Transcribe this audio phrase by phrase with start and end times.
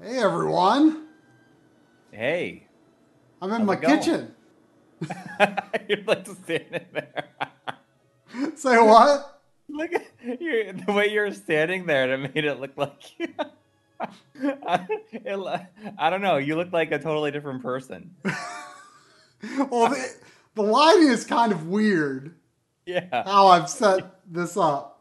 [0.00, 1.08] Hey everyone.
[2.12, 2.68] Hey.
[3.42, 4.32] I'm in my kitchen.
[5.88, 7.24] You're like to standing there.
[8.54, 9.42] Say what?
[9.68, 12.14] Look at you, the way you're standing there.
[12.14, 13.02] It made it look like.
[14.34, 15.66] it,
[15.98, 16.36] I don't know.
[16.36, 18.14] You look like a totally different person.
[19.42, 20.14] well, the,
[20.54, 22.36] the lighting is kind of weird.
[22.86, 23.24] Yeah.
[23.24, 24.97] How I've set this up.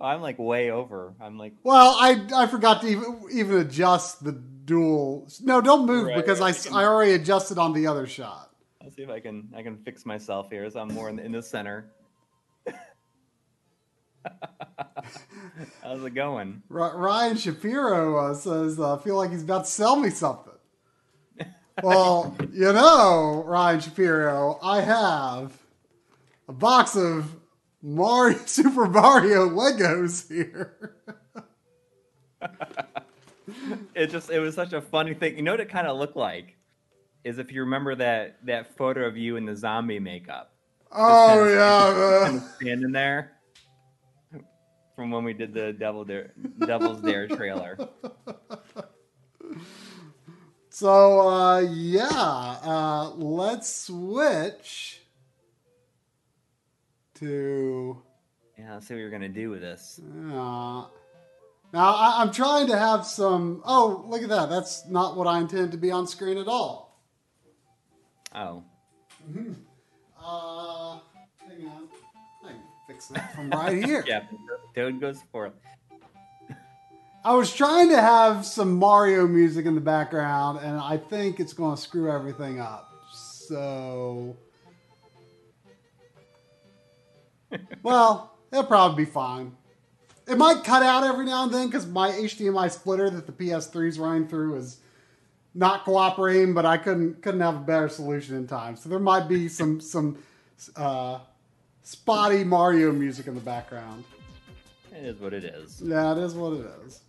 [0.00, 1.14] I'm like way over.
[1.20, 1.54] I'm like.
[1.62, 5.28] Well, I I forgot to even even adjust the dual.
[5.42, 6.72] No, don't move Right, because right.
[6.72, 8.50] I I already adjusted on the other shot.
[8.82, 11.24] Let's see if I can I can fix myself here, so I'm more in the,
[11.24, 11.90] in the center.
[15.82, 16.62] How's it going?
[16.70, 20.52] R- Ryan Shapiro uh, says, uh, "I feel like he's about to sell me something."
[21.82, 25.58] well, you know, Ryan Shapiro, I have
[26.48, 27.34] a box of
[27.82, 30.96] Mario Super Mario Legos here.
[33.94, 35.36] It just it was such a funny thing.
[35.36, 36.56] You know what it kind of looked like
[37.24, 40.52] is if you remember that that photo of you in the zombie makeup.
[40.92, 43.32] Oh kinda- yeah, kind of standing there
[44.96, 47.76] from when we did the Devil Dare, Devil's Dare trailer.
[50.70, 54.99] So uh, yeah, uh, let's switch
[57.20, 58.02] to.
[58.58, 60.00] Yeah, let's see what you're gonna do with this.
[60.04, 60.84] Uh,
[61.72, 63.62] now I, I'm trying to have some.
[63.64, 64.50] Oh, look at that!
[64.50, 67.00] That's not what I intend to be on screen at all.
[68.34, 68.62] Oh,
[70.22, 70.98] Uh,
[71.48, 71.88] hang on,
[72.44, 74.04] I can fix that from right here.
[74.06, 74.24] yeah,
[74.74, 75.52] Toad goes forth.
[77.24, 81.52] I was trying to have some Mario music in the background, and I think it's
[81.52, 82.88] going to screw everything up.
[83.12, 84.36] So,
[87.82, 89.56] well, it'll probably be fine.
[90.26, 93.88] It might cut out every now and then because my HDMI splitter that the PS3
[93.88, 94.78] is running through is
[95.54, 98.76] not cooperating, but I couldn't couldn't have a better solution in time.
[98.76, 100.18] So there might be some some
[100.76, 101.18] uh,
[101.82, 104.04] spotty Mario music in the background.
[104.92, 105.80] It is what it is.
[105.82, 107.00] Yeah, it is what it is.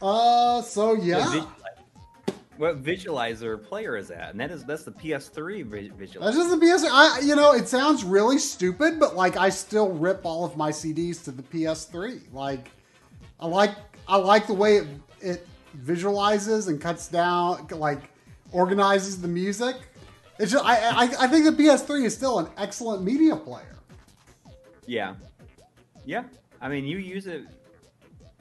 [0.00, 1.44] Uh, so yeah,
[2.62, 4.30] What visualizer player is that?
[4.30, 6.32] And that is that's the PS3 vi- that's visualizer.
[6.32, 6.84] just the PS.
[6.88, 10.70] I, you know, it sounds really stupid, but like I still rip all of my
[10.70, 12.32] CDs to the PS3.
[12.32, 12.70] Like,
[13.40, 13.72] I like
[14.06, 14.86] I like the way it
[15.20, 17.98] it visualizes and cuts down, like
[18.52, 19.74] organizes the music.
[20.38, 23.76] It's just I I, I think the PS3 is still an excellent media player.
[24.86, 25.16] Yeah,
[26.04, 26.22] yeah.
[26.60, 27.42] I mean, you use it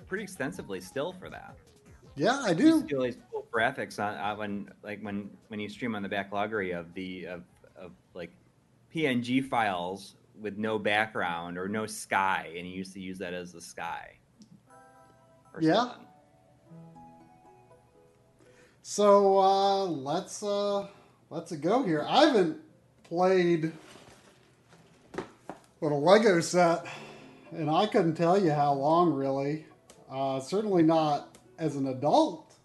[0.08, 1.56] pretty extensively still for that.
[2.16, 2.88] Yeah, I You do.
[2.90, 6.10] see all these cool graphics on uh, when like when when you stream on the
[6.10, 7.44] backloggery of the of,
[7.76, 8.32] of like
[8.94, 13.52] PNG files with no background or no sky, and you used to use that as
[13.52, 14.18] the sky.
[15.54, 15.76] Or Yeah.
[15.76, 16.08] something.
[18.84, 20.88] So uh, let's uh,
[21.30, 22.06] let's go here.
[22.08, 22.58] I haven't
[23.04, 23.72] played
[25.80, 26.86] with a Lego set,
[27.52, 29.66] and I couldn't tell you how long really.
[30.10, 31.31] Uh, certainly not
[31.62, 32.56] as an adult.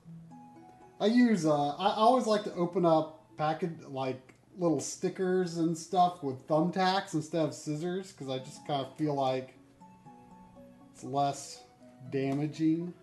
[0.99, 6.23] I use uh, I always like to open up package like little stickers and stuff
[6.23, 9.55] with thumbtacks instead of scissors because I just kind of feel like
[10.95, 11.63] it's less
[12.11, 12.95] damaging.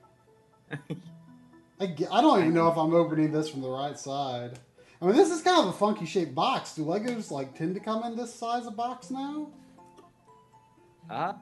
[1.80, 4.58] I, ge- I don't even know if I'm opening this from the right side.
[5.00, 6.74] I mean, this is kind of a funky shaped box.
[6.74, 9.50] Do Legos like tend to come in this size of box now?
[11.08, 11.34] Uh,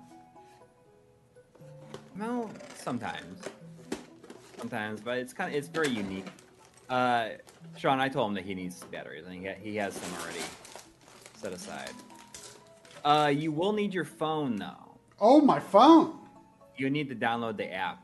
[2.17, 3.43] well, sometimes,
[4.61, 6.27] sometimes, but it's kind of it's very unique.
[6.89, 7.29] Uh,
[7.77, 10.43] Sean, I told him that he needs batteries, and he ha- he has some already
[11.35, 11.91] set aside.
[13.03, 14.99] Uh, you will need your phone though.
[15.19, 16.17] Oh, my phone.
[16.77, 17.99] You need to download the app.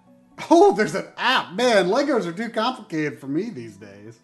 [0.49, 1.53] Oh, there's an app.
[1.53, 4.19] Man, Legos are too complicated for me these days.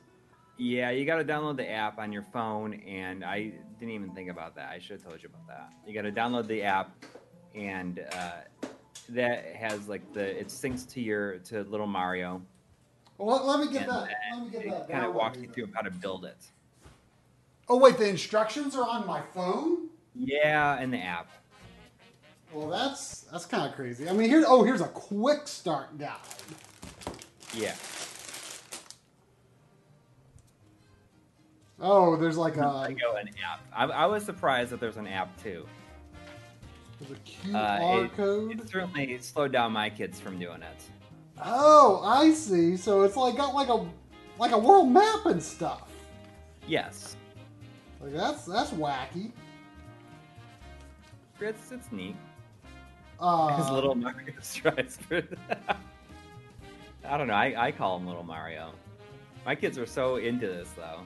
[0.57, 4.29] Yeah, you got to download the app on your phone, and I didn't even think
[4.29, 4.69] about that.
[4.69, 5.69] I should have told you about that.
[5.87, 6.95] You got to download the app,
[7.55, 8.67] and uh,
[9.09, 12.41] that has like the it syncs to your to little Mario.
[13.17, 14.09] Well, let, me get and that.
[14.33, 14.89] Let me get it that.
[14.89, 16.37] kind of walks you through how to build it.
[17.69, 19.87] Oh, wait, the instructions are on my phone?
[20.15, 21.29] Yeah, in the app.
[22.51, 24.07] Well, that's that's kind of crazy.
[24.07, 24.43] I mean, here.
[24.47, 26.17] Oh, here's a quick start guide.
[27.53, 27.75] Yeah.
[31.79, 33.59] Oh, there's like a, I go an app.
[33.75, 35.65] I, I was surprised that there's an app too.
[37.07, 37.19] There's
[37.53, 38.59] a Uh, QR it, code.
[38.59, 40.83] it certainly slowed down my kids from doing it.
[41.43, 42.77] Oh, I see.
[42.77, 43.85] So it's like got like a
[44.39, 45.89] like a world map and stuff.
[46.67, 47.15] Yes,
[48.01, 49.31] Like that's that's wacky.
[51.39, 52.15] it's it's neat.
[53.19, 55.21] Uh, His little Mario strides for
[57.05, 57.33] I don't know.
[57.33, 58.71] I, I call him Little Mario.
[59.45, 61.01] My kids are so into this though,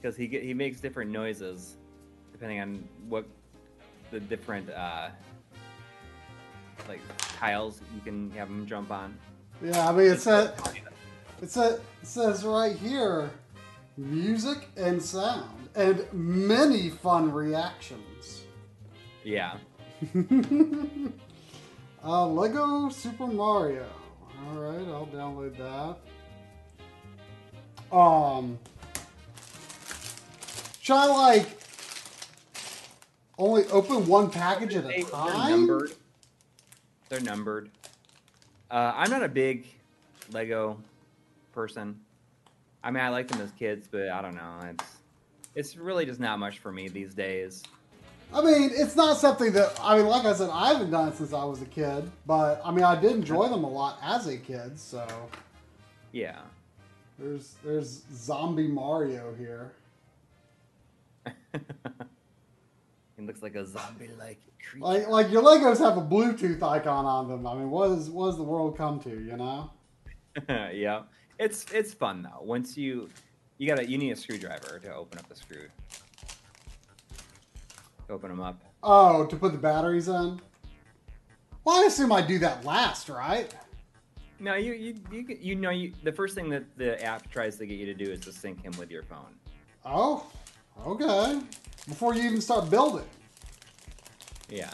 [0.00, 1.76] because he get, he makes different noises
[2.40, 3.26] depending on what
[4.10, 5.10] the different uh,
[6.88, 9.14] like tiles you can have them jump on.
[9.62, 10.58] Yeah, I mean, it says,
[11.42, 13.30] it, says, it says right here
[13.98, 18.44] music and sound and many fun reactions.
[19.22, 19.58] Yeah.
[22.02, 23.84] uh, Lego Super Mario.
[24.48, 25.58] All right, I'll download
[27.90, 27.94] that.
[27.94, 28.58] Um,
[30.80, 31.59] should I like
[33.40, 35.92] only open one package at a They- They're numbered.
[37.08, 37.70] They're numbered.
[38.70, 39.66] Uh, I'm not a big
[40.30, 40.78] Lego
[41.52, 41.98] person.
[42.84, 44.60] I mean, I like them as kids, but I don't know.
[44.70, 44.84] It's
[45.56, 47.64] it's really just not much for me these days.
[48.32, 51.16] I mean, it's not something that I mean, like I said, I haven't done it
[51.16, 52.08] since I was a kid.
[52.26, 54.78] But I mean, I did enjoy them a lot as a kid.
[54.78, 55.04] So
[56.12, 56.38] Yeah.
[57.18, 59.72] there's there's Zombie Mario here.
[63.20, 64.84] it looks like a zombie-like creature.
[64.84, 67.46] Like like your Legos have a Bluetooth icon on them.
[67.46, 69.10] I mean, what is what does the world come to?
[69.10, 69.70] You know?
[70.72, 71.02] yeah,
[71.38, 72.42] it's it's fun though.
[72.42, 73.08] Once you
[73.58, 75.66] you gotta you need a screwdriver to open up the screw.
[78.08, 78.60] Open them up.
[78.82, 80.40] Oh, to put the batteries in.
[81.64, 83.54] Well, I assume I do that last, right?
[84.38, 87.66] No, you you you, you know you the first thing that the app tries to
[87.66, 89.34] get you to do is to sync him with your phone.
[89.84, 90.26] Oh,
[90.86, 91.40] okay.
[91.90, 93.04] Before you even start building.
[94.48, 94.70] Yeah.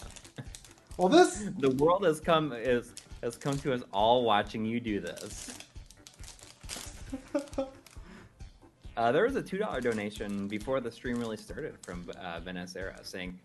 [0.99, 2.93] Well, this The world has come is
[3.23, 5.59] has come to us all watching you do this.
[8.97, 12.95] Uh, there was a two dollar donation before the stream really started from uh, Vanessa
[13.03, 13.39] saying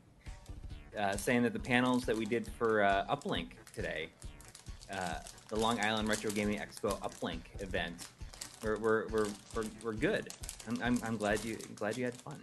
[0.97, 4.07] uh, saying that the panels that we did for uh, Uplink today,
[4.93, 5.15] uh,
[5.49, 8.07] the Long Island Retro Gaming Expo Uplink event,
[8.63, 10.29] were were, were, were, were good.
[10.69, 12.39] I'm, I'm, I'm glad you glad you had fun.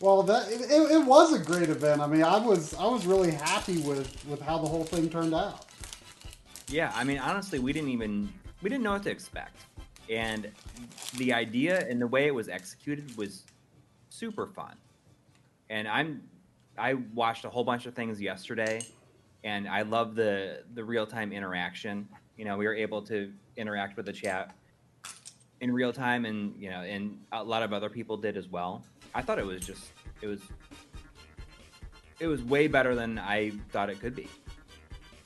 [0.00, 2.02] Well, that it, it, was a great event.
[2.02, 5.34] I mean, I was I was really happy with with how the whole thing turned
[5.34, 5.64] out.
[6.68, 9.56] Yeah, I mean, honestly, we didn't even we didn't know what to expect,
[10.10, 10.50] and
[11.16, 13.44] the idea and the way it was executed was
[14.10, 14.74] super fun.
[15.70, 16.22] And I'm
[16.76, 18.82] I watched a whole bunch of things yesterday,
[19.44, 22.06] and I love the the real time interaction.
[22.36, 24.54] You know, we were able to interact with the chat
[25.62, 28.84] in real time, and you know, and a lot of other people did as well.
[29.16, 30.40] I thought it was just it was
[32.20, 34.28] it was way better than I thought it could be.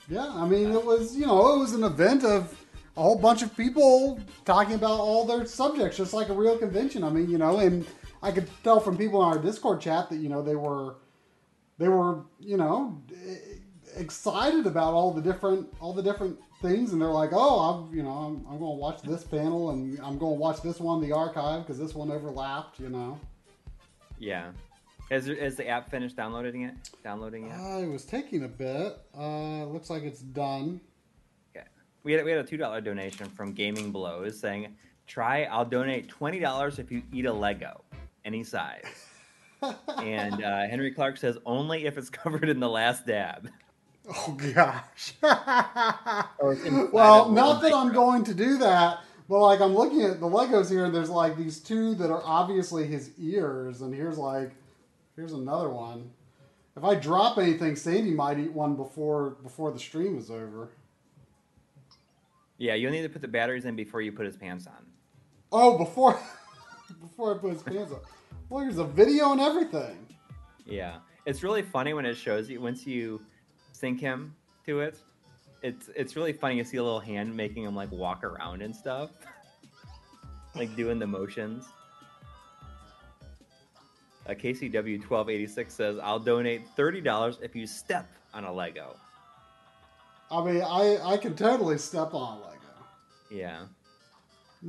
[0.09, 2.57] Yeah, I mean, it was you know it was an event of
[2.97, 7.03] a whole bunch of people talking about all their subjects, just like a real convention.
[7.03, 7.85] I mean, you know, and
[8.23, 10.95] I could tell from people in our Discord chat that you know they were
[11.79, 13.03] they were you know
[13.97, 18.05] excited about all the different all the different things, and they're like, oh, I'm you
[18.05, 21.01] know I'm, I'm going to watch this panel, and I'm going to watch this one
[21.01, 23.19] the archive because this one overlapped, you know.
[24.21, 24.51] Yeah.
[25.11, 26.75] Has, has the app finished downloading it?
[27.03, 27.53] Downloading it?
[27.53, 28.97] Uh, it was taking a bit.
[29.19, 30.81] Uh, looks like it's done.
[31.57, 31.67] Okay.
[32.05, 34.77] We had we had a two dollar donation from Gaming Blows saying,
[35.09, 35.45] "Try.
[35.45, 37.81] I'll donate twenty dollars if you eat a Lego,
[38.25, 38.85] any size."
[39.99, 43.51] and uh, Henry Clark says, "Only if it's covered in the last dab."
[44.09, 45.15] Oh gosh.
[46.39, 49.01] Or it's inside well, not that I'm going to do that,
[49.31, 52.21] but like I'm looking at the Legos here, and there's like these two that are
[52.25, 54.51] obviously his ears, and here's like
[55.15, 56.11] here's another one.
[56.77, 60.71] If I drop anything, Sandy might eat one before before the stream is over.
[62.59, 64.85] Yeah, you'll need to put the batteries in before you put his pants on.
[65.53, 66.19] Oh, before
[67.01, 68.01] before I put his pants on.
[68.49, 70.09] Well, there's a video and everything.
[70.67, 73.23] Yeah, it's really funny when it shows you once you
[73.71, 74.35] sync him
[74.67, 74.99] to it.
[75.63, 78.75] It's it's really funny to see a little hand making him like walk around and
[78.75, 79.11] stuff,
[80.55, 81.67] like doing the motions.
[84.27, 88.53] Uh, KCW twelve eighty six says, "I'll donate thirty dollars if you step on a
[88.53, 88.97] Lego."
[90.31, 92.57] I mean, I I can totally step on a Lego.
[93.31, 93.65] Yeah,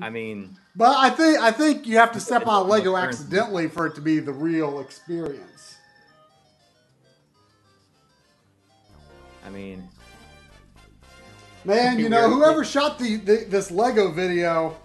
[0.01, 3.67] I mean, But I think I think you have to step on a Lego accidentally
[3.67, 5.75] for it to be the real experience.
[9.45, 9.89] I mean,
[11.63, 14.77] Man, you know, whoever shot the, the this Lego video,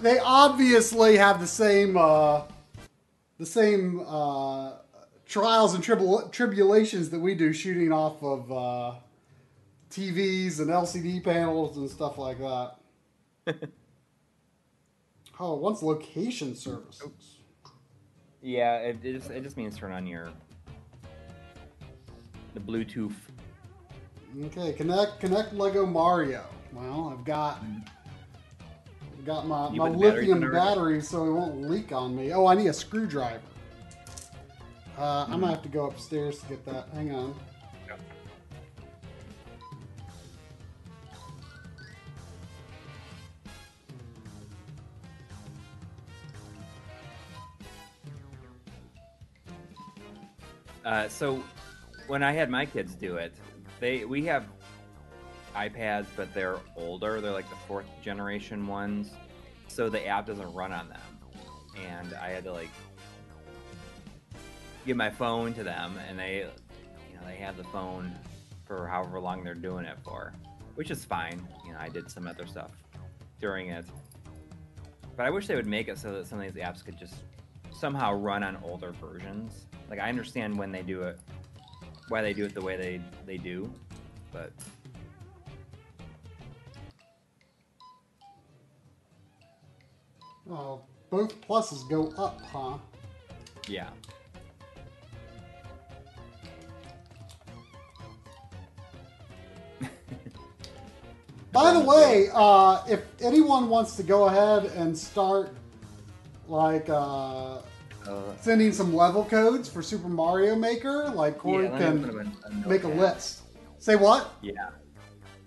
[0.00, 2.42] they obviously have the same uh,
[3.38, 4.72] the same uh,
[5.26, 8.94] trials and tribul- tribulations that we do shooting off of uh,
[9.90, 12.74] TVs and LCD panels and stuff like that.
[15.40, 17.38] oh, it wants location services.
[18.42, 20.30] yeah, it, it just it just means turn on your
[22.54, 23.12] the Bluetooth.
[24.44, 26.44] Okay, connect connect Lego Mario.
[26.72, 27.62] Well, I've got
[29.18, 30.56] I've got my, You my put the batteries lithium already?
[30.56, 32.32] battery so it won't leak on me.
[32.32, 33.40] Oh, I need a screwdriver.
[34.98, 35.40] Uh, I'm Mm-hmm.
[35.40, 36.88] gonna have to go upstairs to get that.
[36.94, 37.34] Hang on.
[37.88, 38.00] Yep.
[50.84, 51.42] Uh, so
[52.06, 53.34] when I had my kids do it,
[53.80, 54.46] they we have
[55.54, 57.20] iPads, but they're older.
[57.20, 59.10] They're like the fourth generation ones,
[59.68, 61.00] so the app doesn't run on them.
[61.88, 62.70] And I had to like
[64.84, 68.12] give my phone to them, and they, you know, they have the phone
[68.64, 70.32] for however long they're doing it for,
[70.74, 71.46] which is fine.
[71.64, 72.72] You know, I did some other stuff
[73.40, 73.84] during it,
[75.16, 77.14] but I wish they would make it so that some of these apps could just
[77.72, 79.66] somehow run on older versions.
[79.88, 81.18] Like I understand when they do it,
[82.08, 83.72] why they do it the way they they do,
[84.32, 84.52] but
[90.48, 92.78] Oh, both pluses go up, huh?
[93.66, 93.90] yeah.
[101.52, 105.54] By the way, uh, if anyone wants to go ahead and start
[106.48, 107.58] like uh,
[108.08, 112.84] Uh, sending some level codes for Super Mario Maker, like Corey yeah, can a- make
[112.84, 113.42] a list.
[113.78, 114.32] Say what?
[114.42, 114.70] Yeah.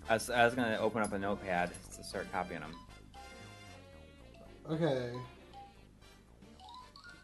[0.08, 2.74] I was, I was gonna open up a notepad to start copying them.
[4.68, 5.12] Okay.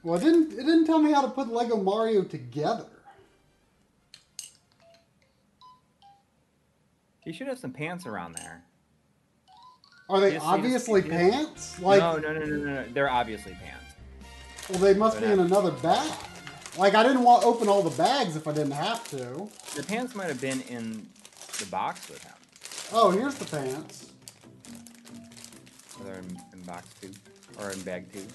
[0.03, 2.87] Well, it didn't it didn't tell me how to put Lego Mario together.
[7.25, 8.63] You should have some pants around there.
[10.09, 11.11] Are they yes, obviously yes.
[11.11, 11.81] pants?
[11.81, 12.85] Like, no, no, no, no, no, no.
[12.93, 13.86] They're obviously pants.
[14.69, 16.11] Well, they must be in another bag.
[16.79, 19.49] Like, I didn't want to open all the bags if I didn't have to.
[19.75, 21.09] The pants might have been in
[21.59, 22.35] the box with him.
[22.93, 24.13] Oh, here's the pants.
[25.99, 27.11] Or they're in, in box two.
[27.59, 28.27] Or in bag two.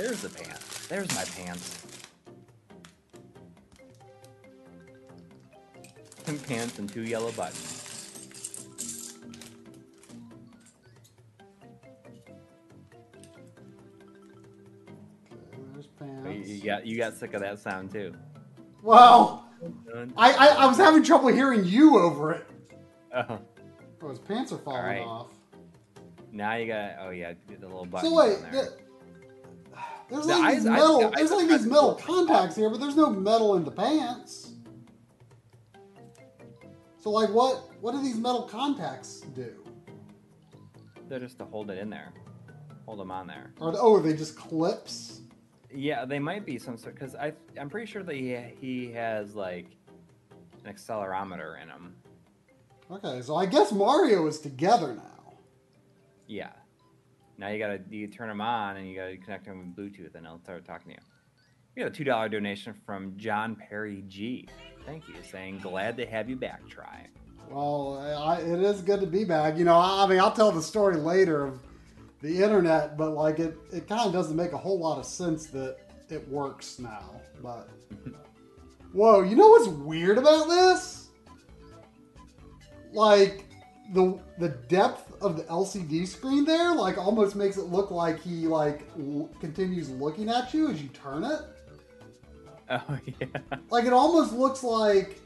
[0.00, 0.86] There's the pants.
[0.88, 1.86] There's my pants.
[6.24, 7.77] Some pants and two yellow buttons.
[16.58, 18.12] You, you got you got sick of that sound too.
[18.82, 19.48] Well,
[20.16, 22.46] I, I I was having trouble hearing you over it.
[23.14, 23.38] Oh,
[24.00, 25.02] Oh, his pants are falling Alright.
[25.06, 25.26] off.
[26.30, 28.08] now you got oh yeah, the little button.
[28.10, 28.50] So wait, there.
[28.52, 28.72] the-
[30.10, 32.56] there's The like these eyes- I- metal, the eyes there's are like these metal contacts
[32.56, 34.52] here, but there's no metal in the pants.
[37.00, 39.52] So like, what what do these metal contacts do?
[41.08, 42.12] They're just to hold it in there,
[42.86, 43.52] hold them on there.
[43.60, 45.20] Or oh, are they just clips?
[45.74, 49.34] Yeah, they might be some sort because I I'm pretty sure that he he has
[49.34, 49.66] like
[50.64, 51.94] an accelerometer in him.
[52.90, 55.34] Okay, so I guess Mario is together now.
[56.26, 56.52] Yeah.
[57.36, 60.24] Now you gotta you turn them on and you gotta connect them with Bluetooth and
[60.24, 61.06] it'll start talking to you.
[61.76, 64.48] We got a two dollar donation from John Perry G.
[64.86, 66.66] Thank you, saying glad to have you back.
[66.68, 67.06] Try.
[67.50, 69.56] Well, I, it is good to be back.
[69.56, 71.60] You know, I, I mean, I'll tell the story later of
[72.20, 75.46] the internet, but like it, it kind of doesn't make a whole lot of sense
[75.46, 77.20] that it works now.
[77.42, 77.68] But
[78.92, 81.08] whoa, you know what's weird about this?
[82.92, 83.44] Like
[83.92, 88.46] the the depth of the LCD screen there, like almost makes it look like he
[88.46, 91.40] like l- continues looking at you as you turn it.
[92.70, 93.26] Oh yeah.
[93.70, 95.20] Like it almost looks like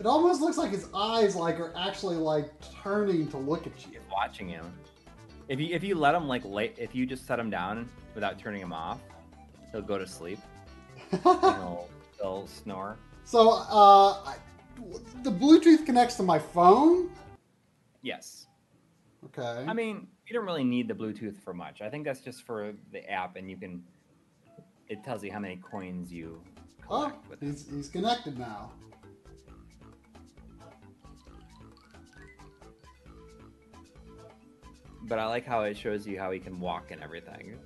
[0.00, 2.50] it almost looks like his eyes like are actually like
[2.82, 3.92] turning to look at you.
[3.92, 4.72] He's watching him.
[5.48, 8.38] If you if you let him like late, if you just set him down without
[8.38, 8.98] turning him off,
[9.70, 10.38] he'll go to sleep.
[11.12, 11.88] and he'll
[12.18, 12.96] he'll snore.
[13.24, 14.36] so uh, I,
[15.22, 17.10] the Bluetooth connects to my phone.
[18.00, 18.46] Yes.
[19.26, 19.64] Okay.
[19.68, 21.82] I mean, you don't really need the Bluetooth for much.
[21.82, 23.82] I think that's just for the app, and you can.
[24.88, 26.40] It tells you how many coins you
[26.88, 28.72] oh, collect with he's he's connected now.
[35.10, 37.58] But I like how it shows you how he can walk and everything.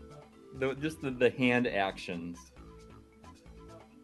[0.58, 2.38] The, just the, the hand actions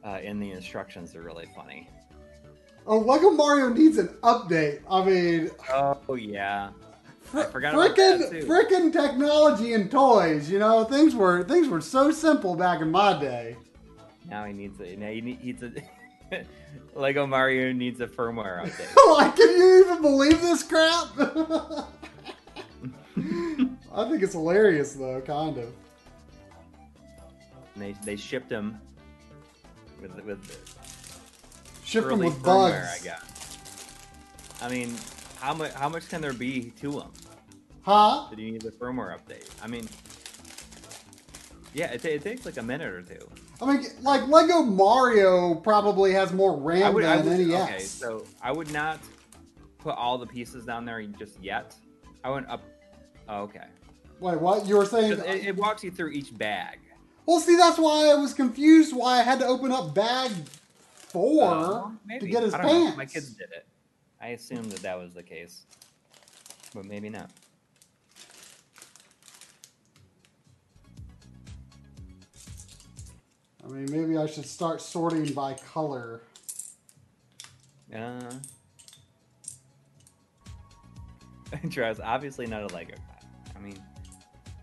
[0.04, 1.88] uh, in the instructions are really funny.
[2.86, 4.80] Oh, Lego Mario needs an update.
[4.90, 6.70] I mean, Oh yeah,
[7.22, 10.50] fr- I forgot frickin' frickin' technology and toys.
[10.50, 13.56] You know, things were things were so simple back in my day.
[14.28, 15.72] now he needs a now he needs a
[16.94, 18.96] Lego Mario needs a firmware update.
[19.16, 21.08] like, can you even believe this crap?
[23.16, 25.72] I think it's hilarious, though, kind of.
[27.74, 28.78] And they they shipped him
[30.00, 30.90] with with
[31.84, 32.74] Ship them with bugs.
[32.74, 33.58] I guess.
[34.62, 34.94] I mean,
[35.40, 37.12] how much how much can there be to them?
[37.82, 38.26] Huh?
[38.30, 39.48] Did you need the firmware update?
[39.62, 39.88] I mean,
[41.72, 43.28] yeah, it, it takes like a minute or two.
[43.60, 47.62] I mean, like Lego Mario probably has more RAM I would, I than would NES.
[47.62, 49.00] okay, so I would not
[49.78, 51.74] put all the pieces down there just yet.
[52.22, 52.62] I went up.
[53.30, 53.64] Oh, okay.
[54.18, 54.66] Wait, what?
[54.66, 55.12] You were saying?
[55.12, 56.78] It, it walks you through each bag.
[57.26, 58.94] Well, see, that's why I was confused.
[58.94, 60.32] Why I had to open up bag
[60.96, 62.84] four Uh, to get his I don't know.
[62.84, 62.96] pants.
[62.96, 63.66] My kids did it.
[64.20, 65.62] I assumed that that was the case,
[66.74, 67.30] but maybe not.
[73.64, 76.22] I mean, maybe I should start sorting by color.
[77.94, 78.30] Uh,
[81.70, 82.94] Travis, obviously not a Lego.
[83.60, 83.78] I mean,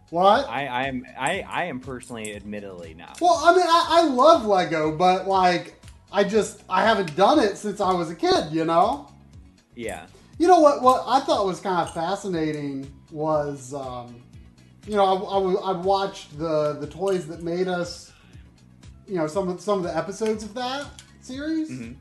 [0.09, 0.47] What?
[0.49, 3.19] I, I am, I, I am personally, admittedly not.
[3.21, 5.79] Well, I mean, I, I love Lego, but like,
[6.11, 8.51] I just I haven't done it since I was a kid.
[8.51, 9.11] You know.
[9.75, 10.05] Yeah.
[10.39, 10.81] You know what?
[10.81, 14.23] What I thought was kind of fascinating was, um,
[14.87, 18.13] you know, I I watched the the toys that made us,
[19.05, 20.85] you know, some of some of the episodes of that
[21.21, 21.91] series, hmm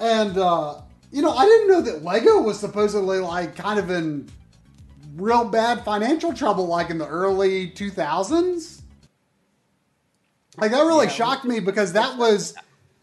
[0.00, 0.80] and uh,
[1.12, 4.28] you know, I didn't know that Lego was supposedly like kind of in
[5.16, 8.82] real bad financial trouble, like in the early two thousands.
[10.58, 12.54] Like that really Yeah, shocked me because that was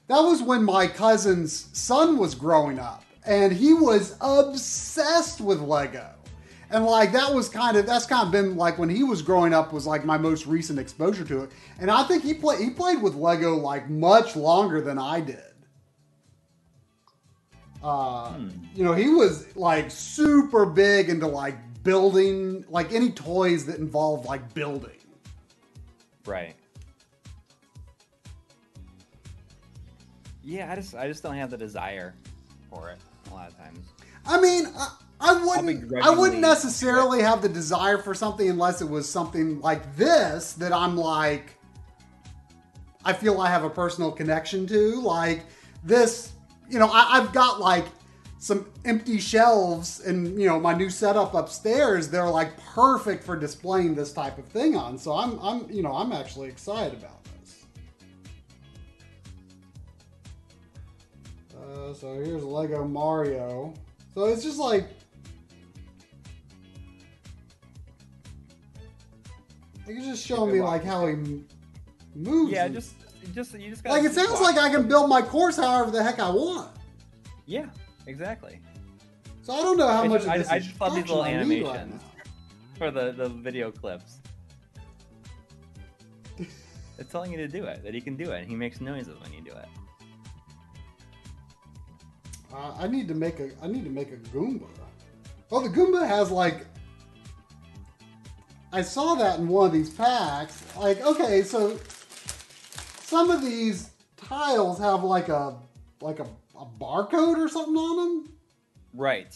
[0.07, 6.15] that was when my cousin's son was growing up and he was obsessed with Lego.
[6.71, 9.53] And like that was kind of that's kind of been like when he was growing
[9.53, 11.51] up was like my most recent exposure to it.
[11.79, 15.43] And I think he played he played with Lego like much longer than I did.
[17.83, 18.69] Uh, Hmm.
[18.75, 24.25] you know, he was like super big into like building like any toys that involve
[24.25, 24.97] like building.
[26.25, 26.55] Right.
[30.43, 32.15] Yeah, I just, I just don't have the desire
[32.69, 32.97] for it
[33.29, 33.79] a lot of times.
[34.25, 35.93] I mean, I, I wouldn't.
[36.01, 40.71] I wouldn't necessarily have the desire for something unless it was something like this that
[40.71, 41.55] I'm like.
[43.05, 45.45] I feel I have a personal connection to, like
[45.83, 46.33] this.
[46.69, 47.85] You know, I, I've got like
[48.39, 52.07] some empty shelves and you know my new setup upstairs.
[52.07, 54.97] They're like perfect for displaying this type of thing on.
[54.97, 57.65] So I'm, I'm, you know, I'm actually excited about this.
[61.53, 63.73] Uh, so here's Lego Mario.
[64.15, 64.87] So it's just like.
[69.85, 71.43] It's just showing me like how he
[72.15, 72.51] moves.
[72.51, 72.93] Yeah, and- just,
[73.33, 76.01] just, you just gotta like it sounds like I can build my course however the
[76.01, 76.69] heck I want.
[77.47, 77.65] Yeah,
[78.09, 78.59] exactly.
[79.41, 81.03] So I don't know how I much just- of I- this I just love these
[81.05, 82.01] little right animations.
[82.77, 84.19] For the, the video clips.
[86.97, 89.31] It's telling you to do it, that he can do it, he makes noises when
[89.33, 89.67] you do it.
[92.53, 93.51] Uh, I need to make a.
[93.61, 94.67] I need to make a Goomba.
[95.51, 96.65] Oh, the Goomba has like.
[98.73, 100.63] I saw that in one of these packs.
[100.77, 101.79] Like, okay, so
[103.01, 105.57] some of these tiles have like a
[106.01, 106.27] like a,
[106.59, 108.33] a barcode or something on them.
[108.93, 109.35] Right.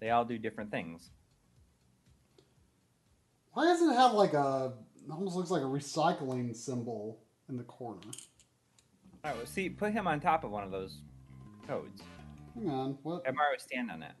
[0.00, 1.10] They all do different things.
[3.52, 4.72] Why doesn't it have like a?
[5.10, 8.00] Almost looks like a recycling symbol in the corner.
[9.24, 11.00] All right, well, see, put him on top of one of those
[11.66, 12.02] codes.
[12.54, 13.26] Hang on, what?
[13.26, 14.12] Have Mario stand on it.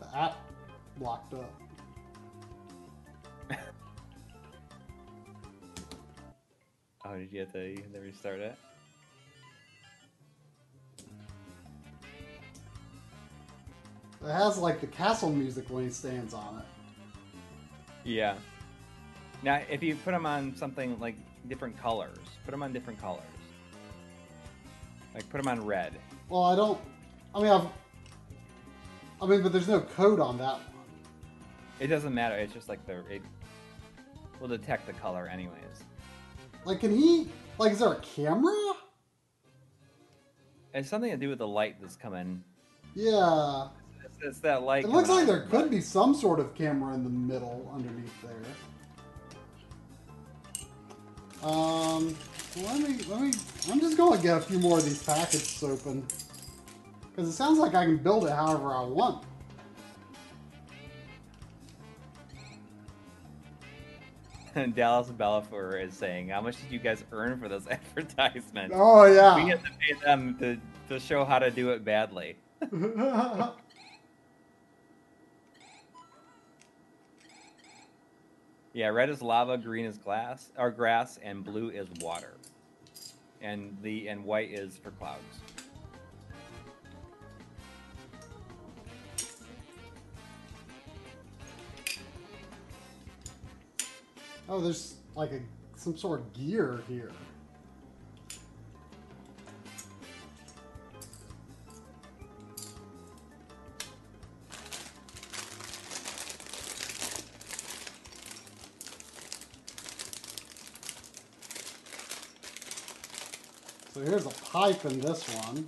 [0.00, 0.36] The app
[0.98, 1.61] blocked up.
[7.04, 8.56] Oh, did you have to, you had to restart it?
[14.24, 16.64] It has like the castle music when he stands on it.
[18.04, 18.36] Yeah.
[19.42, 21.16] Now, if you put them on something like
[21.48, 23.24] different colors, put them on different colors.
[25.12, 25.94] Like, put them on red.
[26.28, 26.80] Well, I don't.
[27.34, 27.66] I mean, I've.
[29.20, 30.62] I mean, but there's no code on that one.
[31.80, 32.36] It doesn't matter.
[32.36, 33.22] It's just like the it
[34.40, 35.84] will detect the color anyways.
[36.64, 37.28] Like, can he?
[37.58, 38.52] Like, is there a camera?
[40.74, 42.42] It's something to do with the light that's coming.
[42.94, 43.68] Yeah.
[44.04, 44.84] It's, it's that light.
[44.84, 48.32] It looks like there could be some sort of camera in the middle underneath there.
[51.42, 52.16] Um,
[52.56, 53.32] let me, let me,
[53.70, 56.06] I'm just going to get a few more of these packets open.
[57.10, 59.24] Because it sounds like I can build it however I want.
[64.74, 68.74] Dallas Bellafour is saying, "How much did you guys earn for those advertisements?
[68.76, 72.36] Oh, yeah, We had to pay them to, to show how to do it badly."
[78.74, 82.34] Yeah, red is lava, green is glass or grass, and blue is water.
[83.42, 85.20] And the and white is for clouds.
[94.48, 95.40] Oh, there's like a
[95.76, 97.10] some sort of gear here.
[113.92, 115.66] So here's a pipe in this one.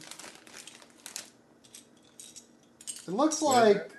[3.06, 3.90] It looks like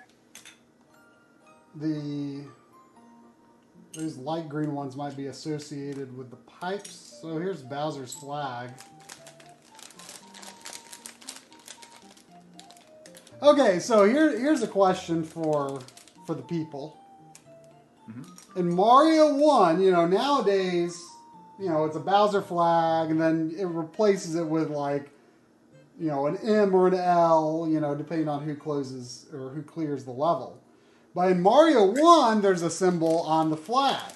[1.76, 2.44] the
[3.96, 7.18] these light green ones might be associated with the pipes.
[7.20, 8.70] So here's Bowser's flag.
[13.42, 15.80] Okay, so here here's a question for
[16.26, 16.98] for the people.
[18.10, 18.58] Mm-hmm.
[18.58, 20.98] In Mario 1, you know, nowadays,
[21.60, 25.10] you know, it's a Bowser flag and then it replaces it with like
[25.98, 29.62] you know, an M or an L, you know, depending on who closes or who
[29.62, 30.62] clears the level.
[31.16, 34.12] But in Mario 1, there's a symbol on the flag.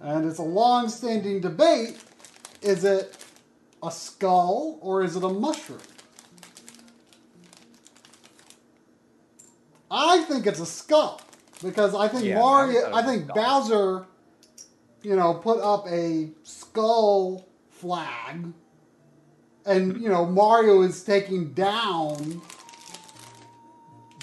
[0.00, 2.02] And it's a long standing debate
[2.62, 3.16] is it
[3.80, 5.78] a skull or is it a mushroom?
[9.88, 11.20] I think it's a skull
[11.62, 13.28] because I think Yeah, Mario, thought I think.
[13.28, 14.04] Bowser,
[15.02, 18.52] you know, put up a skull flag,
[19.64, 22.42] and you know Mario is taking down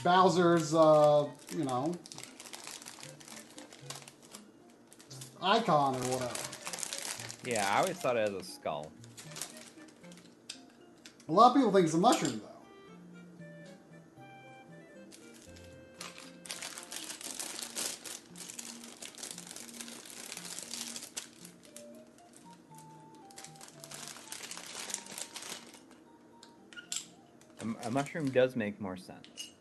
[0.04, 1.94] Bowser's, uh, you know,
[5.42, 6.34] icon or whatever.
[7.46, 8.92] Yeah, I always thought it was a skull.
[11.28, 12.50] A lot of people think it's a mushroom, though.
[27.62, 29.53] A, a mushroom does make more sense.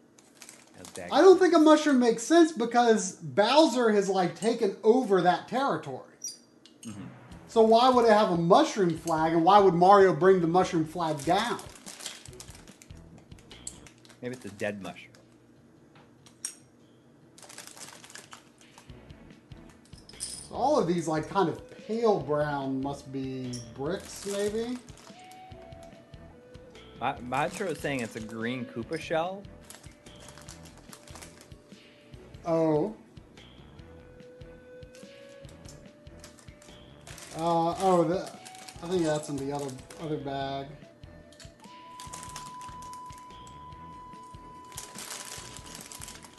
[0.82, 5.22] As Dag- I don't think a mushroom makes sense because Bowser has like taken over
[5.22, 6.16] that territory.
[6.84, 7.04] Mm-hmm.
[7.46, 10.84] So why would it have a mushroom flag, and why would Mario bring the mushroom
[10.84, 11.60] flag down?
[14.20, 15.12] Maybe it's a dead mushroom.
[20.18, 24.78] So all of these like kind of pale brown must be bricks, maybe.
[27.00, 29.42] Ma- Maestro is saying it's a green Koopa shell.
[32.44, 32.94] Oh.
[37.36, 38.30] Uh, oh, the,
[38.82, 40.66] I think that's in the other other bag.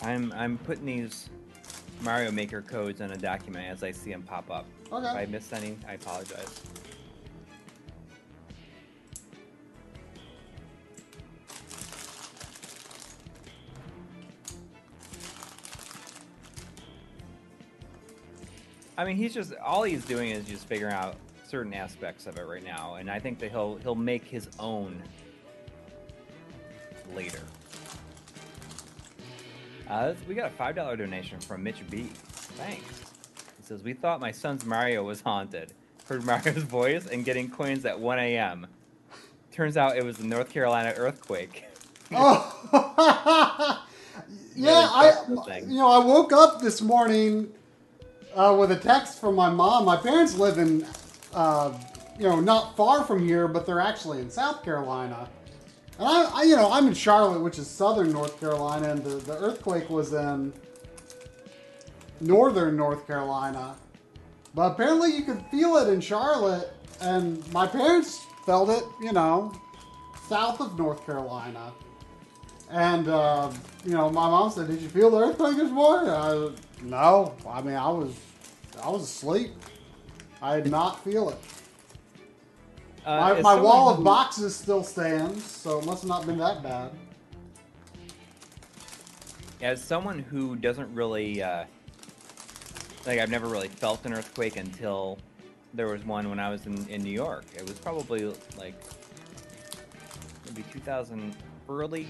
[0.02, 1.30] I'm I'm putting these
[2.02, 4.66] Mario Maker codes in a document as I see them pop up.
[4.92, 5.08] Okay.
[5.08, 6.62] If I missed any, I apologize.
[18.97, 21.15] I mean, he's just all he's doing is just figuring out
[21.47, 25.01] certain aspects of it right now, and I think that he'll he'll make his own
[27.15, 27.39] later.
[29.89, 32.10] Uh, we got a five dollar donation from Mitch B.
[32.58, 33.01] Thanks.
[33.58, 35.73] He says we thought my son's Mario was haunted.
[36.08, 38.67] Heard Mario's voice and getting coins at 1 a.m.
[39.51, 41.65] Turns out it was the North Carolina earthquake.
[42.15, 42.60] Oh,
[44.56, 45.25] yeah.
[45.27, 47.51] Really I, you know, I woke up this morning
[48.36, 49.86] uh, with a text from my mom.
[49.86, 50.86] My parents live in,
[51.34, 51.78] uh,
[52.17, 55.30] you know, not far from here, but they're actually in South Carolina.
[56.00, 59.15] And I, I you know, I'm in Charlotte, which is southern North Carolina, and the,
[59.15, 60.54] the earthquake was in
[62.19, 63.76] northern North Carolina.
[64.56, 69.54] But apparently, you could feel it in Charlotte, and my parents felt it, you know,
[70.28, 71.74] south of North Carolina.
[72.69, 73.52] And uh,
[73.86, 77.76] you know, my mom said, "Did you feel the earthquake this morning?" No, I mean,
[77.76, 78.15] I was,
[78.82, 79.52] I was asleep.
[80.41, 81.38] I did not feel it.
[83.06, 86.38] Uh, my my wall of who- boxes still stands, so it must have not been
[86.38, 86.91] that bad.
[89.62, 91.65] As someone who doesn't really, uh,
[93.06, 95.17] like, I've never really felt an earthquake until
[95.74, 97.46] there was one when I was in, in New York.
[97.56, 98.26] It was probably
[98.58, 98.76] like
[100.46, 101.36] maybe 2000
[101.69, 102.08] early.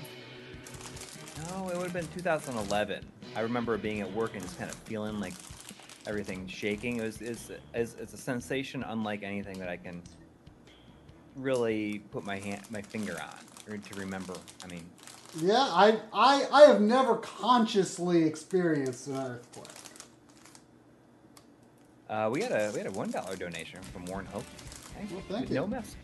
[1.49, 3.05] No, it would have been 2011.
[3.35, 5.33] I remember being at work and just kind of feeling like
[6.05, 6.97] everything shaking.
[6.97, 10.01] It was it's, it's, it's a sensation unlike anything that I can
[11.35, 14.35] really put my hand my finger on or to remember.
[14.63, 14.85] I mean,
[15.37, 19.67] Yeah, I I I have never consciously experienced an earthquake.
[22.09, 24.43] Uh, we had a we had a one dollar donation from Warren Hope.
[24.95, 25.55] Okay, Well, thank you.
[25.55, 25.95] No mess.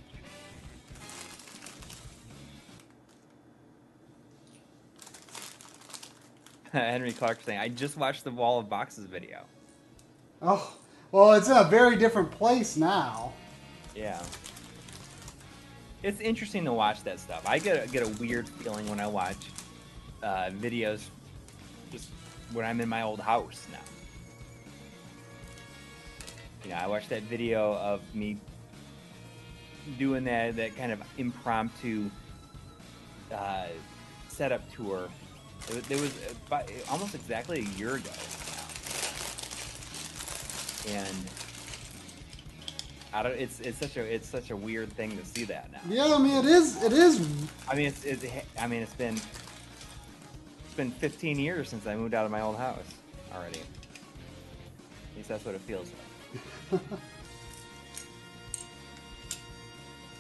[6.73, 9.43] Henry Clark saying, "I just watched the Wall of Boxes video."
[10.41, 10.77] Oh,
[11.11, 13.33] well, it's in a very different place now.
[13.95, 14.21] Yeah.
[16.01, 17.43] It's interesting to watch that stuff.
[17.45, 19.35] I get a, get a weird feeling when I watch
[20.23, 21.01] uh, videos
[21.91, 22.09] just
[22.53, 23.79] when I'm in my old house now.
[26.63, 28.37] You know, I watched that video of me
[29.97, 32.09] doing that that kind of impromptu
[33.33, 33.67] uh,
[34.27, 35.09] setup tour.
[35.67, 36.11] It, was- it was
[36.47, 38.09] about, almost exactly a year ago
[40.87, 41.15] now, and
[43.13, 43.35] I don't.
[43.37, 45.79] It's it's such a it's such a weird thing to see that now.
[45.89, 46.83] Yeah, I mean, it is.
[46.83, 47.19] It is.
[47.67, 48.23] I mean, it's, it's
[48.59, 52.57] I mean, it's been it's been 15 years since I moved out of my old
[52.57, 52.77] house
[53.35, 53.59] already.
[53.59, 55.89] At least that's what it feels
[56.71, 56.81] like.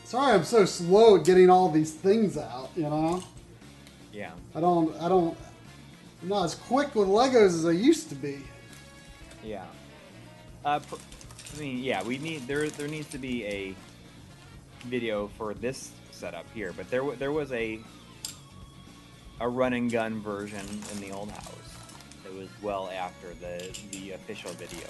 [0.05, 2.69] Sorry, I'm so slow at getting all these things out.
[2.75, 3.23] You know,
[4.11, 4.31] Yeah.
[4.55, 4.95] I don't.
[5.01, 5.37] I don't.
[6.21, 8.39] I'm not as quick with Legos as I used to be.
[9.43, 9.65] Yeah.
[10.65, 10.95] Uh, pr-
[11.55, 12.69] I mean, yeah, we need there.
[12.69, 13.75] There needs to be a
[14.85, 17.79] video for this setup here, but there there was a
[19.39, 21.53] a run and gun version in the old house.
[22.25, 24.87] It was well after the the official video.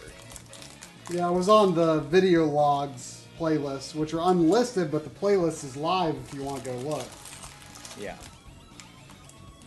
[0.00, 1.18] version.
[1.18, 5.76] Yeah, I was on the video logs playlist, which are unlisted, but the playlist is
[5.76, 7.06] live if you want to go look.
[8.00, 8.16] Yeah.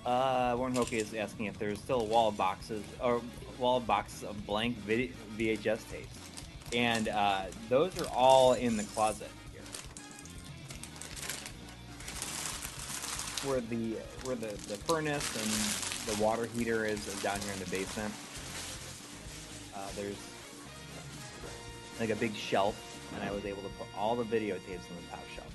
[0.05, 3.21] Uh, Warren Hokie is asking if there's still a wall of boxes or
[3.59, 6.17] wall of boxes of blank VHS tapes,
[6.73, 9.61] and uh, those are all in the closet here,
[13.47, 17.69] where the where the, the furnace and the water heater is down here in the
[17.69, 18.11] basement.
[19.75, 20.17] Uh, there's
[21.99, 22.75] like a big shelf,
[23.13, 25.50] and I was able to put all the videotapes on the top shelf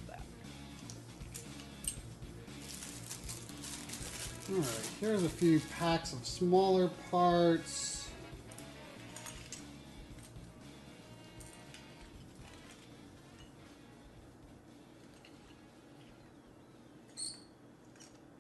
[4.48, 4.66] Alright,
[5.00, 8.08] here's a few packs of smaller parts.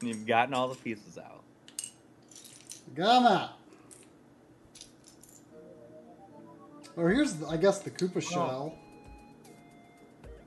[0.00, 1.42] You've gotten all the pieces out.
[2.94, 3.50] Got 'em out.
[6.96, 8.78] Oh, here's, I guess, the Koopa shell.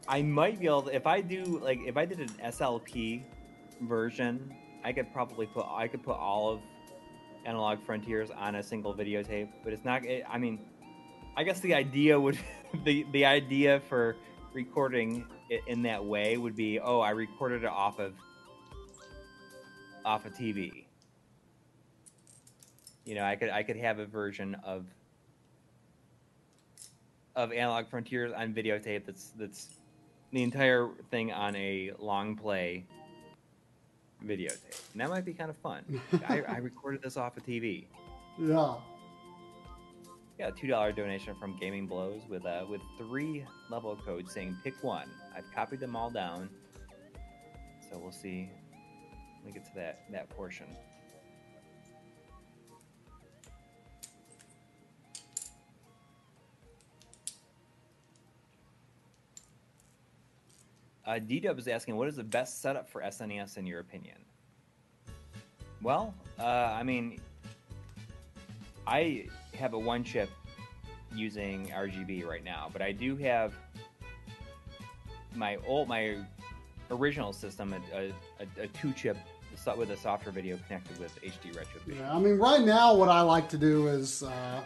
[0.08, 3.24] I might be able to, if I do like if I did an SLP
[3.82, 4.56] version,
[4.90, 6.62] I could probably put I could put all of
[7.46, 10.04] Analog Frontiers on a single videotape, but it's not.
[10.04, 10.58] It, I mean,
[11.38, 12.40] I guess the idea would
[12.84, 14.16] the the idea for
[14.52, 18.14] recording it in that way would be oh I recorded it off of
[20.04, 20.86] off of TV.
[23.06, 24.88] You know, I could I could have a version of
[27.36, 29.68] of Analog Frontiers on videotape that's that's
[30.32, 32.86] the entire thing on a long play
[34.26, 34.92] videotape.
[34.94, 35.84] And that might be kind of fun.
[36.30, 37.86] I, I recorded this off of TV.
[38.40, 38.76] Yeah.
[40.38, 44.56] Got a two dollar donation from Gaming Blows with uh with three level codes saying
[44.64, 45.10] pick one.
[45.36, 46.50] I've copied them all down.
[47.90, 48.50] So we'll see.
[49.44, 50.68] Let me get to that that portion.
[61.10, 64.18] Uh, D-Dub is asking, what is the best setup for SNES in your opinion?
[65.82, 67.20] Well, uh, I mean,
[68.86, 70.30] I have a one chip
[71.16, 73.56] using RGB right now, but I do have
[75.34, 76.18] my old my
[76.92, 79.18] original system a, a, a, two chip
[79.78, 83.22] with a software video connected with HD Retro Yeah, I mean, right now, what I
[83.22, 84.62] like to do is uh,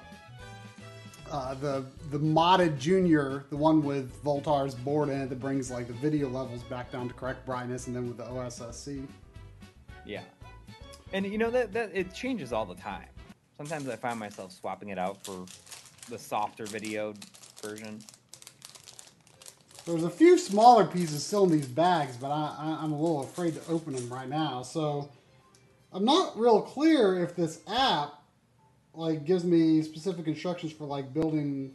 [1.33, 5.87] uh, the the modded Junior, the one with Voultar's board in it that brings like
[5.87, 9.07] the video levels back down to correct brightness, and then with the OSSC.
[10.05, 10.21] Yeah,
[11.11, 13.07] and you know that that it changes all the time.
[13.57, 15.45] Sometimes I find myself swapping it out for
[16.07, 17.15] the softer video
[17.63, 17.99] version.
[19.85, 23.23] There's a few smaller pieces still in these bags, but I, I, I'm a little
[23.23, 24.61] afraid to open them right now.
[24.61, 25.09] So
[25.91, 28.22] I'm not real clear if this app
[28.93, 31.73] like gives me specific instructions for like building.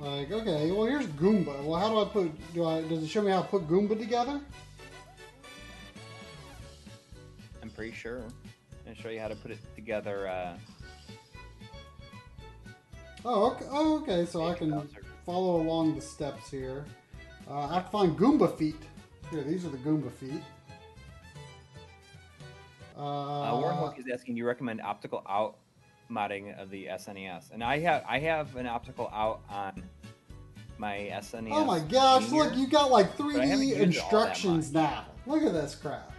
[0.00, 1.64] Like okay, well here's Goomba.
[1.64, 2.54] Well, how do I put?
[2.54, 4.40] Do I does it show me how to put Goomba together?
[7.62, 8.22] I'm pretty sure.
[8.86, 10.28] And show you how to put it together.
[10.28, 10.56] Uh,
[13.24, 13.66] Oh, okay.
[13.70, 14.24] Oh, okay.
[14.26, 14.88] So I can
[15.26, 16.84] follow along the steps here.
[17.50, 18.80] Uh, I have to find Goomba feet.
[19.30, 20.40] Here, these are the Goomba feet.
[22.96, 25.58] Uh, Warren Uh, Hook is asking, do you recommend optical out
[26.10, 29.82] modding of the SNES, and I have I have an optical out on
[30.78, 31.50] my SNES.
[31.52, 32.26] Oh my gosh!
[32.26, 35.06] Junior, Look, you got like 3D used it all that instructions now.
[35.26, 36.12] Look at this crap.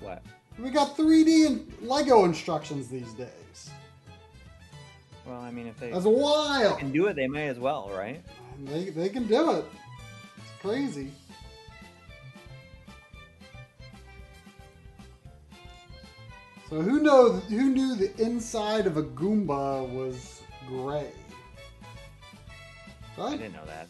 [0.00, 0.22] What?
[0.58, 3.70] We got 3D and Lego instructions these days.
[5.26, 6.78] Well, I mean, if they That's wild.
[6.78, 8.22] can do it, they may as well, right?
[8.64, 9.64] They, they can do it.
[10.36, 11.12] It's crazy.
[16.70, 21.10] So who know who knew the inside of a Goomba was gray?
[23.18, 23.88] I didn't know that.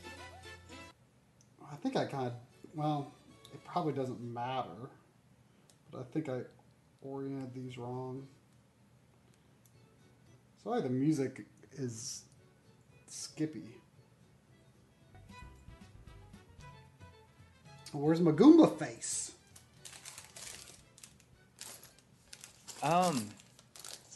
[1.71, 2.33] I think I kind of
[2.75, 3.13] well,
[3.53, 4.89] it probably doesn't matter,
[5.91, 6.41] but I think I
[7.03, 8.27] oriented these wrong.
[10.65, 12.25] Sorry, the music is
[13.07, 13.75] skippy.
[17.93, 19.33] Where's my Goomba face?
[22.83, 23.29] Um,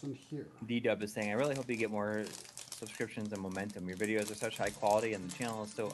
[0.05, 0.47] in here.
[0.67, 2.25] D Dub is saying, I really hope you get more
[2.71, 3.89] subscriptions and momentum.
[3.89, 5.93] Your videos are such high quality, and the channel is so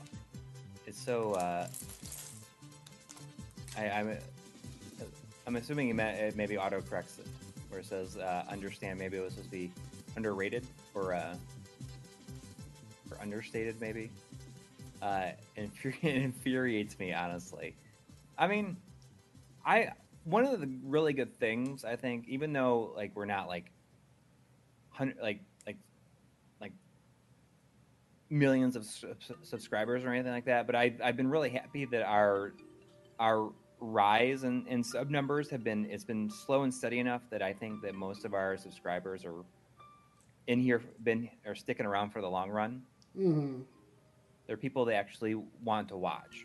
[0.87, 1.35] it's so.
[1.35, 1.69] Uh,
[3.79, 4.19] I, I'm
[5.47, 7.27] I'm assuming it meant it maybe autocorrects it,
[7.69, 8.99] where it says uh, understand.
[8.99, 9.71] Maybe it was supposed to be
[10.17, 11.35] underrated or uh,
[13.11, 14.11] or understated, maybe.
[15.01, 17.75] Uh, infuri- it infuriates me honestly.
[18.37, 18.77] I mean,
[19.65, 19.93] I
[20.25, 23.71] one of the really good things I think, even though like we're not like
[24.91, 25.77] hundred like like
[26.61, 26.73] like
[28.29, 31.85] millions of su- su- subscribers or anything like that, but I I've been really happy
[31.87, 32.53] that our
[33.19, 33.51] our
[33.83, 37.53] rise in, in sub numbers have been it's been slow and steady enough that I
[37.53, 39.43] think that most of our subscribers are
[40.47, 42.83] in here been are sticking around for the long run.
[43.17, 43.61] hmm
[44.47, 46.45] They're people that actually want to watch.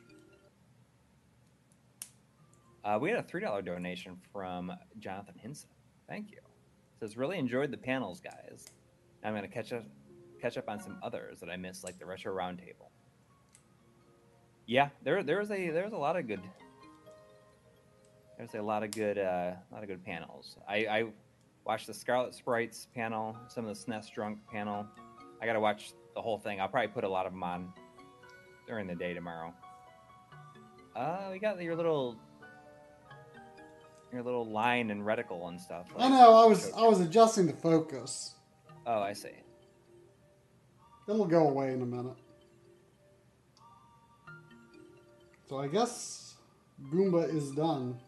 [2.86, 5.70] Uh, we had a three dollar donation from Jonathan Hinson.
[6.08, 6.38] Thank you.
[7.00, 8.68] says really enjoyed the panels, guys.
[9.24, 9.84] I'm gonna catch up
[10.40, 12.92] catch up on some others that I missed, like the retro roundtable.
[14.68, 16.42] Yeah, there there was a there was a lot of good
[18.38, 20.58] there's a lot of good uh, a lot of good panels.
[20.68, 21.04] I, I
[21.66, 24.86] watched the Scarlet Sprites panel, some of the SNES Drunk panel.
[25.42, 26.62] I gotta watch the whole thing.
[26.62, 27.74] I'll probably put a lot of them on
[28.68, 29.54] during the day tomorrow.
[30.96, 32.18] Uh, we got your little
[34.16, 35.88] your little line and reticle and stuff.
[35.98, 36.34] I know.
[36.34, 38.36] I was I was adjusting the focus.
[38.88, 39.30] Oh, I see.
[41.08, 42.18] It'll go away in a minute.
[45.48, 46.36] So I guess
[46.92, 48.00] Goomba is done.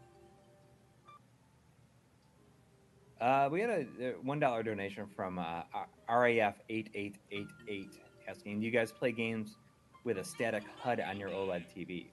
[3.19, 5.61] Uh, we had a a one dollar donation from uh,
[6.09, 9.57] RAF eight eight eight eight asking, "Do you guys play games
[10.03, 12.07] with a static HUD on your OLED TV?"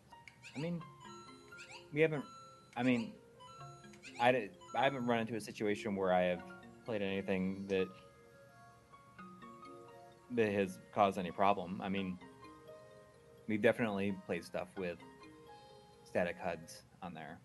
[0.57, 0.81] I mean,
[1.93, 2.25] we haven't.
[2.77, 3.13] I mean,
[4.21, 6.43] I, di- I haven't run into a situation where I have
[6.85, 7.89] played anything that
[10.33, 11.81] that has caused any problem.
[11.83, 12.19] I mean,
[13.47, 14.99] we've definitely played stuff with
[16.05, 17.39] static HUDs on there.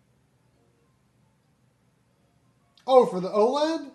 [2.88, 3.92] Oh, for the OLED?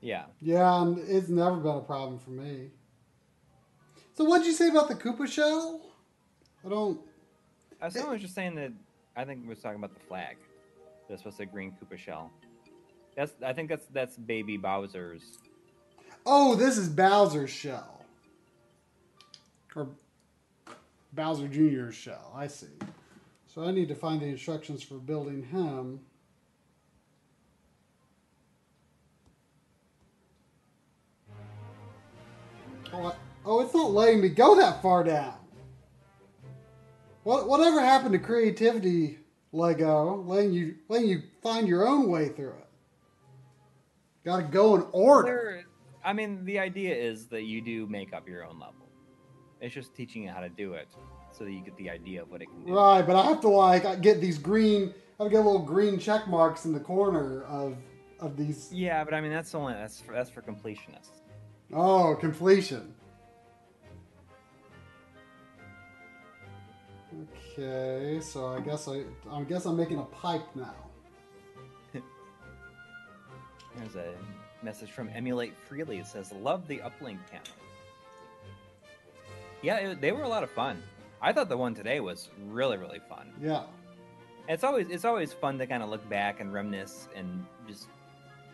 [0.00, 0.24] Yeah.
[0.40, 2.70] Yeah, and it's never been a problem for me.
[4.14, 5.80] So what'd you say about the Koopa shell?
[6.64, 7.00] I don't.
[7.82, 8.72] Uh, someone was just saying that
[9.16, 10.36] I think we was talking about the flag.
[11.14, 12.32] That's supposed to be green Koopa shell.
[13.16, 15.38] That's I think that's that's baby Bowser's.
[16.26, 18.04] Oh, this is Bowser's shell.
[19.76, 19.90] Or
[21.12, 22.32] Bowser Jr.'s shell.
[22.34, 22.66] I see.
[23.46, 26.00] So I need to find the instructions for building him.
[32.92, 35.36] Oh, I- oh, it's not letting me go that far down.
[37.22, 39.20] What, whatever happened to creativity,
[39.54, 40.14] Lego?
[40.14, 42.68] Uh, letting you letting you find your own way through it.
[44.24, 45.64] Got to go in order.
[46.04, 48.88] I mean, the idea is that you do make up your own level.
[49.60, 50.88] It's just teaching you how to do it
[51.32, 52.74] so that you get the idea of what it can do.
[52.74, 54.92] Right, but I have to like get these green.
[55.20, 57.76] I get little green check marks in the corner of
[58.20, 58.70] of these.
[58.72, 61.22] Yeah, but I mean that's only that's for, that's for completionists.
[61.72, 62.94] Oh, completion.
[67.56, 70.74] Okay, so I guess I I guess I'm making a pipe now.
[73.76, 74.14] There's a
[74.62, 75.98] message from Emulate Freely.
[75.98, 77.46] It says, "Love the uplink panel."
[79.62, 80.82] Yeah, it, they were a lot of fun.
[81.22, 83.32] I thought the one today was really really fun.
[83.40, 83.62] Yeah.
[84.48, 87.86] It's always it's always fun to kind of look back and reminisce and just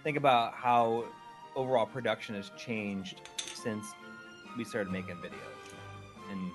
[0.05, 1.05] think about how
[1.57, 3.87] overall production has changed since
[4.59, 5.61] we started making videos
[6.31, 6.51] and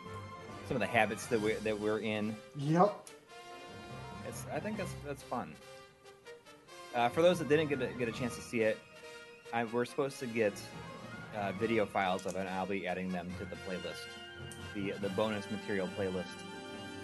[0.67, 2.35] some of the habits that we that we're in.
[2.57, 2.93] Yep.
[4.27, 5.53] It's I think that's that's fun.
[6.93, 8.77] Uh, for those that didn't get a, get a chance to see it,
[9.53, 10.53] I, we're supposed to get
[11.37, 14.05] uh, video files of it, and I'll be adding them to the playlist,
[14.73, 16.25] the the bonus material playlist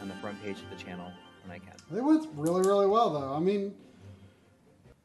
[0.02, 1.12] on the front page of the channel
[1.46, 1.74] when I can.
[1.96, 3.34] It went really, really well, though.
[3.34, 3.76] I mean,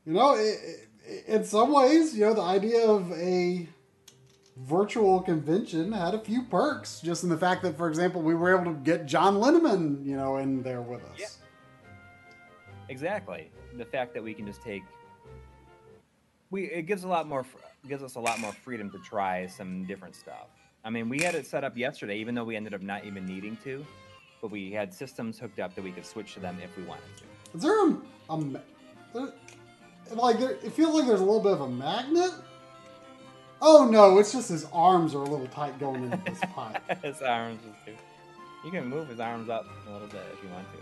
[0.07, 3.69] you know, it, it, in some ways, you know, the idea of a
[4.57, 8.55] virtual convention had a few perks, just in the fact that, for example, we were
[8.55, 11.19] able to get John Linneman, you know, in there with us.
[11.19, 11.27] Yeah.
[12.89, 13.51] Exactly.
[13.77, 14.83] The fact that we can just take
[16.51, 17.45] we it gives a lot more
[17.89, 20.49] gives us a lot more freedom to try some different stuff.
[20.85, 23.27] I mean, we had it set up yesterday, even though we ended up not even
[23.27, 23.85] needing to,
[24.41, 27.03] but we had systems hooked up that we could switch to them if we wanted
[27.19, 27.25] to.
[27.55, 27.97] Is there a,
[28.31, 28.61] a
[29.13, 29.33] there,
[30.13, 32.31] like there, it feels like there's a little bit of a magnet?
[33.63, 36.83] Oh no, it's just his arms are a little tight going into this pipe.
[37.03, 37.97] his arms is too.
[38.65, 40.79] You can move his arms up a little bit if you want to.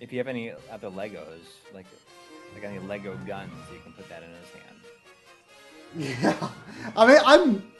[0.00, 1.40] If you have any other Legos,
[1.74, 1.86] like
[2.54, 4.76] like any Lego guns, you can put that in his hand.
[5.96, 6.48] Yeah,
[6.96, 7.72] I mean, I'm,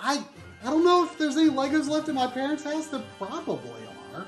[0.00, 0.22] I,
[0.62, 2.86] I don't know if there's any Legos left in my parents' house.
[2.86, 3.82] There probably
[4.14, 4.26] are.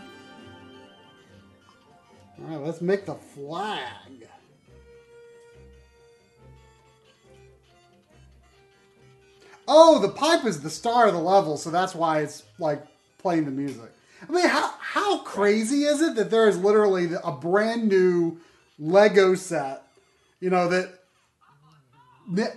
[2.38, 4.19] All right, let's make the flag.
[9.72, 12.82] Oh, the pipe is the star of the level, so that's why it's like
[13.18, 13.92] playing the music.
[14.28, 18.38] I mean, how how crazy is it that there is literally a brand new
[18.78, 19.82] Lego set,
[20.40, 20.88] you know that
[22.28, 22.52] ne-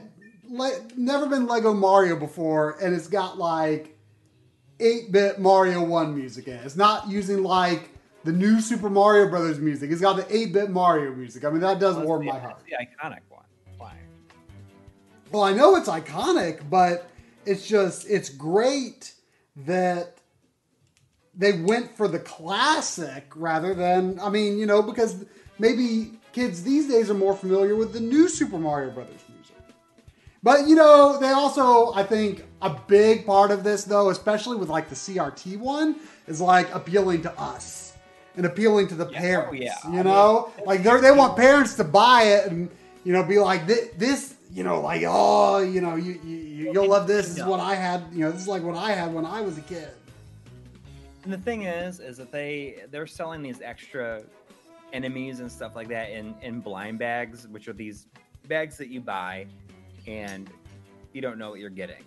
[0.49, 3.95] le- never been Lego Mario before, and it's got like
[4.79, 6.65] eight bit Mario One music in it.
[6.65, 7.89] It's not using like
[8.23, 9.91] the new Super Mario Brothers music.
[9.91, 11.45] It's got the eight bit Mario music.
[11.45, 12.61] I mean, that does Well, warm it's my heart.
[12.65, 13.19] the iconic?
[15.33, 17.09] Well, I know it's iconic, but
[17.45, 19.13] it's just it's great
[19.65, 20.17] that
[21.35, 25.25] they went for the classic rather than I mean, you know, because
[25.57, 29.55] maybe kids these days are more familiar with the new Super Mario Brothers music.
[30.43, 34.69] But you know, they also I think a big part of this though, especially with
[34.69, 35.95] like the CRT one,
[36.27, 37.93] is like appealing to us
[38.37, 39.59] and appealing to the Yeah, oh, parents.
[39.61, 39.73] yeah.
[39.83, 42.69] I You mean, know, like they they want parents to buy it and
[43.03, 46.87] you know be like this, this you know like oh you know you, you you'll
[46.87, 47.27] love this.
[47.27, 48.03] This is what I had.
[48.11, 49.89] You know, this is like what I had when I was a kid.
[51.23, 54.23] And the thing is, is that they they're selling these extra
[54.91, 58.07] enemies and stuff like that in in blind bags, which are these
[58.47, 59.45] bags that you buy,
[60.07, 60.49] and
[61.13, 62.03] you don't know what you're getting.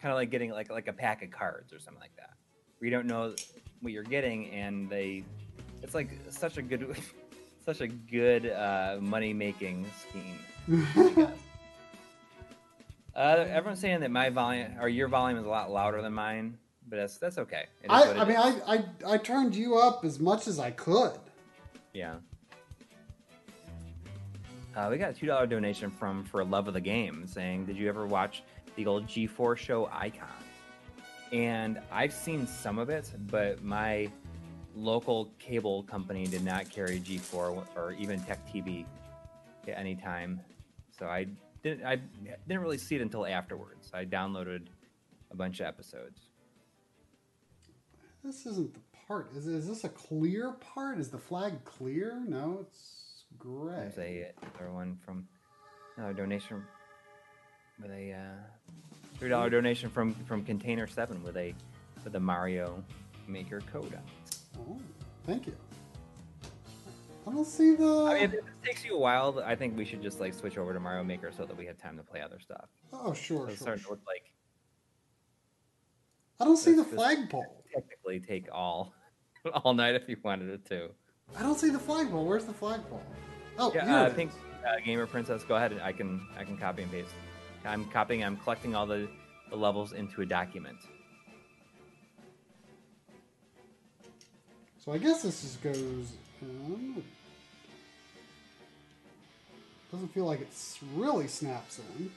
[0.00, 2.30] Kind of like getting like like a pack of cards or something like that.
[2.78, 3.34] Where you don't know
[3.80, 5.24] what you're getting, and they,
[5.82, 6.96] it's like such a good,
[7.64, 10.38] such a good uh, money making scheme.
[13.14, 16.56] Uh, everyone's saying that my volume or your volume is a lot louder than mine,
[16.88, 17.66] but that's that's okay.
[17.88, 18.36] I, I mean.
[18.36, 18.84] I, I
[19.14, 21.18] I turned you up as much as I could.
[21.92, 22.14] yeah.
[24.76, 27.76] Uh, we got a two dollar donation from for love of the game saying, "Did
[27.76, 28.42] you ever watch
[28.76, 30.28] the old G4 show Icon?"
[31.32, 34.08] And I've seen some of it, but my
[34.76, 38.86] local cable company did not carry G4 or even Tech TV
[39.68, 40.40] at any time,
[40.98, 41.26] so I
[41.62, 41.84] didn't.
[41.84, 41.96] I
[42.48, 43.90] didn't really see it until afterwards.
[43.92, 44.66] I downloaded
[45.30, 46.20] a bunch of episodes.
[48.24, 49.30] This isn't the part.
[49.36, 50.98] Is is this a clear part?
[50.98, 52.22] Is the flag clear?
[52.26, 53.90] No, it's gray.
[53.94, 55.26] There's a another one from
[55.96, 56.62] another donation
[57.80, 58.74] with a uh,
[59.18, 61.54] three dollar donation from from Container Seven with a
[62.04, 62.82] with a Mario
[63.26, 64.02] Maker code on.
[64.58, 64.80] Oh,
[65.26, 65.56] thank you.
[67.26, 68.04] I don't see the.
[68.06, 70.56] I mean, if it takes you a while, I think we should just like switch
[70.58, 72.68] over to Mario Maker so that we have time to play other stuff.
[72.92, 73.78] oh, sure, So sure.
[73.78, 73.90] sure.
[73.92, 74.24] look like
[76.40, 77.62] I don't see the flagpole.
[77.74, 78.94] technically take all
[79.64, 80.88] all night if you wanted it to.
[81.36, 82.24] I don't see the flagpole.
[82.24, 83.02] Where's the flagpole?
[83.58, 84.32] Oh, Yeah, uh, I think
[84.66, 85.72] uh, Gamer Princess, go ahead.
[85.72, 87.10] and I can I can copy and paste.
[87.64, 88.24] I'm copying.
[88.24, 89.06] I'm collecting all the,
[89.50, 90.78] the levels into a document.
[94.82, 96.12] So I guess this just goes.
[96.42, 97.02] Um,
[99.92, 102.10] doesn't feel like it's really snaps in.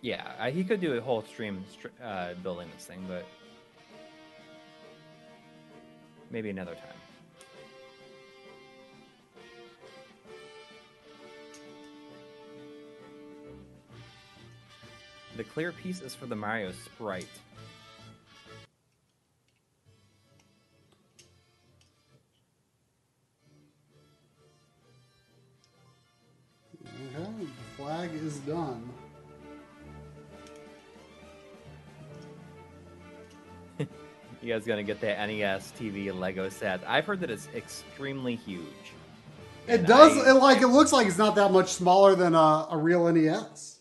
[0.00, 1.64] Yeah, I, he could do a whole stream
[2.02, 3.26] uh, building this thing, but
[6.30, 6.82] maybe another time.
[15.36, 17.28] The clear piece is for the Mario sprite.
[28.06, 28.88] Flag is done.
[34.42, 36.80] You guys gonna get that NES TV Lego set?
[36.86, 38.62] I've heard that it's extremely huge.
[39.66, 40.16] It And does.
[40.24, 43.10] I- it like it looks like it's not that much smaller than a, a real
[43.12, 43.80] NES.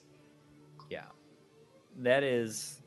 [0.89, 1.03] yeah,
[1.99, 2.79] that is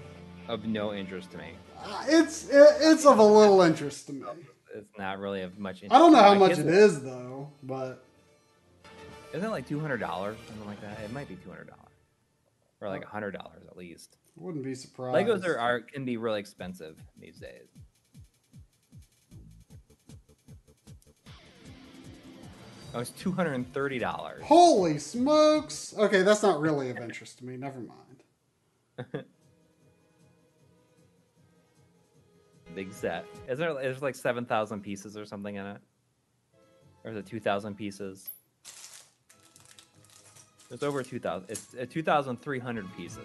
[0.49, 1.53] of no interest to me.
[1.81, 4.25] Uh, It's it, it's of a little interest to me.
[4.75, 5.83] It's not really of much.
[5.83, 8.05] interest I don't know how much it is though, but
[9.33, 10.99] Isn't it like two hundred dollars, something like that?
[11.01, 11.93] It might be two hundred dollars,
[12.81, 14.17] or like hundred dollars at least.
[14.37, 15.17] Wouldn't be surprised.
[15.29, 17.69] Legos are, are can be really expensive these days.
[22.95, 24.43] Oh, it's two hundred and thirty dollars.
[24.45, 25.95] Holy smokes!
[25.99, 27.57] Okay, that's not really of interest to me.
[27.59, 29.25] Never mind.
[32.75, 33.27] Big set.
[33.47, 33.75] Is there?
[33.75, 35.81] There's like seven thousand pieces or something in it,
[37.05, 38.31] or is it two thousand pieces?
[40.69, 41.51] There's over two thousand.
[41.51, 43.25] It's uh, two thousand three hundred pieces.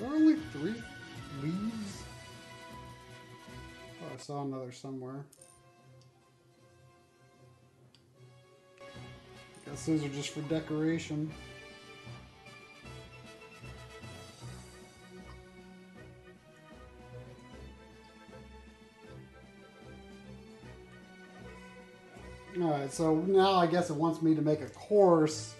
[0.00, 0.74] Are only three
[1.42, 2.02] leaves?
[4.02, 5.24] Oh, I saw another somewhere.
[8.80, 11.32] I Guess those are just for decoration.
[22.66, 25.54] Alright, so now I guess it wants me to make a course.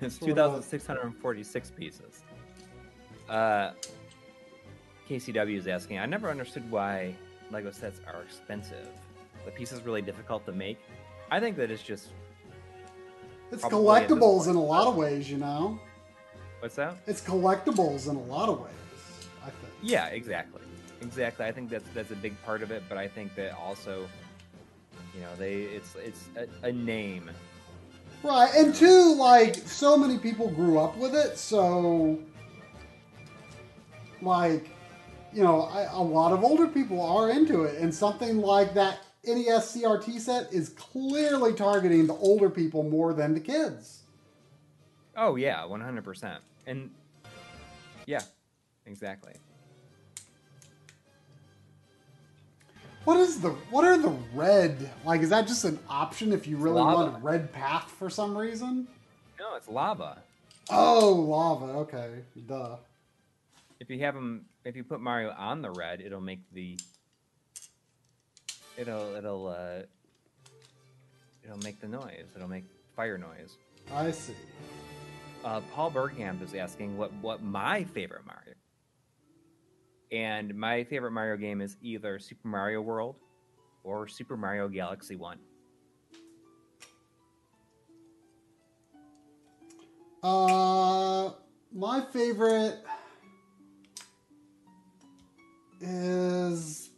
[0.00, 0.36] It's Sort of.
[0.36, 2.22] 2,646 pieces.
[3.28, 3.70] Uh,
[5.08, 7.14] KCW is asking, I never understood why
[7.52, 8.88] Lego sets are expensive.
[9.44, 10.80] The pieces really difficult to make.
[11.30, 12.08] I think that it's just
[13.52, 15.78] It's Probably at this collectibles in a lot of ways, you know?
[16.58, 16.96] what's that?
[17.06, 19.72] It's collectibles in a lot of ways, I think.
[19.80, 20.62] Yeah, exactly,
[21.00, 21.46] exactly.
[21.46, 24.08] I think that's that's a big part of it, but I think that also,
[25.18, 27.30] you know, they it's it's a, a name.
[28.22, 32.18] Right, and two, like, so many people grew up with it, so,
[34.20, 34.70] like,
[35.32, 38.98] you know, I, a lot of older people are into it, and something like that
[39.24, 44.02] NES CRT set is clearly targeting the older people more than the kids.
[45.16, 46.42] Oh yeah, one hundred percent.
[46.66, 46.90] And
[48.06, 48.22] yeah,
[48.86, 49.34] exactly.
[53.08, 56.58] What is the, what are the red, like, is that just an option if you
[56.58, 57.04] really Lava.
[57.04, 58.86] want a red path for some reason?
[59.40, 60.18] No, it's lava.
[60.68, 62.76] Oh, lava, okay, duh.
[63.80, 66.78] If you have them, if you put Mario on the red, it'll make the.
[68.76, 69.84] It'll it'll uh.
[71.42, 72.26] It'll make the noise.
[72.36, 73.56] It'll make fire noise.
[73.90, 74.34] I see.
[75.42, 78.52] Uh, Paul Bergkamp is asking what what my favorite Mario.
[80.10, 83.16] And my favorite Mario game is either Super Mario World
[83.84, 85.38] or Super Mario Galaxy 1.
[90.22, 91.30] Uh,
[91.72, 92.78] my favorite
[95.80, 96.90] is,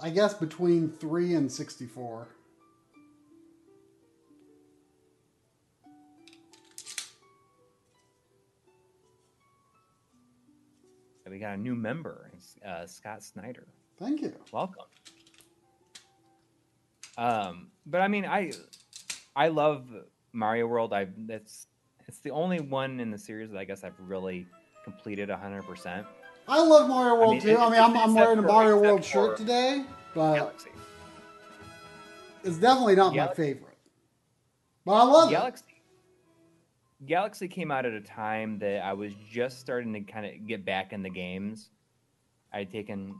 [0.00, 2.28] I guess, between 3 and 64.
[11.28, 12.30] So we got a new member,
[12.66, 13.66] uh, Scott Snyder.
[13.98, 14.32] Thank you.
[14.50, 14.86] Welcome.
[17.18, 18.52] Um, but I mean, I
[19.36, 19.90] I love
[20.32, 20.94] Mario World.
[20.94, 21.66] I that's
[22.06, 24.46] it's the only one in the series that I guess I've really
[24.84, 26.06] completed hundred percent.
[26.48, 27.48] I love Mario World I mean, too.
[27.50, 30.70] It, I mean, I'm, I'm wearing a Mario World shirt today, but Galaxy.
[32.42, 33.42] it's definitely not Galaxy.
[33.42, 33.78] my favorite.
[34.86, 35.64] But I love Galaxy.
[35.67, 35.67] it.
[37.06, 40.64] Galaxy, came out at a time that I was just starting to kind of get
[40.64, 41.70] back in the games.
[42.52, 43.14] I had taken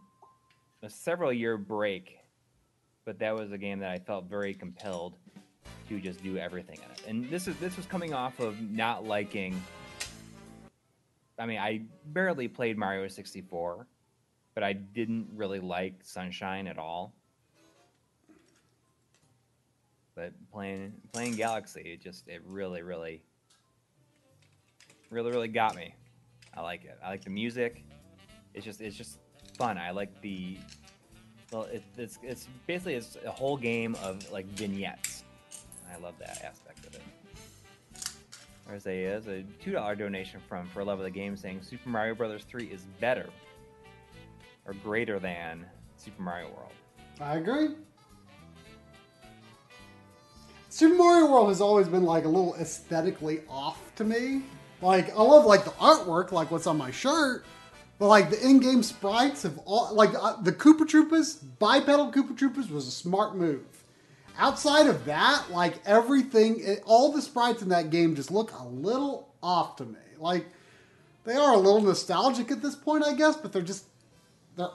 [0.83, 2.19] a several year break,
[3.05, 5.15] but that was a game that I felt very compelled
[5.89, 7.03] to just do everything in it.
[7.07, 9.63] And this is this was coming off of not liking.
[11.39, 13.87] I mean, I barely played Mario 64,
[14.55, 17.15] but I didn't really like Sunshine at all.
[20.17, 23.23] But playing playing Galaxy, it just it really really
[25.11, 25.95] really really got me.
[26.55, 26.99] I like it.
[27.05, 27.85] I like the music.
[28.55, 29.19] It's just it's just
[29.57, 29.79] fun.
[29.79, 30.59] I like the
[31.53, 35.25] well, it, it's it's basically it's a whole game of like vignettes.
[35.93, 37.03] I love that aspect of it.
[38.67, 41.89] There's a there's a two dollar donation from for love of the game saying Super
[41.89, 43.31] Mario Brothers three is better
[44.67, 45.65] or greater than
[45.97, 46.73] Super Mario World.
[47.21, 47.71] I agree.
[50.69, 54.43] Super Mario World has always been like a little aesthetically off to me.
[54.81, 57.45] Like I love like the artwork, like what's on my shirt,
[57.99, 62.71] but like the in-game sprites have all like uh, the Koopa Troopas, bipedal Koopa Troopas
[62.71, 63.65] was a smart move.
[64.39, 68.65] Outside of that, like everything, it, all the sprites in that game just look a
[68.65, 69.99] little off to me.
[70.19, 70.47] Like
[71.25, 73.85] they are a little nostalgic at this point, I guess, but they're just
[74.57, 74.69] they're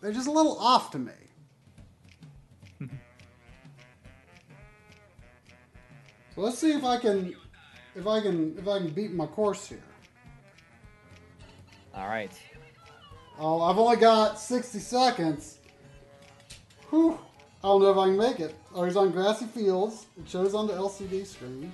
[0.00, 1.12] they're just a little off to me.
[6.36, 7.34] So let's see if I can,
[7.94, 9.82] if I can, if I can beat my course here.
[11.94, 12.32] All right.
[13.38, 15.58] Oh, I've only got 60 seconds.
[16.90, 17.18] Whew.
[17.62, 18.54] I don't know if I can make it.
[18.74, 20.06] Oh, he's on grassy fields.
[20.18, 21.72] It shows on the LCD screen.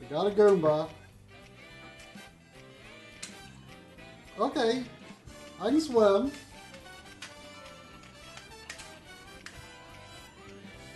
[0.00, 0.88] We got a Goomba.
[4.38, 4.84] Okay.
[5.60, 6.30] I can swim.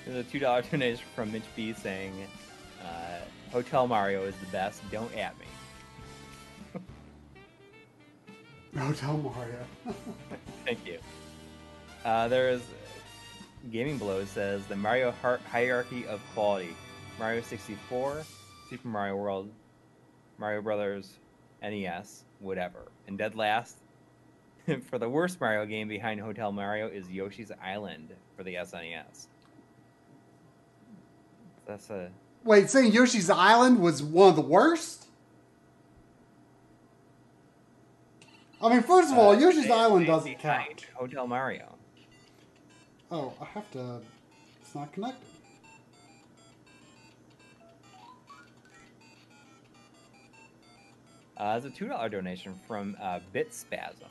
[0.04, 2.14] There's a two dollar donation from Mitch B saying,
[2.82, 3.20] uh,
[3.50, 4.82] "Hotel Mario is the best.
[4.90, 6.80] Don't at me."
[8.78, 9.64] Hotel Mario.
[10.64, 10.98] Thank you.
[12.04, 12.62] Uh, there is
[13.70, 15.12] Gaming Blow says the Mario
[15.50, 16.74] hierarchy of quality:
[17.18, 18.24] Mario 64,
[18.70, 19.50] Super Mario World,
[20.38, 21.18] Mario Brothers,
[21.62, 22.88] NES, whatever.
[23.06, 23.78] And dead last
[24.90, 29.26] for the worst Mario game behind Hotel Mario is Yoshi's Island for the SNES.
[31.66, 32.10] That's a
[32.48, 35.04] Wait, saying Yoshi's Island was one of the worst?
[38.62, 40.86] I mean, first of all, uh, Yoshi's ba- Island ba- doesn't behind count.
[40.94, 41.74] Hotel Mario.
[43.10, 44.00] Oh, I have to.
[44.62, 45.28] It's not connected.
[51.36, 54.08] Uh, there's a two dollar donation from uh, Bitspasm,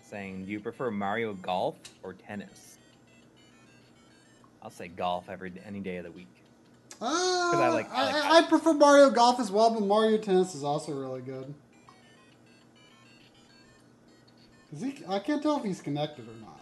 [0.00, 2.78] saying, "Do you prefer Mario Golf or tennis?"
[4.62, 6.43] I'll say golf every any day of the week.
[7.00, 10.54] I, like- I uh, like I, I prefer Mario Golf as well, but Mario Tennis
[10.54, 11.54] is also really good.
[14.72, 15.02] Is he?
[15.08, 16.60] I can't tell if he's connected or not.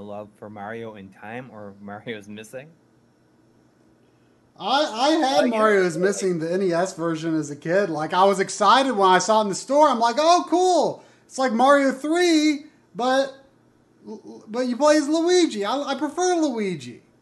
[0.00, 2.68] Love for Mario in time or Mario's missing.
[4.60, 5.50] I, I had yeah.
[5.50, 7.90] Mario's missing the NES version as a kid.
[7.90, 9.88] Like I was excited when I saw it in the store.
[9.88, 11.04] I'm like, oh, cool!
[11.26, 13.34] It's like Mario Three, but
[14.48, 15.64] but you play as Luigi.
[15.64, 17.02] I, I prefer Luigi.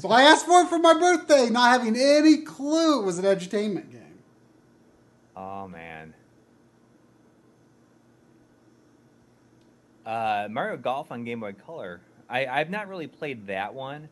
[0.00, 3.24] So I asked for it for my birthday, not having any clue it was an
[3.24, 4.18] edutainment game.
[5.36, 6.12] Oh man.
[10.06, 12.00] Uh, Mario Golf on Game Boy Color.
[12.30, 14.08] I, I've not really played that one,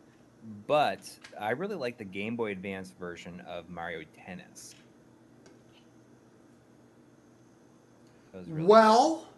[0.66, 1.00] but
[1.40, 4.74] I really like the Game Boy Advance version of Mario Tennis.
[8.34, 9.28] Really Well,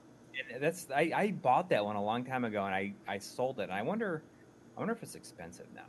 [0.58, 3.64] that's I, I bought that one a long time ago and I, I sold it.
[3.64, 4.22] And I wonder
[4.76, 5.82] I wonder if it's expensive now.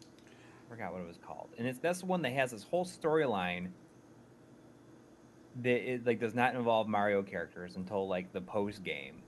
[0.00, 1.48] I forgot what it was called.
[1.56, 3.68] And it's that's the one that has this whole storyline
[5.62, 9.22] that it like does not involve Mario characters until like the post game.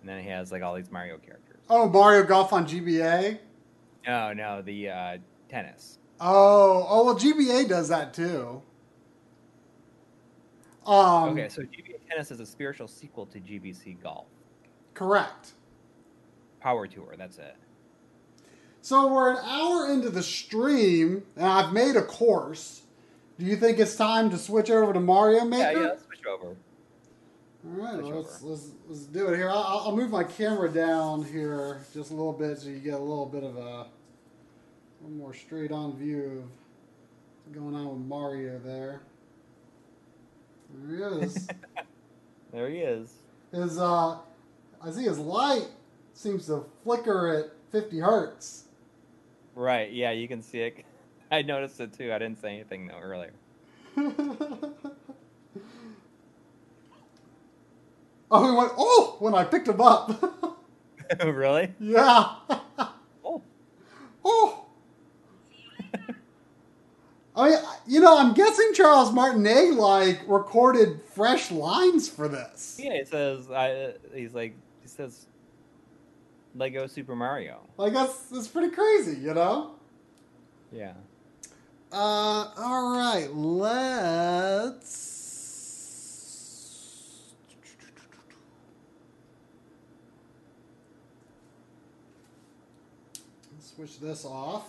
[0.00, 1.60] And then it has like all these Mario characters.
[1.68, 3.38] oh, Mario Golf on GBA.
[4.06, 5.98] No, no, the uh, tennis.
[6.20, 8.62] Oh, oh well, GBA does that too.
[10.86, 14.26] Um, Okay, so GBA Tennis is a spiritual sequel to GBC Golf.
[14.94, 15.52] correct.
[16.60, 17.56] Power Tour, that's it.
[18.80, 22.82] So we're an hour into the stream, and I've made a course.
[23.38, 25.62] Do you think it's time to switch over to Mario Maker?
[25.62, 26.46] Yeah, yeah, let's switch over.
[26.46, 26.56] All
[27.64, 28.50] right, Switch let's, over.
[28.52, 29.50] let's let's do it here.
[29.50, 32.98] I'll, I'll move my camera down here just a little bit so you get a
[32.98, 33.86] little bit of a,
[35.00, 36.50] one more straight on view of
[37.44, 39.00] what's going on with Mario there.
[40.74, 41.48] There he is.
[42.52, 43.12] There he is.
[43.52, 44.16] his uh,
[44.80, 45.66] I see his light
[46.14, 48.64] seems to flicker at 50 hertz.
[49.54, 50.85] Right, yeah, you can see it.
[51.30, 52.12] I noticed it too.
[52.12, 53.32] I didn't say anything though earlier.
[53.96, 54.10] oh,
[58.30, 60.54] he went, oh, when I picked him up.
[61.20, 61.72] Oh, really?
[61.78, 62.34] yeah.
[63.24, 63.40] Oh.
[64.24, 64.66] oh.
[67.36, 72.80] I mean, you know, I'm guessing Charles Martinet like recorded fresh lines for this.
[72.82, 75.26] Yeah, it says I he's like he says
[76.56, 77.60] Lego Super Mario.
[77.76, 79.72] Like that's that's pretty crazy, you know.
[80.72, 80.94] Yeah.
[81.98, 84.90] Uh, all right, let's
[93.58, 94.68] switch this off.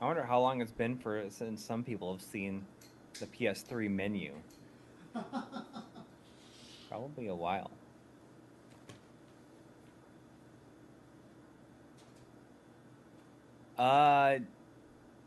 [0.00, 2.64] I wonder how long it's been for since some people have seen
[3.18, 4.34] the PS3 menu.
[6.88, 7.72] Probably a while.
[13.78, 14.38] Uh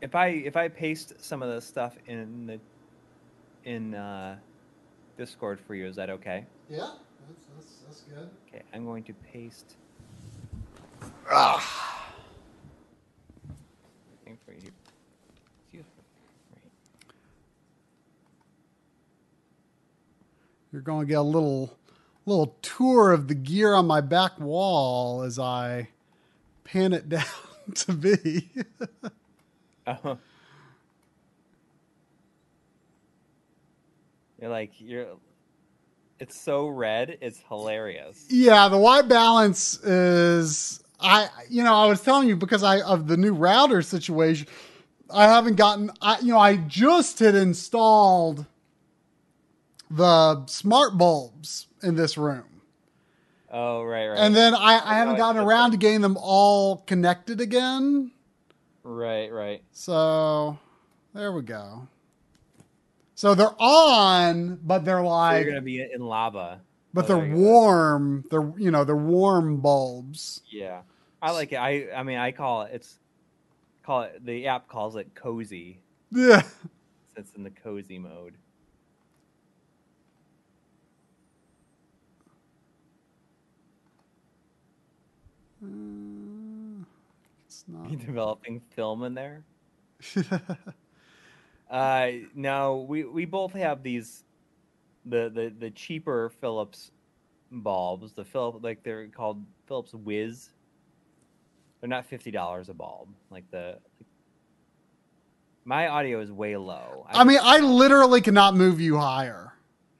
[0.00, 2.60] if I if I paste some of the stuff in the
[3.64, 4.36] in uh,
[5.18, 6.46] Discord for you, is that okay?
[6.68, 6.90] Yeah,
[7.28, 8.30] that's, that's, that's good.
[8.48, 9.76] Okay, I'm going to paste
[11.30, 11.96] Ah.
[14.44, 14.70] for you.
[15.64, 16.02] Excuse me.
[16.54, 17.14] Right.
[20.72, 21.76] You're going to get a little
[22.26, 25.88] little tour of the gear on my back wall as I
[26.64, 27.24] pan it down
[27.76, 28.50] to be.
[29.86, 30.18] Oh.
[34.40, 35.06] You're like you're.
[36.18, 37.18] It's so red.
[37.20, 38.26] It's hilarious.
[38.28, 43.06] yeah, the white balance is I you know, I was telling you because I of
[43.06, 44.46] the new router situation,
[45.12, 48.46] I haven't gotten I you know, I just had installed
[49.90, 52.49] the smart bulbs in this room.
[53.50, 54.18] Oh right, right.
[54.18, 58.12] And then I, I haven't gotten around to getting them all connected again.
[58.84, 59.62] right, right.
[59.72, 60.58] So
[61.14, 61.88] there we go.
[63.14, 66.60] So they're on, but they're like, you're gonna be in lava.
[66.94, 67.36] but Oh, they're go.
[67.36, 68.24] warm.
[68.30, 70.42] They're you know they're warm bulbs.
[70.50, 70.82] Yeah,
[71.20, 71.56] I like it.
[71.56, 72.70] I I mean, I call it.
[72.74, 72.98] It's
[73.82, 74.24] call it.
[74.24, 75.80] The app calls it cozy.
[76.12, 76.42] Yeah.
[77.16, 78.34] It's in the cozy mode.
[85.62, 86.84] Uh,
[87.46, 87.90] It's not.
[87.90, 89.44] You developing film in there?
[91.70, 94.24] Uh, no, we we both have these,
[95.06, 96.90] the the the cheaper Philips
[97.52, 98.12] bulbs.
[98.12, 100.48] The Philip like they're called Philips WiZ.
[101.80, 103.08] They're not fifty dollars a bulb.
[103.30, 103.78] Like the.
[105.64, 107.06] My audio is way low.
[107.08, 109.52] I mean, I literally cannot move you higher.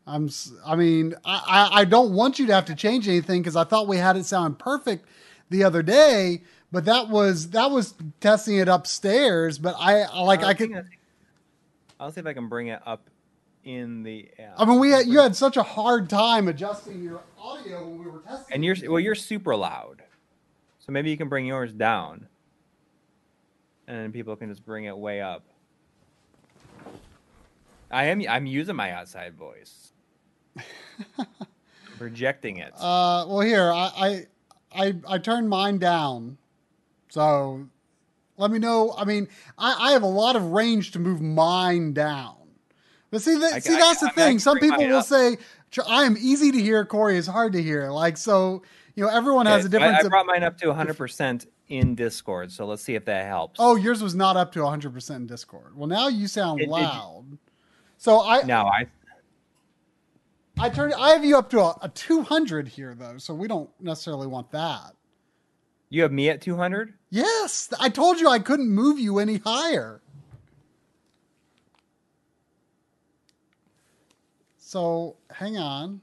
[0.08, 0.28] I'm.
[0.66, 1.68] I mean, I.
[1.72, 4.16] I, I don't want you to have to change anything because I thought we had
[4.16, 5.06] it sound perfect
[5.51, 6.42] the other day,
[6.72, 9.59] but that was that was testing it upstairs.
[9.59, 10.72] But I I- like I could.
[11.98, 13.11] I'll see if I can bring it up
[13.62, 14.55] in the app.
[14.57, 18.11] I mean, we had, you had such a hard time adjusting your audio when we
[18.11, 18.55] were testing.
[18.55, 20.03] and you're well, you're super loud,
[20.78, 22.26] so maybe you can bring yours down,
[23.86, 25.44] and then people can just bring it way up.
[27.90, 29.92] I am I'm using my outside voice,
[31.98, 32.72] projecting it.
[32.76, 34.26] Uh, well, here I, I
[34.74, 36.38] I I turned mine down,
[37.08, 37.66] so
[38.36, 38.94] let me know.
[38.96, 42.36] I mean, I, I have a lot of range to move mine down.
[43.10, 44.38] But see, that, I- see, I- that's I the I thing.
[44.38, 45.06] Some people will up.
[45.06, 45.36] say,
[45.86, 47.90] "I am easy to hear." Corey is hard to hear.
[47.90, 48.62] Like so,
[48.94, 50.02] you know, everyone has a Okay, so I- difference.
[50.04, 53.26] I, of- brought mine up to 100 percent in Discord, so let's see if that
[53.26, 53.58] helps.
[53.60, 55.76] oh, yours was not up to 100 percent in Discord.
[55.76, 57.38] Well, now you sound It- it- loud.
[57.96, 58.86] so I no, I
[60.62, 63.70] I turned I have you up to a, a 200 here though, so we don't
[63.80, 64.92] necessarily want that.
[65.88, 66.92] you have me at 200.
[67.08, 70.02] Yes, I told you I couldn't move you any higher.
[74.58, 76.00] So hang on.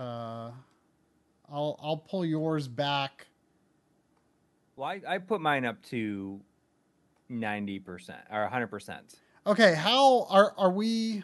[0.00, 0.50] Uh,
[1.52, 3.26] I'll I'll pull yours back.
[4.76, 6.40] Well, I, I put mine up to
[7.28, 9.14] 90 percent or 100 percent.
[9.46, 11.22] Okay, how are are we?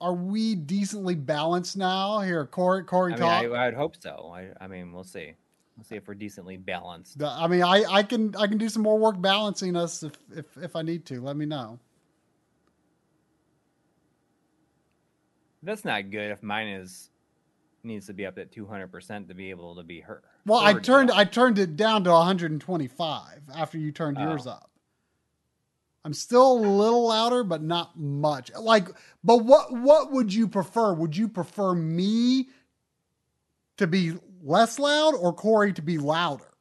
[0.00, 2.20] Are we decently balanced now?
[2.20, 3.44] Here, Corey, Corey, I mean, talk.
[3.44, 4.30] I, I would hope so.
[4.34, 5.32] I, I mean, we'll see.
[5.76, 7.18] We'll see if we're decently balanced.
[7.18, 10.12] The- I mean, I, I can I can do some more work balancing us if
[10.34, 11.20] if, if I need to.
[11.20, 11.78] Let me know.
[15.62, 17.10] That's not good if mine is
[17.82, 20.22] needs to be up at 200% to be able to be heard.
[20.44, 21.10] Well, I turned.
[21.10, 24.22] I turned it down to 125 after you turned Oh.
[24.28, 24.70] yours up.
[26.06, 28.52] I'm still a little louder, but not much.
[28.56, 28.86] Like,
[29.24, 30.94] but what what would you prefer?
[30.94, 32.48] Would you prefer me
[33.76, 36.52] to be less loud or Corey to be louder?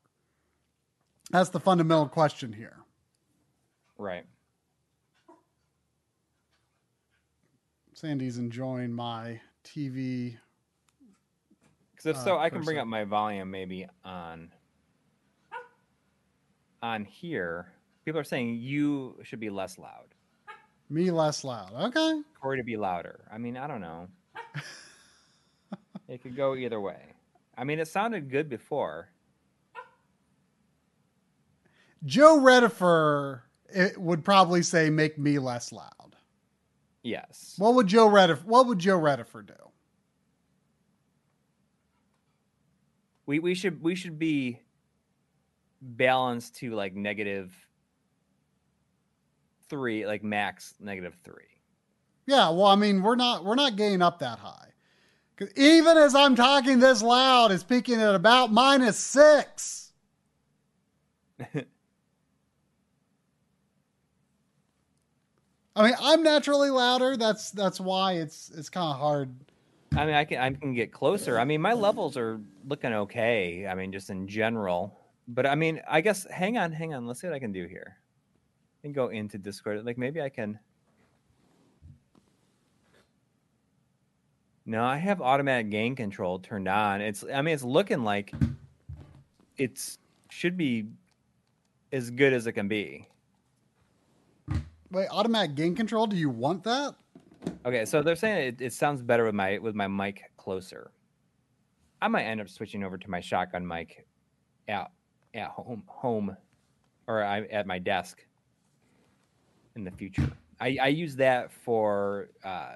[1.30, 2.78] That's the fundamental question here.
[4.00, 4.26] Right.
[7.94, 10.40] Sandy's enjoying my TV.
[11.92, 14.52] Because if Uh, so, I can bring up my volume maybe on
[16.82, 17.75] on here.
[18.06, 20.14] People are saying you should be less loud.
[20.90, 21.74] Me less loud.
[21.74, 22.22] Okay.
[22.40, 23.26] Corey to be louder.
[23.32, 24.08] I mean, I don't know.
[26.08, 27.02] it could go either way.
[27.58, 29.10] I mean, it sounded good before.
[32.06, 36.16] Joe Redifer it would probably say make me less loud.
[37.02, 37.56] Yes.
[37.58, 39.54] What would Joe Redifer what would Joe Redifer do?
[43.26, 44.60] we we should we should be
[45.82, 47.54] balanced to like negative
[49.76, 51.44] three, like max negative three.
[52.26, 54.70] Yeah, well, I mean, we're not we're not getting up that high.
[55.58, 59.92] even as I'm talking this loud, it's peaking at about minus six.
[65.76, 67.18] I mean, I'm naturally louder.
[67.18, 69.36] That's that's why it's it's kind of hard.
[69.94, 71.38] I mean, I can I can get closer.
[71.38, 73.68] I mean, my levels are looking okay.
[73.68, 74.98] I mean, just in general.
[75.28, 77.06] But I mean, I guess hang on, hang on.
[77.06, 77.98] Let's see what I can do here.
[78.86, 79.84] And go into Discord.
[79.84, 80.60] Like maybe I can.
[84.64, 87.02] No, I have automatic gain control turned on.
[87.02, 88.32] It's I mean, it's looking like
[89.58, 89.98] it's
[90.30, 90.86] should be
[91.92, 93.08] as good as it can be.
[94.92, 96.06] Wait, automatic gain control?
[96.06, 96.94] Do you want that?
[97.66, 100.92] Okay, so they're saying it, it sounds better with my with my mic closer.
[102.04, 104.06] I might end up switching over to my shotgun mic
[104.68, 104.92] at
[105.34, 106.38] at home home
[107.08, 108.24] or I, at my desk
[109.76, 110.32] in the future.
[110.60, 112.76] I, I use that for uh,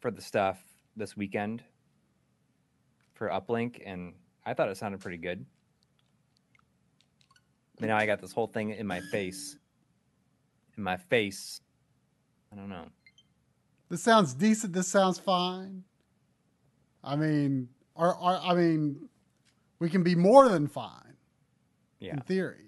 [0.00, 0.62] for the stuff
[0.96, 1.62] this weekend
[3.14, 4.14] for uplink, and
[4.44, 5.44] I thought it sounded pretty good.
[7.78, 9.56] But now I got this whole thing in my face.
[10.76, 11.60] In my face.
[12.52, 12.86] I don't know.
[13.88, 14.72] This sounds decent.
[14.72, 15.82] This sounds fine.
[17.02, 19.08] I mean, our, I mean,
[19.78, 21.16] we can be more than fine
[21.98, 22.14] Yeah.
[22.14, 22.63] in theory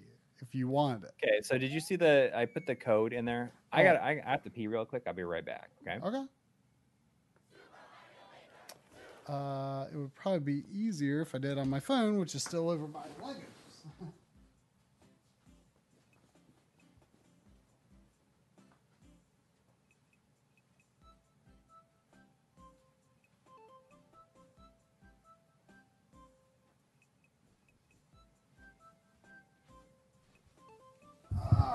[0.46, 1.10] if you wanted it.
[1.22, 2.30] Okay, so did you see the?
[2.34, 3.52] I put the code in there.
[3.72, 3.84] I Oh.
[3.92, 3.96] got.
[4.02, 5.02] I, I have to pee real quick.
[5.06, 5.70] I'll be right back.
[5.86, 5.98] Okay.
[6.04, 6.24] Okay.
[9.28, 12.70] Uh, it would probably be easier if I did on my phone, which is still
[12.70, 13.42] over my Legos.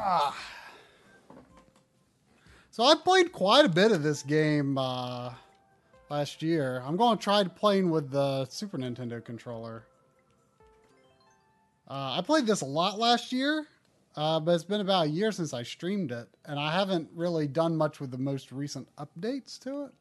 [0.04, 0.36] Ah.
[2.72, 5.32] So I played quite a bit of this game uh,
[6.10, 6.82] last year.
[6.84, 9.84] I'm going to try playing with the Super Nintendo controller.
[11.88, 13.68] Uh, I played this a lot last year,
[14.16, 17.46] uh, but it's been about a year since I streamed it, and I haven't really
[17.46, 19.92] done much with the most recent updates to it.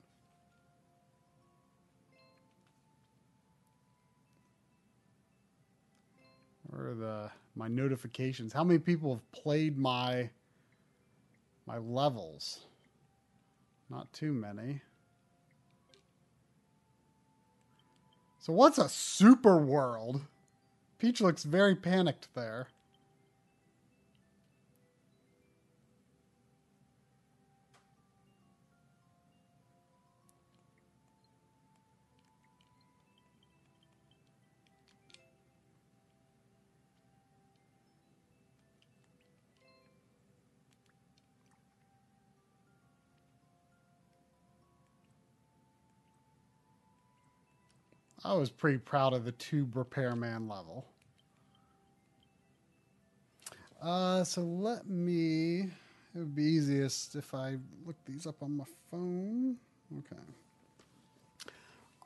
[6.68, 8.52] Where are the my notifications?
[8.52, 10.30] How many people have played my
[11.66, 12.60] my levels?
[13.88, 14.82] Not too many.
[18.38, 20.22] So what's a super world?
[20.98, 22.68] Peach looks very panicked there.
[48.22, 50.86] I was pretty proud of the tube repairman level.
[53.82, 55.70] Uh, so let me.
[56.14, 57.56] It would be easiest if I
[57.86, 59.56] look these up on my phone.
[59.98, 60.20] Okay.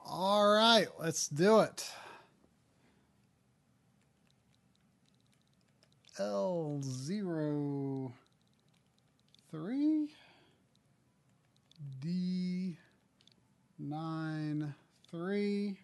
[0.07, 1.91] All right, let's do it.
[6.19, 8.13] L zero
[9.51, 10.11] three
[12.01, 12.77] D
[13.79, 14.75] nine
[15.11, 15.79] three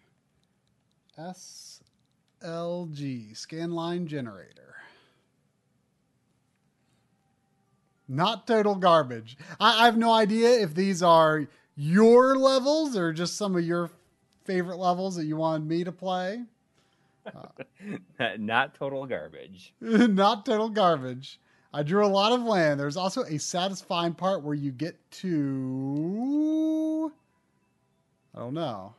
[1.21, 1.83] SLG
[3.35, 4.77] scanline generator.
[8.09, 9.37] Not total garbage.
[9.61, 11.47] I, I have no idea if these are
[11.77, 13.91] your levels or just some of your
[14.45, 16.43] favorite levels that you wanted me to play.
[17.27, 17.49] Uh,
[18.39, 19.75] not total garbage.
[19.81, 21.39] Not total garbage.
[21.73, 22.81] I drew a lot of land.
[22.81, 27.13] There's also a satisfying part where you get to.
[28.35, 28.95] I don't know.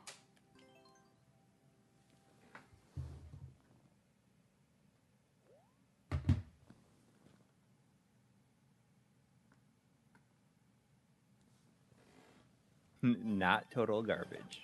[13.01, 14.61] Not total garbage.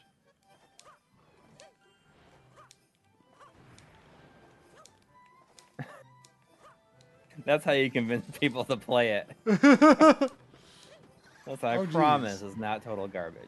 [7.45, 9.29] That's how you convince people to play it.
[11.45, 11.93] That's I Oh, geez.
[11.93, 13.47] promise is not total garbage.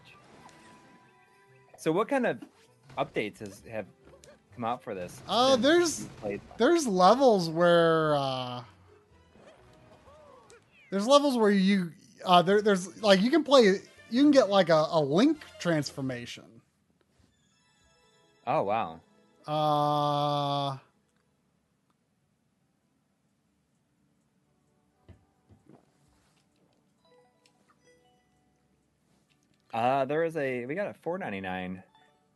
[1.77, 2.37] So, what kind of
[2.97, 3.85] updates has, have
[4.55, 5.21] come out for this?
[5.27, 6.07] Uh, there's-
[6.57, 8.61] there's levels where uh
[10.91, 11.91] there's levels where you
[12.25, 13.77] uh there, there's like you can play
[14.11, 16.45] you can get like a, a link transformation
[18.47, 18.99] Oh wow!
[19.47, 20.77] uh
[29.71, 31.83] Uh, there is a we got a four ninety nine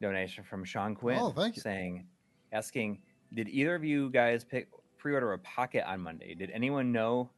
[0.01, 1.17] donation from Sean Quinn.
[1.19, 1.61] Oh, thank you.
[1.63, 2.05] Saying,
[2.51, 2.99] asking,
[3.33, 4.67] did either of you guys pick
[4.99, 6.35] pre-order a Pocket on Monday.
[6.35, 7.29] Did anyone know?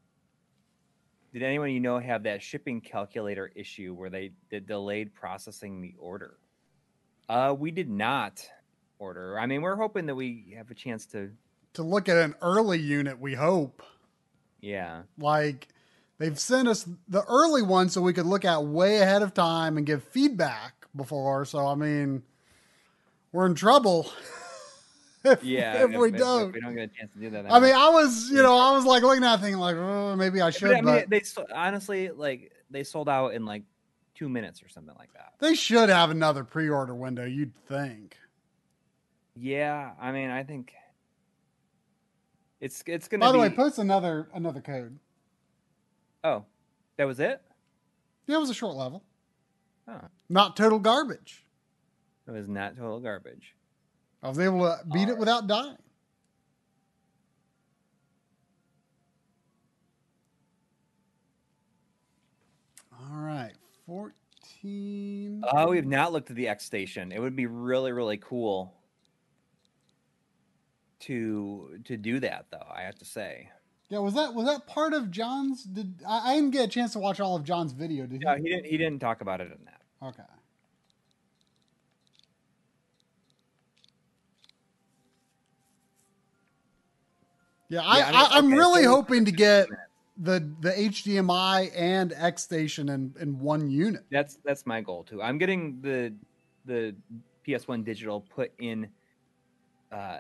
[1.36, 5.94] Did anyone you know have that shipping calculator issue where they did delayed processing the
[6.00, 6.38] order?
[7.28, 8.42] Uh, we did not
[9.00, 9.38] order.
[9.38, 11.32] I mean, we're hoping that we have a chance to.
[11.74, 13.84] To look at an early unit, we hope.
[14.62, 15.02] Yeah.
[15.18, 15.68] Like
[16.20, 19.76] they've sent us the early one so we could look at way ahead of time
[19.76, 21.44] and give feedback before.
[21.44, 22.24] So I mean,
[23.34, 24.10] we're in trouble.
[25.26, 25.84] if, Yeah.
[25.84, 26.50] if, we don't.
[26.50, 27.52] if we don't get a chance to do that.
[27.52, 30.42] I mean, I was, you know, I was like looking at thing like, oh, maybe
[30.42, 33.64] I should, But, I but, mean, they honestly like they sold out in like
[34.16, 35.34] two minutes or something like that.
[35.40, 37.26] they should have another pre-order window.
[37.26, 38.18] You'd think.
[39.36, 40.72] Yeah, I mean, I think
[42.62, 43.22] it's it's gonna.
[43.22, 44.98] By the be, way, post another another code.
[46.24, 46.46] oh,
[46.98, 47.42] that was it.
[48.28, 49.04] Yeah, it was a short level,
[49.88, 50.00] Oh,
[50.30, 51.46] not total garbage.
[52.28, 53.54] it was not total garbage.
[54.24, 55.78] I was able to beat it without dying.
[62.92, 63.54] All right,
[63.86, 65.44] fourteen.
[65.44, 67.12] Uh, oh, we've not looked at the X station.
[67.12, 68.74] It would be really really cool
[71.02, 72.68] to to do that though.
[72.74, 73.50] I have to say.
[73.90, 75.64] Yeah, was that was that part of John's?
[75.64, 78.08] Did I, I didn't get a chance to watch all of John's video?
[78.08, 78.26] Did he?
[78.26, 78.66] No, he didn't.
[78.66, 79.82] He didn't talk about it in that.
[80.02, 80.24] Okay.
[87.76, 89.68] Yeah, I, Yeah, I mean, I, I'm okay, really so- hoping to get
[90.18, 94.04] the the HDMI and X station in, in one unit.
[94.10, 95.22] That's that's my goal too.
[95.22, 96.14] I'm getting the
[96.66, 96.96] the
[97.48, 98.88] PS1 digital put in
[99.92, 100.20] uh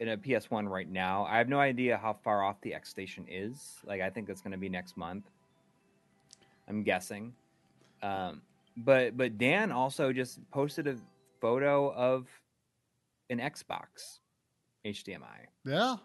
[0.00, 1.24] in a PS1 right now.
[1.24, 3.74] I have no idea how far off the X station is.
[3.86, 5.24] Like I think it's going to be next month.
[6.68, 7.32] I'm guessing.
[8.02, 8.40] Um
[8.76, 10.96] but but Dan also just posted a
[11.40, 12.26] photo of
[13.30, 14.20] an Xbox
[14.86, 15.96] HDMI Yeah,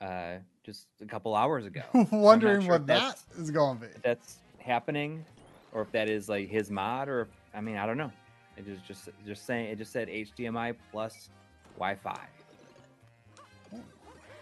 [0.00, 1.82] uh just a couple hours ago.
[2.12, 3.92] wondering sure what that's- going to be.
[3.94, 5.24] if that's happening
[5.72, 8.12] or if that is like his mod or if, I mean I don't know.
[8.56, 11.30] It just just just saying it just said HDMI plus
[11.76, 12.26] Wi-Fi.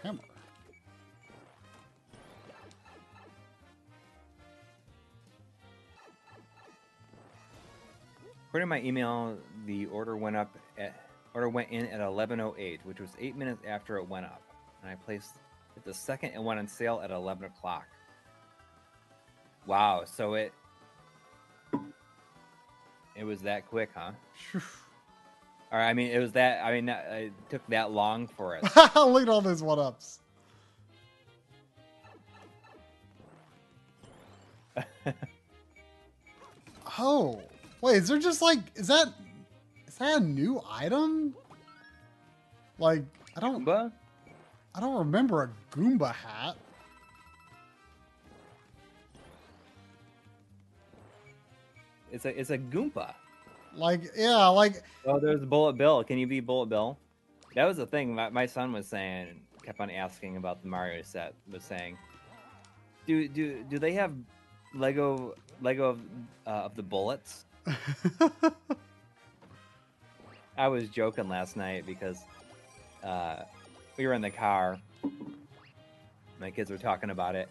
[0.03, 0.19] Hammer.
[8.47, 10.95] According to my email, the order went up at
[11.33, 14.41] order went in at 11:08, which was eight minutes after it went up,
[14.81, 15.35] and I placed
[15.85, 17.85] the second it went on sale at 11 o'clock.
[19.65, 20.53] Wow, so it
[23.15, 24.11] it was that quick, huh?
[25.69, 26.63] Or I mean, it was that.
[26.63, 28.63] I mean, that- it took that long for it.
[28.95, 30.19] Look at all those one ups.
[36.97, 37.41] oh,
[37.81, 39.07] wait, is there just like is that
[39.87, 41.35] is that a new item?
[42.79, 43.03] Like
[43.35, 43.91] I don't Goomba?
[44.77, 46.55] I don't remember a Goomba hat.
[52.11, 53.15] It's a it's a Goomba.
[53.75, 56.03] Like yeah, like Oh, there's Bullet Bill.
[56.03, 56.95] Can you be Bullet Bill?
[57.55, 58.13] That was the thing.
[58.13, 61.33] My, my son was saying, kept on asking about the Mario set.
[61.51, 61.97] Was saying,
[63.07, 64.13] do do do they have
[64.75, 66.01] Lego Lego of,
[66.45, 67.45] uh, of the bullets?
[70.55, 72.19] I was joking last night because
[73.03, 73.37] uh,
[73.97, 74.79] we were in the car.
[76.39, 77.49] My kids were talking about it,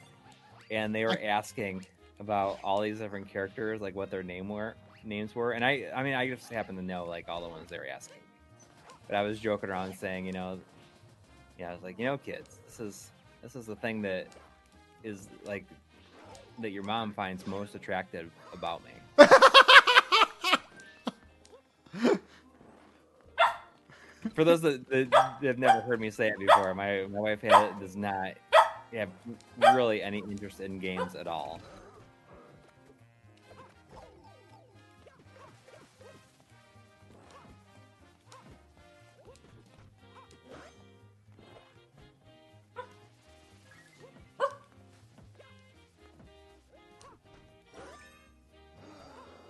[0.70, 1.84] and they were asking
[2.20, 4.74] about all these different characters, like what their name were
[5.06, 5.52] names were.
[5.52, 7.86] And I, I mean, I just happened to know like all the ones they were
[7.86, 8.18] asking.
[9.06, 10.58] But I was joking around saying, you know,
[11.58, 13.10] yeah, I was like, you know, kids, this is
[13.42, 14.26] this is the thing that
[15.04, 15.64] is like
[16.58, 18.90] that your mom finds most attractive about me.
[24.36, 27.74] For those that, that have never heard me say it before, my my wife ha
[27.80, 28.34] does not
[28.92, 29.08] have
[29.74, 31.58] really any interest in games at all.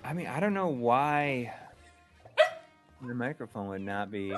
[0.04, 1.52] I mean, I don't know why
[3.02, 4.32] the microphone would not be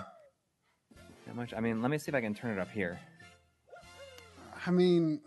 [1.29, 1.55] that much.
[1.55, 2.99] I mean, let me see if I can turn it up here.
[4.67, 5.21] I mean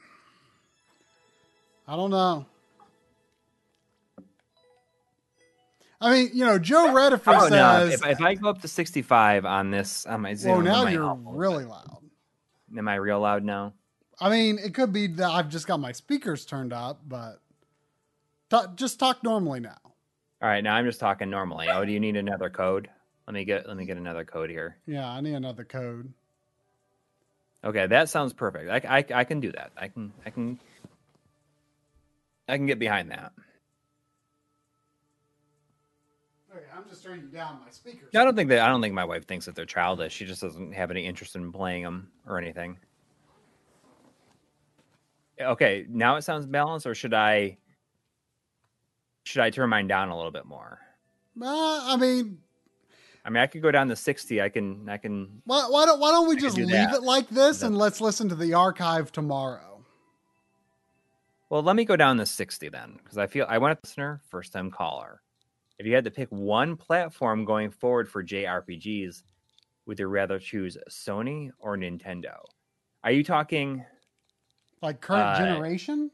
[1.87, 2.45] I don't know.
[5.99, 7.87] I mean, you know, Joe Redifer Oh no!
[7.89, 10.87] says If, if I go up to 65 on this on my Zoom, Well now
[10.87, 12.01] you're help a little really loud.
[12.75, 13.73] Am I real loud now?
[14.19, 17.41] I mean, it could be that I've just got my speakers turned up, but
[18.49, 19.77] ta- just talk normally now.
[19.83, 21.67] All right, now I'm just talking normally.
[21.69, 22.89] Oh, do you need another code?
[23.31, 24.75] Let me get let me get another code here.
[24.85, 26.11] Yeah, I need another code.
[27.63, 28.69] Okay, that sounds perfect.
[28.69, 29.71] I, I, I can do that.
[29.77, 30.59] I can I can
[32.49, 33.31] I can get behind that.
[36.53, 38.09] Okay, I'm just turning down my speakers.
[38.13, 40.11] I don't think that I don't think my wife thinks that they're childish.
[40.11, 42.79] She just doesn't have any interest in playing them or anything.
[45.39, 47.59] Okay, now it sounds balanced, or should I
[49.23, 50.81] should I turn mine down a little bit more?
[51.41, 52.39] Uh, I mean,
[53.23, 54.41] I mean, I could go down to sixty.
[54.41, 55.41] I can I can.
[55.45, 56.95] why, why don't why don't we I just do leave that.
[56.95, 59.83] it like this and let's listen to the archive tomorrow?
[61.49, 64.21] Well, let me go down to sixty then, because I feel I want a listener,
[64.29, 65.21] first time caller.
[65.77, 69.23] If you had to pick one platform going forward for JRPGs,
[69.85, 72.37] would you rather choose Sony or Nintendo?
[73.03, 73.83] Are you talking?
[74.81, 76.09] Like current Uh, generation?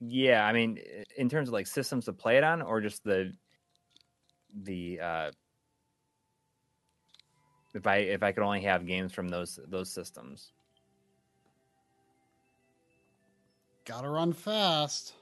[0.00, 0.78] Yeah, I mean,
[1.16, 3.32] in terms of like systems to play it on, or just the
[4.62, 5.30] the uh,
[7.74, 10.52] if I if I could only have games from those those systems.
[13.84, 15.14] Gotta run fast,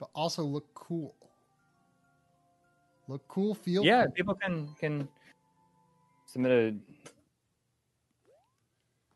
[0.00, 1.14] but also look cool.
[3.06, 4.12] Look cool, feel yeah, cool.
[4.12, 5.08] people can can
[6.26, 6.74] submit a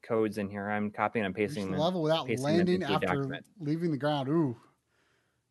[0.07, 0.69] codes in here.
[0.69, 3.45] I'm copying and pasting the level without landing after document.
[3.61, 4.29] leaving the ground.
[4.29, 4.57] Ooh,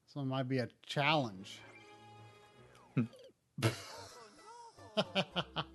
[0.08, 1.60] this one might be a challenge.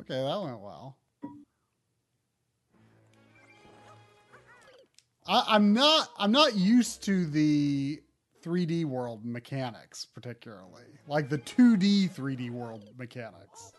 [0.00, 0.96] okay, that went well.
[5.26, 6.08] I, I'm not.
[6.18, 8.02] I'm not used to the
[8.42, 13.72] 3D world mechanics, particularly like the 2D 3D world mechanics.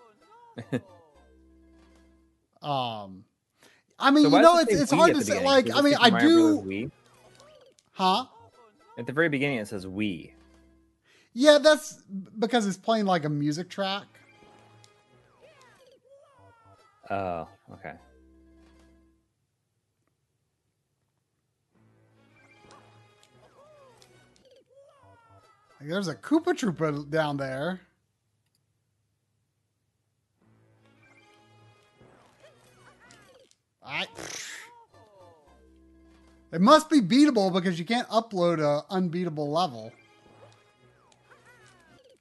[2.62, 3.26] um,
[4.00, 5.44] I mean, So you know, it it's it's Wii hard to say.
[5.44, 6.64] Like, I mean, I Super Mario Bros.
[6.64, 6.92] do,
[7.92, 8.26] huh?
[8.98, 10.34] At the very beginning, it says we.
[11.34, 12.02] Yeah, that's
[12.38, 14.06] because it's playing like a music track.
[17.14, 17.94] Oh, okay.
[25.80, 27.82] There's a Koopa Troopa down there.
[33.86, 34.08] I.
[36.52, 39.92] It must be beatable because you can't upload a unbeatable level.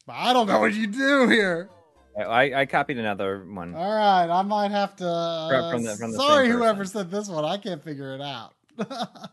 [0.06, 1.70] But I don't know what you do here.
[2.16, 3.74] I, I, copied another one.
[3.74, 5.06] All right, I might have to.
[5.06, 7.44] uh, from the- from the sorry, whoever said this one.
[7.44, 8.54] I can't figure it out.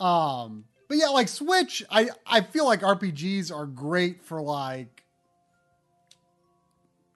[0.00, 5.02] um, but yeah, like Switch, I I feel like RPGs are great for like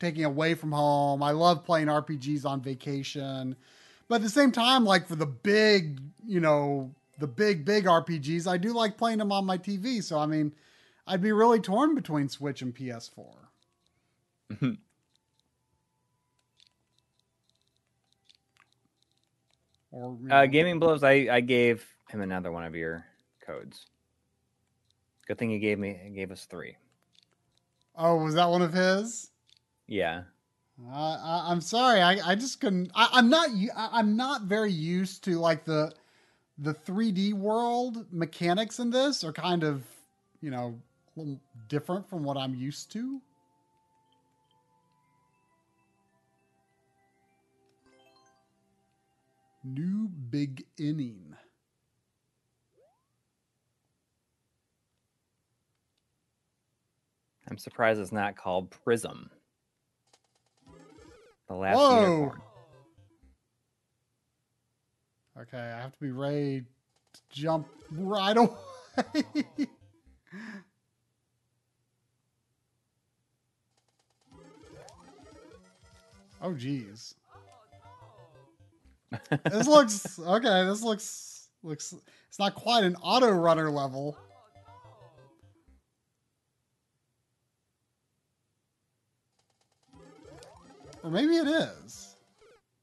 [0.00, 1.22] taking away from home.
[1.22, 3.54] I love playing RPGs on vacation,
[4.08, 8.50] but at the same time, like for the big, you know, the big big RPGs,
[8.50, 10.02] I do like playing them on my TV.
[10.02, 10.52] So I mean.
[11.07, 13.34] I'd be really torn between Switch and PS4.
[19.90, 23.05] or you Uh, Gaming Blows, I, I gave him another one of your
[23.44, 23.86] codes.
[25.26, 26.76] Good thing he gave me he gave us three.
[27.96, 29.30] oh, was that one of his?
[29.86, 30.22] Yeah.
[30.84, 32.90] Uh, I, I'm sorry, I, I just couldn't.
[32.94, 33.48] I, I'm not.
[33.76, 35.92] I'm not very used to like the
[36.59, 39.85] the 3D world mechanics in this are kind of
[40.40, 40.78] you know
[41.16, 43.20] a little different from what I'm used to.
[49.64, 51.36] New big inning.
[57.48, 59.30] I'm surprised it's not called Prism.
[61.48, 61.90] The last Whoa.
[61.90, 62.43] unicorn.
[65.40, 66.62] Okay, I have to be ready
[67.12, 68.56] to jump right away.
[76.43, 77.14] Oh, geez.
[79.44, 80.64] this looks okay.
[80.64, 81.94] This looks looks.
[82.28, 84.16] It's not quite an auto runner level.
[91.02, 92.16] Or maybe it is.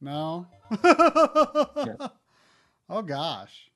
[0.01, 0.47] No.
[2.91, 3.69] Oh gosh.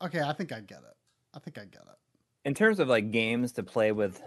[0.00, 0.96] Okay, I think I get it.
[1.34, 2.03] I think I get it.
[2.44, 4.20] In terms of like games to play with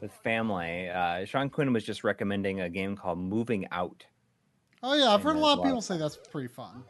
[0.00, 4.04] with family, uh, Sean Quinn was just recommending a game called Moving Out.
[4.82, 6.84] Oh yeah, I've And heard a lot of people say that's pretty fun.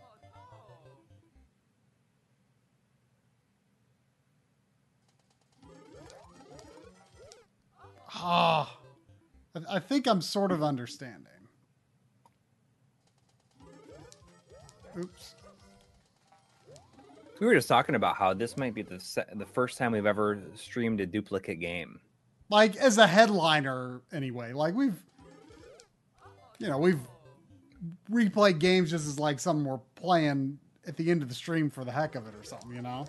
[8.19, 8.79] Ah,
[9.55, 11.27] I, I think I'm sort of understanding.
[14.99, 15.35] Oops.
[17.39, 20.07] We were just talking about how this might be the se- the first time we've
[20.07, 22.01] ever streamed a duplicate game.
[22.49, 24.53] like as a headliner anyway.
[24.53, 24.97] Like we've,
[26.59, 27.01] you know, we've
[28.11, 31.85] replayed games just as like something we're playing at the end of the stream for
[31.85, 33.05] the heck of it or something, you know.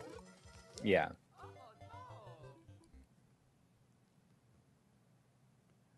[0.84, 1.10] Yeah.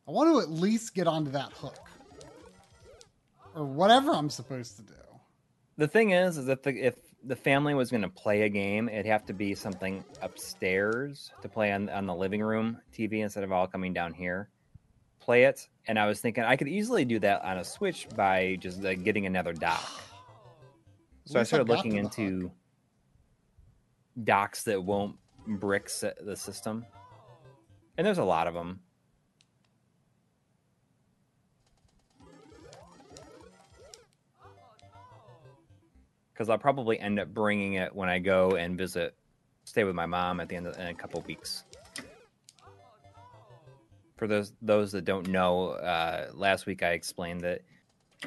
[0.08, 1.78] I want to at least get onto that hook.
[3.56, 4.94] Or whatever I'm supposed to do.
[5.78, 8.88] The thing is, is that the, if the family was going to play a game,
[8.88, 13.44] it'd have to be something upstairs to play on, on the living room TV instead
[13.44, 14.50] of all coming down here.
[15.20, 18.58] Play it, and I was thinking I could easily do that on a Switch by
[18.60, 19.84] just uh, getting another dock.
[21.26, 22.52] So I started looking into hook.
[24.24, 25.16] docks that won't
[25.46, 25.88] brick
[26.24, 26.88] the system,
[28.00, 28.80] and there's a lot of them.
[36.40, 39.14] Because I'll probably end up bringing it when I go and visit,
[39.66, 41.66] stay with my mom at the end of in a couple weeks.
[44.16, 47.62] For those those that don't know, uh, last week I explained that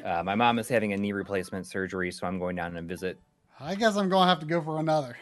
[0.05, 3.17] uh, my mom is having a knee replacement surgery, so I'm going down and visit
[3.59, 5.17] I guess I'm going to have to go for another.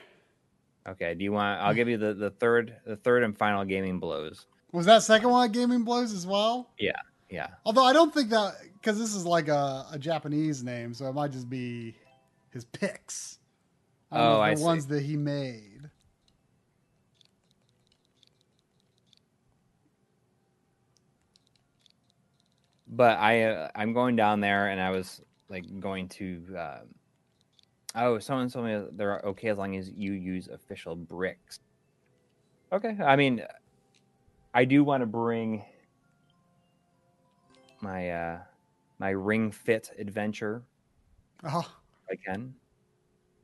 [0.86, 1.14] Okay.
[1.14, 1.62] Do you want?
[1.62, 4.48] I'll give you the, the third the third and final gaming blows.
[4.74, 6.70] Was that second one at Gaming Blows as well?
[6.78, 6.92] Yeah.
[7.30, 7.48] Yeah.
[7.66, 11.14] Although I don't think that because this is like a, a Japanese name, so it
[11.14, 11.96] might just be
[12.52, 13.40] his picks.
[14.12, 14.64] I don't know Oh, if I the see.
[14.66, 15.90] ones that he made.
[22.88, 26.44] But I uh, I'm going down there, and I was like going to.
[26.58, 26.80] Uh,
[27.96, 31.60] oh, someone told me they're okay as long as you use official bricks.
[32.74, 32.98] Okay.
[33.02, 33.44] I mean,
[34.54, 35.64] I do want to bring
[37.82, 38.40] my uh
[39.00, 40.64] my Ring Fit adventure
[41.44, 41.81] Oh,
[42.12, 42.54] I can,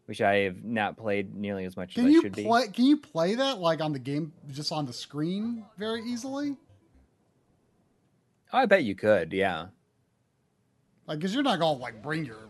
[0.05, 2.43] which I have not played nearly as much can as I should be.
[2.43, 2.67] play?
[2.67, 6.55] Can you play that like on the game, just on the screen, very easily?
[8.53, 9.33] Oh, I bet you could.
[9.33, 9.67] Yeah.
[11.05, 12.49] Like, cause you're not gonna like bring your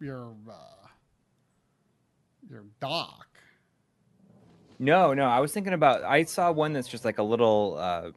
[0.00, 0.86] your uh,
[2.50, 3.26] your dock.
[4.78, 5.24] No, no.
[5.24, 6.02] I was thinking about.
[6.02, 7.76] I saw one that's just like a little.
[7.78, 8.10] uh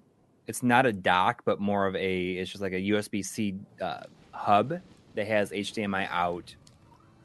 [0.48, 2.32] It's not a dock, but more of a.
[2.32, 4.82] It's just like a USB C uh, hub
[5.16, 6.56] that has HDMI out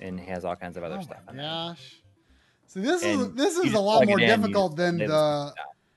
[0.00, 1.18] and has all kinds of other oh stuff.
[1.26, 2.00] my gosh!
[2.66, 5.52] So this is this is a lot more it in, you- difficult than the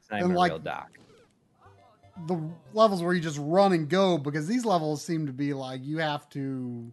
[0.10, 0.54] than like-
[2.28, 2.40] the
[2.74, 5.98] levels where you just run and go because these levels seem to be like you
[5.98, 6.92] have to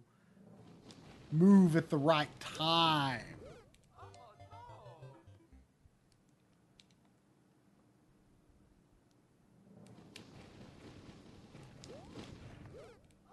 [1.31, 3.21] move at the right time.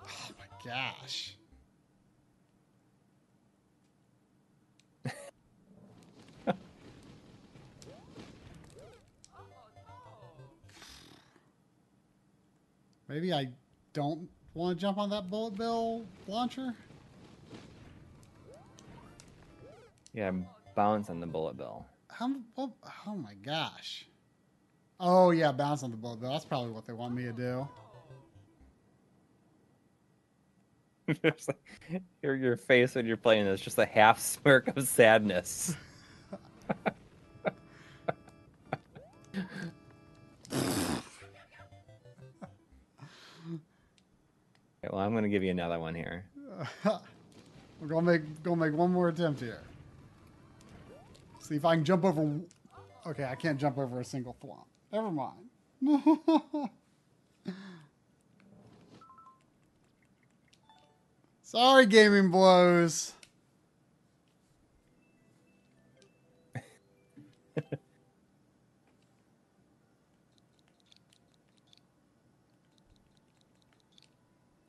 [0.02, 1.34] Oh my gosh.
[13.08, 13.48] Maybe I
[13.92, 16.74] don't want to jump on that bullet bill launcher.
[20.12, 20.32] Yeah,
[20.74, 21.86] bounce on the bullet bill.
[22.08, 22.70] How, what,
[23.06, 24.06] oh my gosh.
[25.00, 26.32] Oh yeah, bounce on the bullet bill.
[26.32, 27.68] That's probably what they want me to do.
[31.22, 35.74] It's like- your your face when you're playing is just a half smirk of sadness.
[44.88, 46.24] Okay, well, I'm going to give you another one here.
[47.80, 49.62] We're gonna make gonna make one more attempt here.
[51.38, 52.40] See if I can jump over.
[53.06, 54.66] Okay, I can't jump over a single flump.
[54.92, 55.50] Never mind.
[61.42, 63.12] Sorry, gaming blows.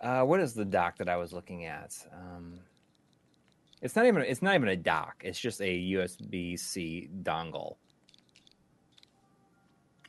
[0.02, 1.96] Uh, what is the dock that I was looking at?
[2.14, 2.60] Um,
[3.82, 5.22] it's not even it's not even a dock.
[5.26, 7.76] It's just a USB C dongle.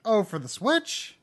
[0.04, 1.18] Oh, for the Switch.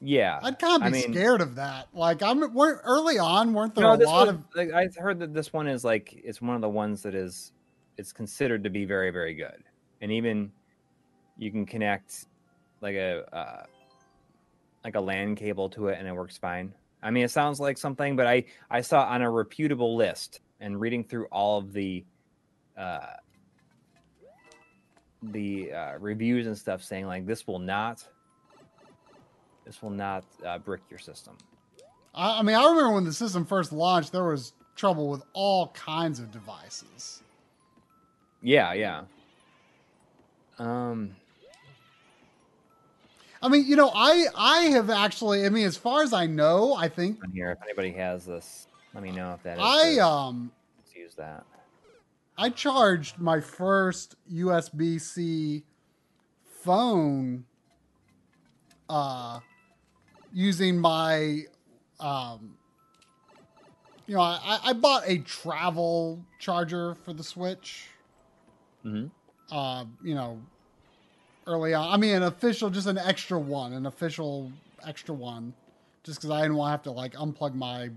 [0.00, 1.88] Yeah, I'd kind of I be mean- scared of that.
[1.92, 5.18] Like I'm weren't early on, weren't there no, a lot was, of like, I heard
[5.20, 7.52] that this one is like it's one of the ones that is
[7.96, 9.64] it's considered to be very very good,
[10.00, 10.52] and even
[11.36, 12.26] you can connect
[12.80, 13.64] like a uh,
[14.84, 16.72] like a LAN cable to it, and it works fine.
[17.02, 20.80] I mean, it sounds like something, but I I saw on a reputable list and
[20.80, 22.04] reading through all of the
[22.76, 23.14] uh,
[25.22, 28.06] the uh, reviews and stuff saying like this will not
[29.64, 31.36] this will not uh, brick your system.
[32.14, 35.68] I, I mean, I remember when the system first launched, there was trouble with all
[35.68, 37.22] kinds of devices.
[38.40, 39.02] Yeah, yeah.
[40.58, 41.14] Um,
[43.42, 45.46] I mean, you know, I I have actually.
[45.46, 48.66] I mean, as far as I know, I think On here, if anybody has this,
[48.94, 49.64] let me know if that is.
[49.64, 49.98] I good.
[49.98, 51.46] um Let's use that.
[52.36, 55.64] I charged my first USB C
[56.64, 57.44] phone
[58.88, 59.40] uh
[60.32, 61.42] using my
[62.00, 62.56] um
[64.06, 67.88] you know, I, I bought a travel charger for the Switch.
[68.82, 69.08] hmm
[69.50, 70.40] Uh, you know,
[71.48, 71.92] early on.
[71.92, 74.52] I mean, an official, just an extra one, an official
[74.86, 75.54] extra one,
[76.04, 77.90] just because I didn't want to have to like unplug my,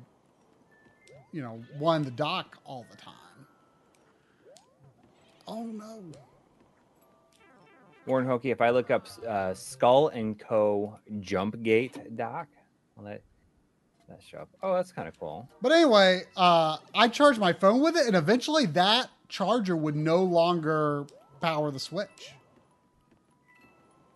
[1.31, 3.15] you know, one the dock all the time.
[5.47, 6.01] Oh no!
[8.05, 10.97] Warren Hokey, if I look up uh, Skull and Co.
[11.19, 12.47] Jump Gate dock,
[12.95, 13.21] will that
[14.07, 14.49] that show up?
[14.63, 15.47] Oh, that's kind of cool.
[15.61, 20.23] But anyway, uh, I charged my phone with it, and eventually that charger would no
[20.23, 21.05] longer
[21.41, 22.33] power the Switch.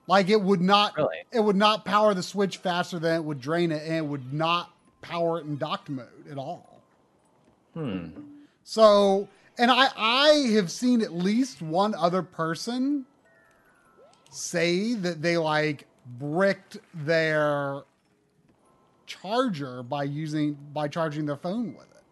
[0.08, 1.18] Like it would not, Really?
[1.32, 4.34] it would not power the Switch faster than it would drain it, and it would
[4.34, 4.72] not
[5.02, 6.82] power it in docked mode at all.
[7.74, 8.10] Hmm.
[8.64, 9.28] So,
[9.58, 13.06] and I I have seen at least one other person
[14.30, 17.82] say that they like bricked their
[19.08, 22.04] charger by using by charging their phone with it.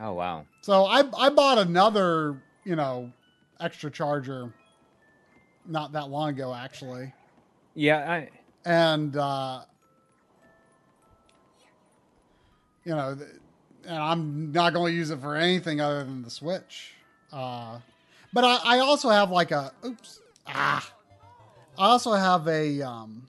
[0.00, 0.46] Oh wow.
[0.62, 3.12] So I I bought another, you know,
[3.60, 4.52] extra charger
[5.66, 7.12] not that long ago actually.
[7.74, 8.28] Yeah, I
[8.64, 9.62] And uh
[12.84, 13.16] you know,
[13.86, 16.94] and I'm not going to use it for anything other than the Switch.
[17.32, 17.78] Uh
[18.32, 20.92] but I, I also have like a oops ah
[21.78, 23.28] I also have a um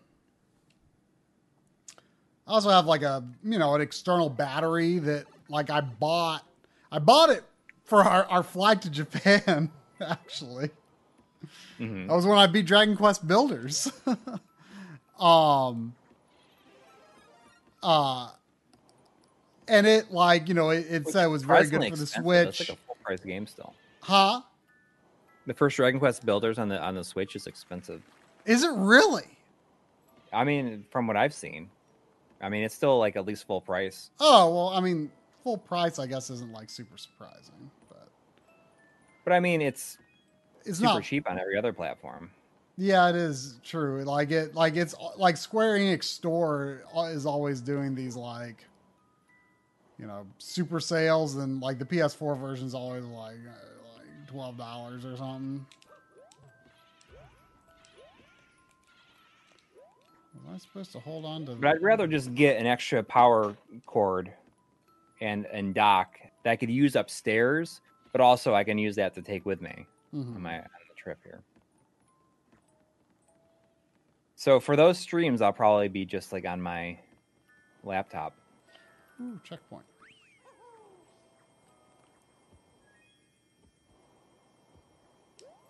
[2.48, 6.44] I also have like a you know an external battery that like I bought
[6.92, 7.44] I bought it
[7.86, 10.72] for our, our flight to Japan actually.
[11.84, 12.08] Mhm.
[12.08, 13.92] That was when I beat Dragon Quest Builders.
[15.20, 15.94] um
[17.82, 18.30] uh
[19.68, 22.06] and it like, you know, it, it said it was very good for the.
[22.08, 22.46] Switch.
[22.46, 23.74] That's like a full price game still.
[24.02, 24.42] huh?
[25.46, 28.02] The first Dragon Quest Builders on the on the Switch is expensive.
[28.46, 29.38] Is it really?
[30.32, 31.70] I mean, from what I've seen,
[32.42, 34.10] I mean it's still like at least full price.
[34.20, 35.12] Oh, well, I mean,
[35.44, 38.08] full price I guess isn't like super surprising, but
[39.24, 39.98] But I mean, it's
[40.66, 42.32] it's super not cheap on every other platform.
[42.78, 44.04] Yeah, it is true.
[44.04, 48.66] Like it, like it's like Square Enix store is always doing these like,
[50.00, 54.58] you know, super sales, and like the PS4 version is always like uh, like twelve
[54.58, 55.66] dollars or something.
[60.36, 61.54] Am I supposed to hold on to?
[61.54, 64.34] But I'd rather just get an extra power cord
[65.22, 67.82] and and dock that I could use upstairs,
[68.12, 70.36] but also I can use that to take with me Mhm.
[70.36, 71.42] on my on the trip here.
[74.36, 77.00] So for those streams, I'll probably be just like on my
[77.84, 78.34] laptop.
[79.22, 79.86] Ooh, checkpoint.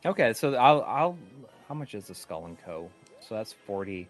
[0.05, 1.17] Okay, so I'll I'll
[1.67, 2.89] how much is the Skull and Co?
[3.21, 4.07] So that's forty.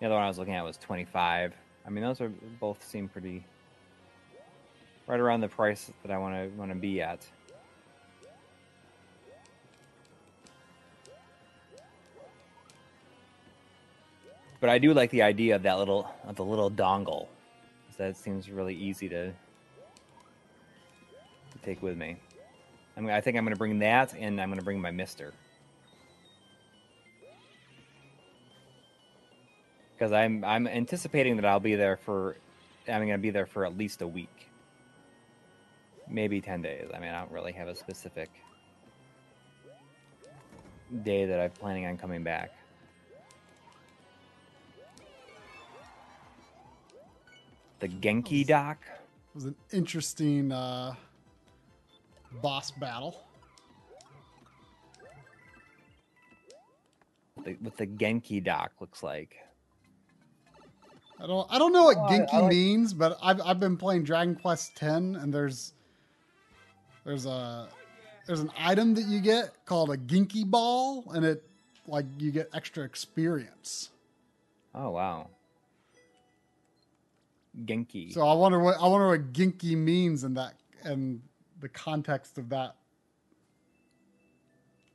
[0.00, 1.54] The other one I was looking at was twenty five.
[1.86, 3.44] I mean, those are both seem pretty
[5.06, 7.26] right around the price that I want to want to be at.
[14.64, 17.26] But I do like the idea of that little of the little dongle.
[17.98, 19.34] That seems really easy to, to
[21.62, 22.16] take with me.
[22.96, 25.32] I'm, I think I'm going to bring that, and I'm going to bring my MiSTer.
[29.94, 32.38] Because I'm I'm anticipating that I'll be there for,
[32.88, 34.48] I'm going to be there for at least a week,
[36.08, 36.88] maybe ten days.
[36.94, 38.30] I mean, I don't really have a specific
[41.02, 42.50] day that I'm planning on coming back.
[47.80, 48.78] The Genki dock.
[48.86, 50.94] It was an interesting uh,
[52.40, 53.20] boss battle.
[57.44, 59.36] The, what the Genki dock looks like.
[61.20, 63.60] I don't I don't know what Oh, I- I Genki like- means, but I've I've
[63.60, 65.72] been playing Dragon Quest X, and there's
[67.04, 67.68] there's a
[68.26, 71.42] there's an item that you get called a Genki ball, and it
[71.86, 73.90] like you get extra experience.
[74.74, 75.28] Oh wow.
[77.64, 78.12] Genki.
[78.12, 81.20] So I wonder what I wonder what Genki means in that and
[81.60, 82.76] the context of that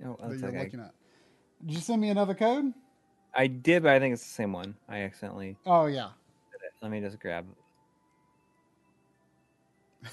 [0.06, 0.64] oh, that you're okay.
[0.64, 0.94] looking at.
[1.66, 2.74] Did you send me another code?
[3.34, 4.76] I did, but I think it's the same one.
[4.88, 5.58] I accidentally.
[5.66, 6.10] Oh yeah.
[6.82, 7.46] Let me just grab.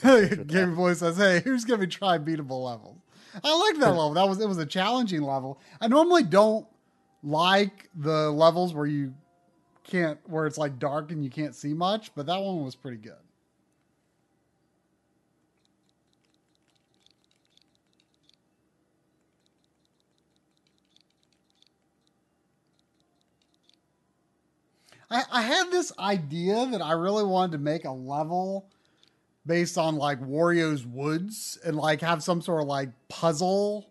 [0.47, 2.99] Game Boy says, "Hey, who's gonna be try beatable levels?"
[3.43, 4.15] I like that level.
[4.15, 5.61] That was it was a challenging level.
[5.81, 6.67] I normally don't
[7.23, 9.15] like the levels where you
[9.87, 12.99] can't where it's like dark and you can't see much, but that one was pretty
[12.99, 13.15] good.
[25.09, 28.67] I, I had this idea that I really wanted to make a level
[29.47, 33.89] based on like Wario's Woods and like have some sort of like puzzle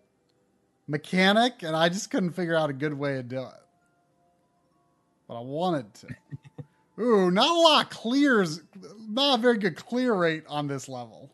[0.88, 3.65] mechanic, and I just couldn't figure out a good way to do it.
[5.28, 6.08] But I wanted to.
[7.02, 8.62] Ooh, not a lot of clears,
[9.10, 11.30] not a very good clear rate on this level.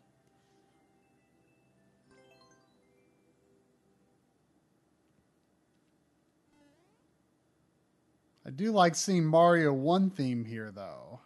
[8.43, 11.19] I do like seeing Mario 1 theme here, though.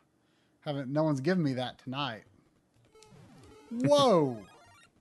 [0.62, 2.24] Haven't, no one's given me that tonight.
[3.72, 4.38] Whoa!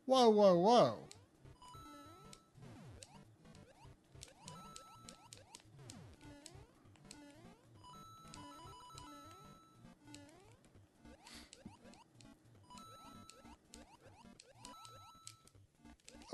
[0.06, 0.98] whoa, whoa, whoa.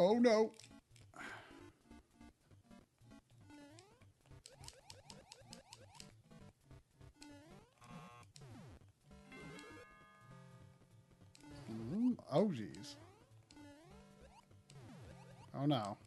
[0.03, 0.51] Oh no.
[11.71, 12.97] Mm, Oh geez.
[15.55, 15.99] Oh no.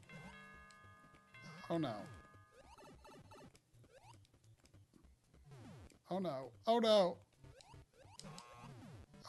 [1.69, 1.93] Oh no.
[6.09, 6.49] Oh no.
[6.65, 7.17] Oh no.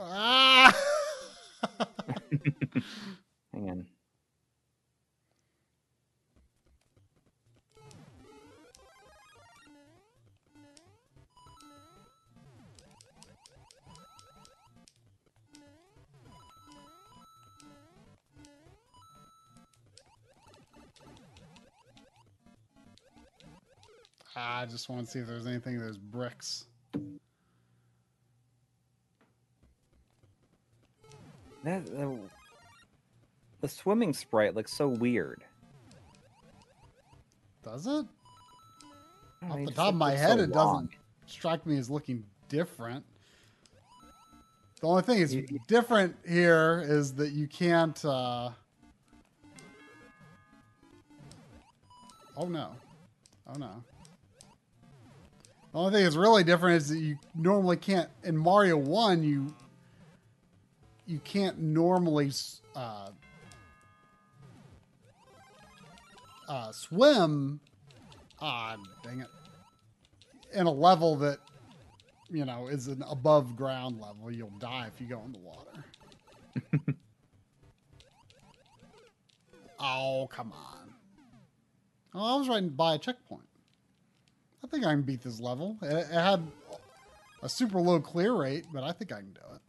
[0.01, 0.75] Ah!
[3.53, 3.94] Hang on.
[24.37, 26.67] I just want to see if there's anything in those bricks.
[31.63, 32.19] That the,
[33.61, 35.45] the swimming sprite looks so weird.
[37.63, 38.07] Does it?
[39.43, 40.75] Know, Off the top of my head, so it long.
[40.75, 40.91] doesn't
[41.27, 43.05] strike me as looking different.
[44.81, 45.35] The only thing is
[45.67, 48.05] different here is that you can't.
[48.05, 48.51] Uh...
[52.37, 52.73] Oh no!
[53.47, 53.83] Oh no!
[55.75, 59.25] The only thing that's really different is that you normally can't in Mario One.
[59.25, 59.53] You
[61.05, 62.31] you can't normally
[62.77, 63.09] uh,
[66.49, 67.59] uh, swim.
[68.41, 69.27] Ah, dang it!
[70.53, 71.41] In a level that
[72.31, 75.85] you know is an above ground level, you'll die if you go in the water.
[79.81, 80.95] oh come on!
[82.15, 83.49] Oh, I was right by a checkpoint.
[84.65, 85.77] I think I can beat this level.
[85.83, 86.43] It, it had
[87.43, 89.61] a super low clear rate, but I think I can do it.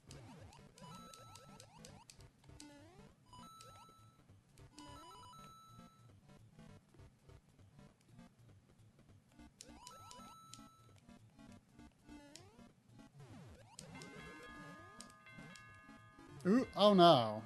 [16.47, 17.43] Ooh, oh no.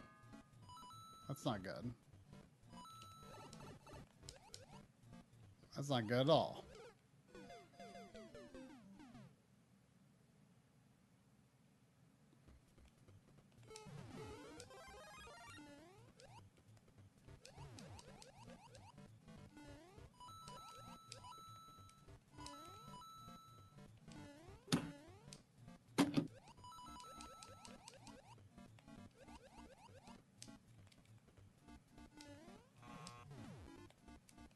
[1.28, 1.92] That's not good.
[5.76, 6.69] That's not good at all.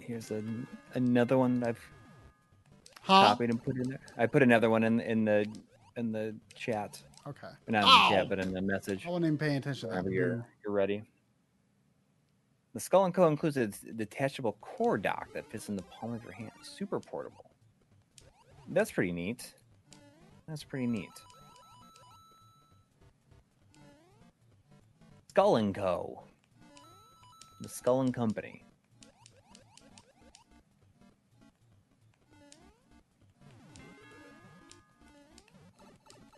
[0.05, 1.89] Here's an, another one that I've
[3.03, 3.27] Huh?
[3.27, 3.99] copied and put in there.
[4.17, 5.45] I put another one in in the
[5.97, 7.03] in the chat.
[7.27, 7.49] Okay.
[7.67, 8.29] Not in the chat, oh!
[8.29, 9.05] but in the message.
[9.05, 9.89] I wasn't even paying attention.
[9.89, 11.03] Whenever you're you're ready.
[12.73, 16.23] The Skull and Co includes a detachable core dock that fits in the palm of
[16.23, 16.51] your hand.
[16.63, 17.51] Super portable.
[18.69, 19.53] That's pretty neat.
[20.47, 21.11] That's pretty neat.
[25.29, 26.23] Skull and Co.
[27.61, 28.63] The Skull and Company.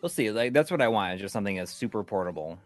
[0.06, 0.30] We'll see.
[0.30, 1.16] Like that's what I want.
[1.16, 2.60] Is just something that's super portable.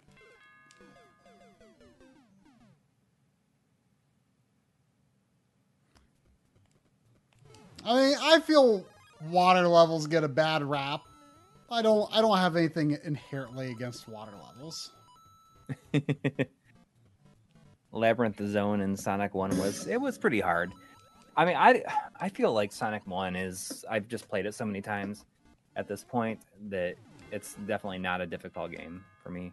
[7.82, 8.84] I mean, I feel
[9.30, 11.00] water levels get a bad rap.
[11.70, 12.14] I don't.
[12.14, 14.92] I don't have anything inherently against water levels.
[17.92, 20.72] Labyrinth Zone in Sonic One was it was pretty hard.
[21.38, 21.84] I mean, I
[22.20, 23.82] I feel like Sonic One is.
[23.90, 25.24] I've just played it so many times
[25.74, 26.96] at this point that
[27.32, 29.52] it's definitely not a difficult game for me.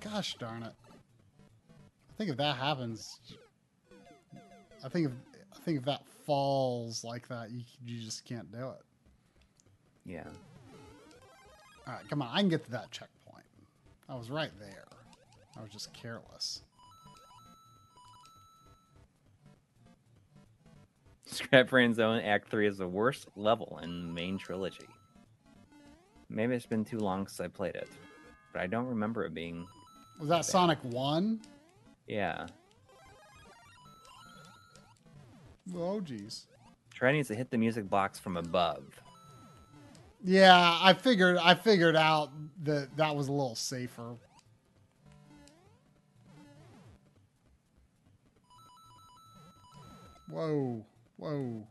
[0.00, 0.72] Gosh darn it!
[0.82, 3.20] I think if that happens,
[4.84, 5.12] I think if
[5.54, 8.82] I think if that falls like that, you you just can't do it.
[10.04, 10.24] Yeah.
[11.86, 13.44] All right, come on, I can get to that checkpoint.
[14.08, 14.86] I was right there.
[15.56, 16.62] I was just careless.
[21.26, 24.88] Scrap Zone Act 3 is the worst level in the main trilogy.
[26.34, 27.88] Maybe it's been too long since I played it,
[28.52, 29.66] but I don't remember it being.
[30.18, 30.44] Was that.
[30.44, 31.40] Sonic One?
[32.08, 32.46] Yeah.
[35.74, 36.46] Oh, jeez.
[36.92, 38.84] Try needs to hit the music box from above.
[40.24, 41.36] Yeah, I figured.
[41.36, 42.30] I figured out
[42.64, 44.16] that that was a little safer.
[50.28, 50.84] Whoa!
[51.16, 51.66] Whoa!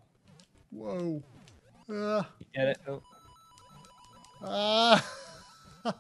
[0.71, 1.23] Whoa!
[1.89, 2.77] Uh, You get it?
[2.87, 3.01] Oh.
[4.43, 4.99] Uh,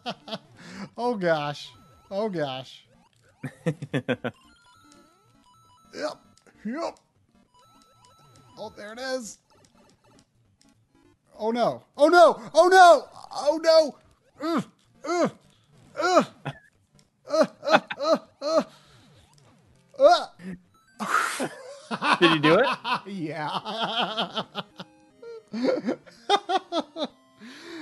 [0.97, 1.71] oh gosh!
[2.11, 2.85] Oh gosh!
[5.95, 6.17] Yep!
[6.65, 6.99] Yep!
[8.57, 9.37] Oh, there it is!
[11.37, 11.83] Oh no!
[11.95, 12.41] Oh no!
[12.53, 13.07] Oh no!
[13.31, 13.95] Oh no!
[14.41, 14.65] Ugh!
[15.07, 15.31] Ugh!
[16.01, 16.25] Ugh!
[17.29, 18.63] Uh, uh, uh, uh.
[19.99, 20.27] Uh.
[22.19, 22.65] Did you do it?
[23.07, 24.43] yeah.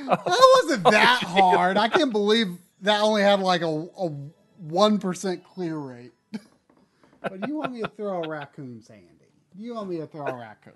[0.08, 0.26] That
[0.64, 1.78] wasn't oh, that hard.
[1.78, 4.08] I can't believe that only had like a a
[4.58, 6.14] one percent clear rate.
[7.22, 9.08] but you want me to throw a raccoon, Sandy?
[9.58, 10.74] You want me to throw a raccoon?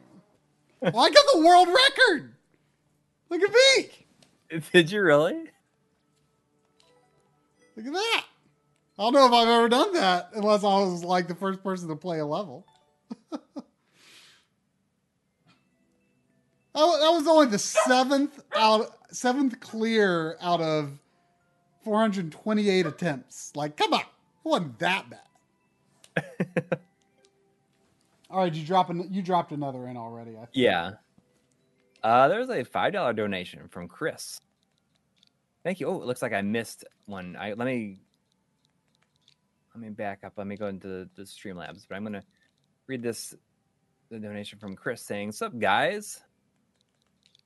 [0.82, 2.34] Well, I got the world record.
[3.30, 4.62] Look at me.
[4.74, 5.52] Did you really?
[7.76, 8.26] Look at that.
[8.98, 11.90] I don't know if I've ever done that unless I was like the first person
[11.90, 12.66] to play a level.
[16.76, 21.00] That was only the seventh out seventh clear out of
[21.86, 23.54] 428 attempts.
[23.56, 24.06] Like, come on, it
[24.44, 26.26] wasn't that bad.
[28.30, 30.32] All right, you drop an, you dropped another in already.
[30.32, 30.50] I think.
[30.54, 30.92] Yeah.
[32.04, 34.42] Uh, there's a five dollar donation from Chris.
[35.64, 35.88] Thank you.
[35.88, 37.38] Oh, it looks like I missed one.
[37.40, 38.00] I let me
[39.74, 40.34] let me back up.
[40.36, 42.24] Let me go into the, the Streamlabs, but I'm gonna
[42.88, 43.34] read this
[44.10, 46.22] the donation from Chris saying, "Sup guys."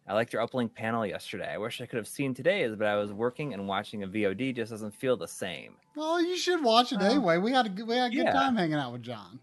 [0.10, 1.52] I liked your uplink panel yesterday.
[1.54, 4.56] I wish I could have seen today's, but I was working and watching a VOD
[4.56, 5.76] just doesn't feel the same.
[5.96, 7.38] Well, you should watch it anyway.
[7.38, 8.34] We had a good, we had a good yeah.
[8.34, 9.40] time hanging out with John.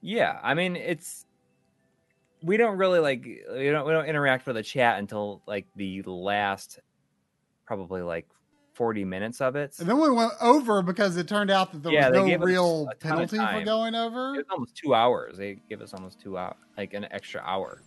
[0.00, 1.26] Yeah, I mean it's
[2.42, 6.02] we don't really like we don't we don't interact with the chat until like the
[6.06, 6.80] last
[7.66, 8.26] probably like
[8.72, 9.78] 40 minutes of it.
[9.78, 12.88] And then we went over because it turned out that there Yeah, was no real
[12.90, 14.32] a ton of penalty for going It over.
[14.32, 15.38] was almost 2 hours.
[15.38, 17.82] They give us almost 2 hours, like an extra hour.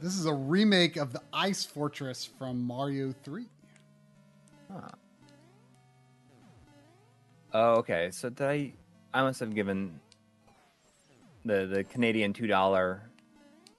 [0.00, 3.46] This is a remake of the Ice Fortress from Mario 3.
[4.70, 4.80] Huh.
[7.54, 8.10] Oh, okay.
[8.10, 8.72] So did I
[9.14, 9.98] I must have given
[11.44, 13.00] the the Canadian $2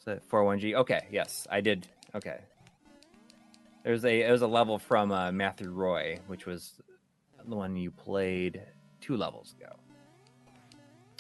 [0.07, 0.73] so 41G.
[0.73, 1.85] Okay, yes, I did.
[2.15, 2.39] Okay.
[3.84, 6.73] There's a it was a level from uh, Matthew Roy, which was
[7.45, 8.61] the one you played
[9.02, 9.73] two levels ago.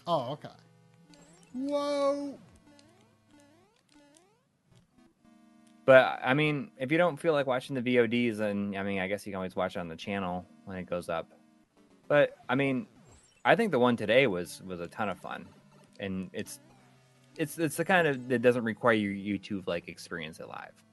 [0.07, 0.49] Oh, okay.
[1.53, 2.39] Whoa.
[5.87, 9.07] But I mean, if you don't feel like watching the VODs, then I mean, I
[9.07, 11.31] guess you can always watch it on the channel when it goes up.
[12.09, 12.87] But I mean,
[13.45, 15.47] I think the one today was was a ton of fun,
[16.01, 16.59] and it's
[17.37, 20.73] it's it's the kind of that doesn't require you to like experience it live.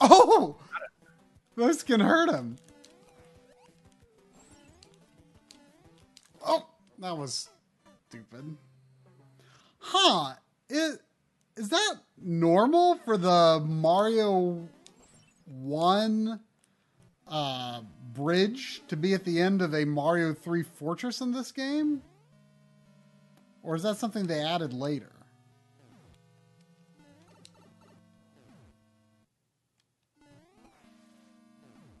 [0.00, 0.54] Oh!
[1.56, 2.54] This can hurt him.
[6.46, 6.64] Oh,
[7.00, 7.48] that was
[8.08, 8.56] stupid.
[9.90, 10.34] Huh.
[10.68, 10.98] Is,
[11.56, 14.68] is that normal for the Mario
[15.46, 16.40] 1
[17.26, 17.80] uh,
[18.14, 22.02] bridge to be at the end of a Mario 3 fortress in this game?
[23.62, 25.12] Or is that something they added later?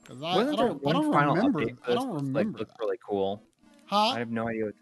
[0.02, 1.62] Because I, I don't, I don't remember.
[1.86, 2.58] I don't remember.
[2.58, 2.80] looked that.
[2.80, 3.42] really cool.
[3.86, 4.08] Huh?
[4.08, 4.72] I have no idea.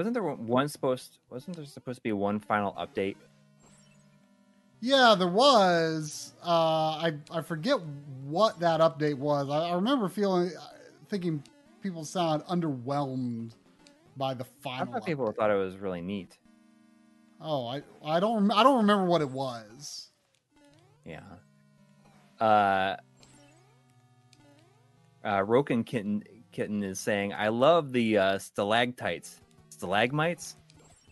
[0.00, 1.18] Wasn't there one supposed?
[1.28, 3.16] Wasn't there supposed to be one final update?
[4.80, 6.32] Yeah, there was.
[6.42, 7.76] Uh, I I forget
[8.24, 9.50] what that update was.
[9.50, 10.52] I, I remember feeling,
[11.10, 11.42] thinking
[11.82, 13.50] people sound underwhelmed
[14.16, 14.88] by the final.
[14.88, 16.38] I thought people thought it was really neat.
[17.38, 20.08] Oh, I I don't I don't remember what it was.
[21.04, 21.20] Yeah.
[22.40, 22.96] Uh,
[25.22, 26.22] uh, Roken Kitten
[26.52, 29.42] Kitten is saying, "I love the uh, stalactites,
[29.84, 30.56] stalagmites.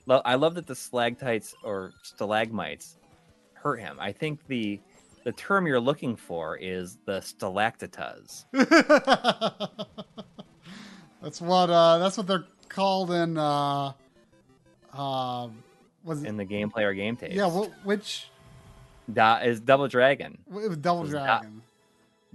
[0.06, 2.96] Lo- I love that the stalactites or stalagmites
[3.54, 3.96] hurt him.
[4.00, 4.78] I think the
[5.24, 8.44] the term you're looking for is the stalactitas.
[11.22, 13.92] that's what uh, that's what they're called in uh,
[14.94, 15.48] uh,
[16.04, 17.32] was in the gameplay or game tape.
[17.32, 18.28] yeah, wh- which
[19.12, 20.38] Da- is Double Dragon.
[20.48, 21.62] it was Double Was Dragon.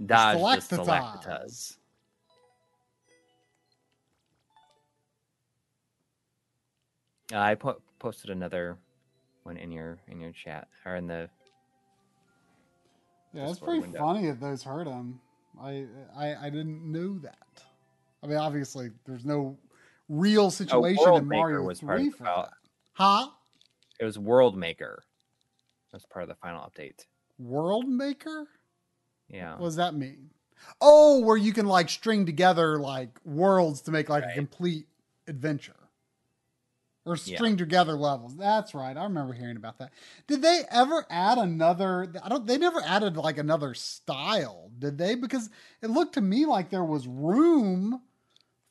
[0.04, 1.76] Dodge the Stalactitas.
[7.34, 8.78] Uh, I po- posted another
[9.42, 11.28] one in your in your chat or in the
[13.32, 13.98] Yeah, it's pretty window.
[13.98, 15.20] funny if those hurt him.
[15.60, 15.86] I,
[16.16, 17.64] I I didn't know that.
[18.22, 19.58] I mean, obviously, there's no
[20.08, 22.50] real situation World in Mario was part 3 of for that.
[22.92, 23.28] Huh?
[24.00, 25.02] it was World Maker.
[25.92, 27.06] That's part of the final update.
[27.38, 28.46] World Maker?
[29.28, 29.56] Yeah.
[29.56, 30.30] What does that mean?
[30.80, 34.86] Oh, where you can like string together like worlds to make like a complete
[35.26, 35.74] adventure.
[37.06, 37.36] Or Yeah.
[37.36, 38.34] string together levels.
[38.36, 38.96] That's right.
[38.96, 39.92] I remember hearing about that.
[40.26, 45.14] Did they ever add another I don't they never added like another style, did they?
[45.14, 45.50] Because
[45.82, 48.00] it looked to me like there was room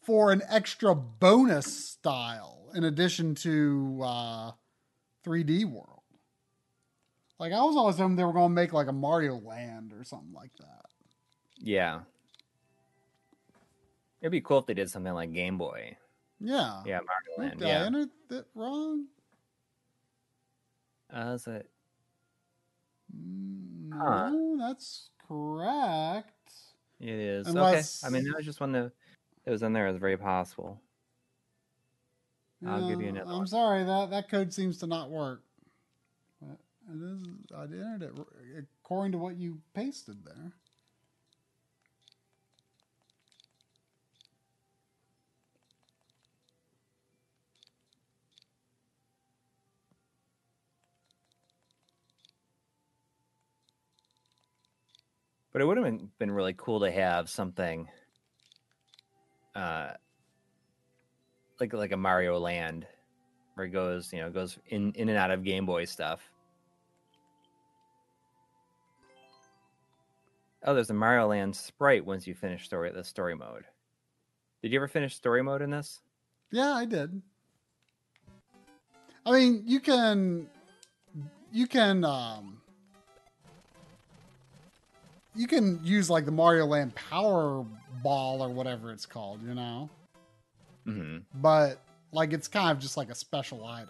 [0.01, 4.51] for an extra bonus style in addition to uh
[5.23, 6.01] 3D world.
[7.39, 10.03] Like I was always hoping they were going to make like a Mario Land or
[10.03, 10.85] something like that.
[11.57, 11.99] Yeah.
[14.21, 15.97] It'd be cool if they did something like Game Boy.
[16.43, 16.83] Yeah.
[16.85, 16.99] Yeah,
[17.37, 17.59] Land.
[17.59, 17.85] Did I Yeah.
[17.85, 19.07] enter that wrong?
[21.09, 21.69] Uh, is it?
[23.15, 24.29] Mm, Huh.
[24.29, 26.51] No, that's correct.
[26.99, 27.47] It is.
[27.47, 28.07] Unless- Okay.
[28.07, 28.91] I mean, that was just one that,
[29.45, 29.87] that was in there.
[29.87, 30.81] It's very possible.
[32.65, 33.47] I'll give you another I'm one.
[33.47, 35.43] sorry that that code seems to not work.
[36.41, 37.23] It is.
[37.55, 40.51] I entered it according to what you pasted there.
[55.53, 57.87] But it would have been, been really cool to have something
[59.55, 59.91] uh
[61.59, 62.87] like like a Mario Land
[63.53, 66.21] where it goes, you know, goes in in and out of Game Boy stuff.
[70.65, 73.65] Oh, there's a Mario Land sprite once you finish story the story mode.
[74.63, 76.01] Did you ever finish story mode in this?
[76.51, 77.21] Yeah, I did.
[79.25, 80.47] I mean, you can
[81.51, 82.62] you can um
[85.35, 87.65] you can use like the Mario Land Power
[88.03, 89.89] Ball or whatever it's called, you know.
[90.87, 91.19] Mm-hmm.
[91.41, 91.81] But
[92.11, 93.89] like it's kind of just like a special item.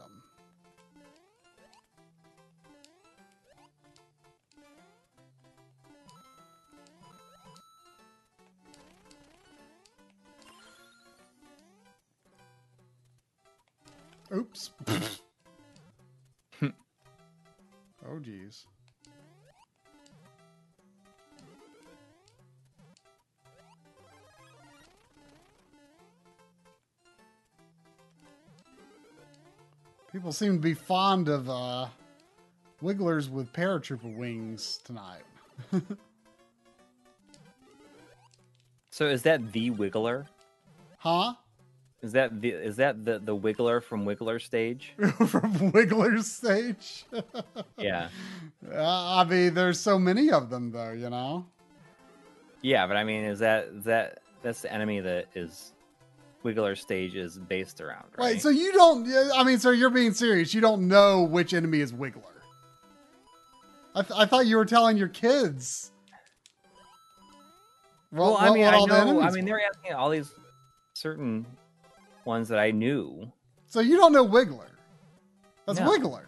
[14.33, 14.71] Oops.
[16.63, 18.65] oh geez.
[30.13, 31.87] People seem to be fond of uh,
[32.81, 35.23] wigglers with paratrooper wings tonight.
[38.93, 40.27] So is that the Wiggler?
[40.99, 41.33] Huh?
[42.03, 44.93] Is that the is that the the Wiggler from Wiggler stage?
[44.99, 47.05] From Wiggler stage?
[47.79, 48.09] Yeah.
[48.71, 51.47] Uh, I mean, there's so many of them, though, you know?
[52.61, 55.73] Yeah, but I mean, is that is that that's the enemy that is
[56.43, 58.33] Wiggler stage is based around, right?
[58.33, 60.53] Wait, so you don't, I mean, so you're being serious.
[60.53, 62.21] You don't know which enemy is Wiggler.
[63.95, 65.91] I, th- I thought you were telling your kids.
[68.09, 69.21] what- well, I mean, I know.
[69.21, 70.31] I mean, they're asking all these
[70.93, 71.45] certain
[72.25, 73.31] ones that I knew.
[73.67, 74.69] So you don't know Wiggler.
[75.65, 75.89] That's No.
[75.89, 76.25] Wiggler.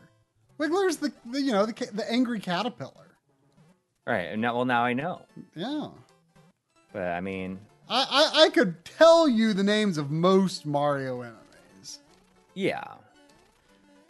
[0.59, 3.17] Wiggler's the, the you know the the angry caterpillar.
[4.07, 5.23] Right, and now, well, now I know.
[5.55, 5.87] Yeah,
[6.93, 7.59] But I mean,
[7.89, 11.99] I, I I could tell you the names of most Mario enemies.
[12.53, 12.83] yeah,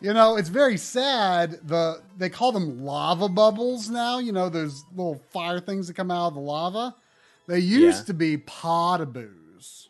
[0.02, 1.60] You know, it's very sad.
[1.68, 4.20] The they call them lava bubbles now.
[4.20, 6.96] You know those little fire things that come out of the lava.
[7.48, 8.06] They used Yeah.
[8.06, 9.88] to be Podoboos.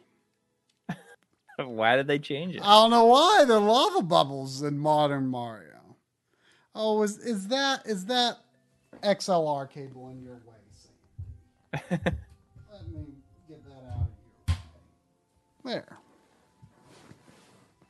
[1.58, 2.62] why did they change it?
[2.64, 5.96] I don't know why they're lava bubbles in modern Mario.
[6.74, 8.38] Oh, is is that is that
[9.04, 11.92] XLR cable in your way?
[15.66, 15.98] There.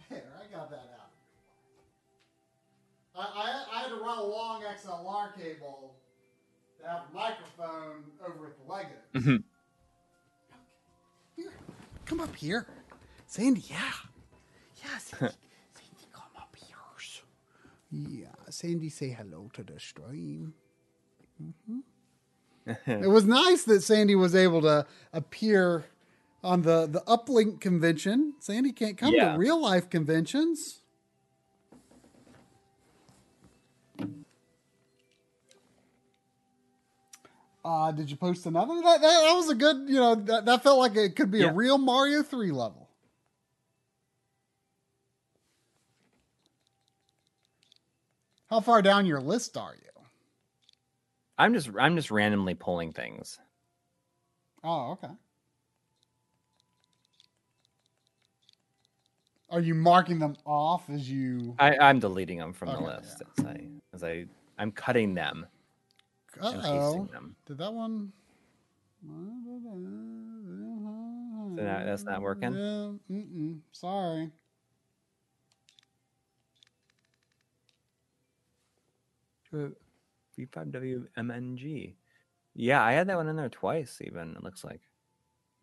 [0.09, 1.11] There, I got that out.
[3.15, 5.95] I, I, I had to run a long XLR cable
[6.81, 8.89] to have a microphone over at the Lego.
[9.13, 9.27] of it.
[9.27, 9.43] Mhm.
[11.35, 11.51] Here.
[12.05, 12.65] come up here.
[13.27, 13.91] Sandy, yeah.
[14.83, 15.35] Yeah, Sandy.
[15.73, 16.77] Sandy, come up here.
[17.91, 20.53] Yeah, Sandy, say hello to the stream.
[21.37, 21.79] hmm
[22.87, 25.85] it was nice that Sandy was able to appear
[26.45, 28.35] on the, the Uplink convention.
[28.39, 29.33] Sandy can't come Yeah.
[29.33, 30.81] to real life conventions.
[37.63, 38.75] Uh, did you post another?
[38.75, 41.39] That, that, that was a good, you know, that, that felt like it could be
[41.39, 41.49] Yeah.
[41.49, 42.89] a real Mario 3 level.
[48.49, 49.81] How far down your list are you?
[51.37, 53.39] I'm just I'm just randomly pulling things.
[54.63, 55.13] Oh, okay.
[59.49, 61.55] Are you marking them off as you?
[61.59, 64.25] I, I'm deleting them from the Okay, list as I as I
[64.57, 65.45] I'm cutting them
[66.43, 67.07] oh!
[67.45, 68.11] Did that one?
[71.57, 72.51] So that- that's not working?
[72.53, 74.29] Yeah, mm-mm, sorry.
[80.37, 81.95] V5WMNG.
[82.55, 84.01] Yeah, I had that one in there twice.
[84.01, 84.81] Even it looks like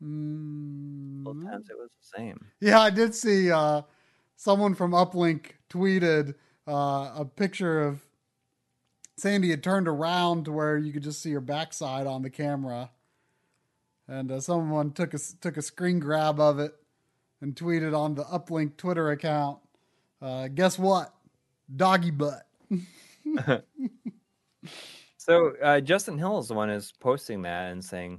[0.03, 2.47] both Mm, times it was the same.
[2.61, 3.83] Yeah, I did see uh,
[4.37, 6.35] someone from Uplink tweeted
[6.67, 8.01] uh, a picture of
[9.17, 12.91] Sandy had turned around to where you could just see her backside on the camera,
[14.09, 16.75] and uh, someone took a took a screen grab of it
[17.41, 19.59] and tweeted on the Uplink Twitter account.
[20.21, 21.15] Uh, guess what?
[21.75, 22.47] Doggy butt.
[25.25, 28.19] So uh, Justin Hill is the one who's posting that and saying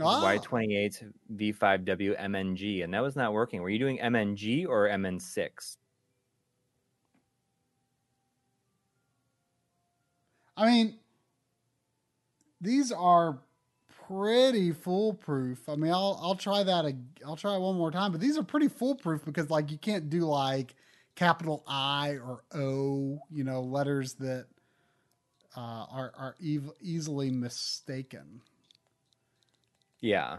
[0.00, 3.60] Ah, Y28 V5W MNG, and that was not working.
[3.62, 5.76] Were you doing MNG or MN6?
[10.56, 10.98] I mean,
[12.60, 13.40] these are
[14.06, 15.68] pretty foolproof.
[15.68, 16.94] I mean, I'll I'll try that.
[17.26, 18.12] I'll try it one more time.
[18.12, 20.74] But these are pretty foolproof because like you can't do like
[21.14, 23.20] capital I or O.
[23.30, 24.46] You know, letters that
[25.56, 28.40] uh, are are ev- easily mistaken.
[30.02, 30.38] Yeah.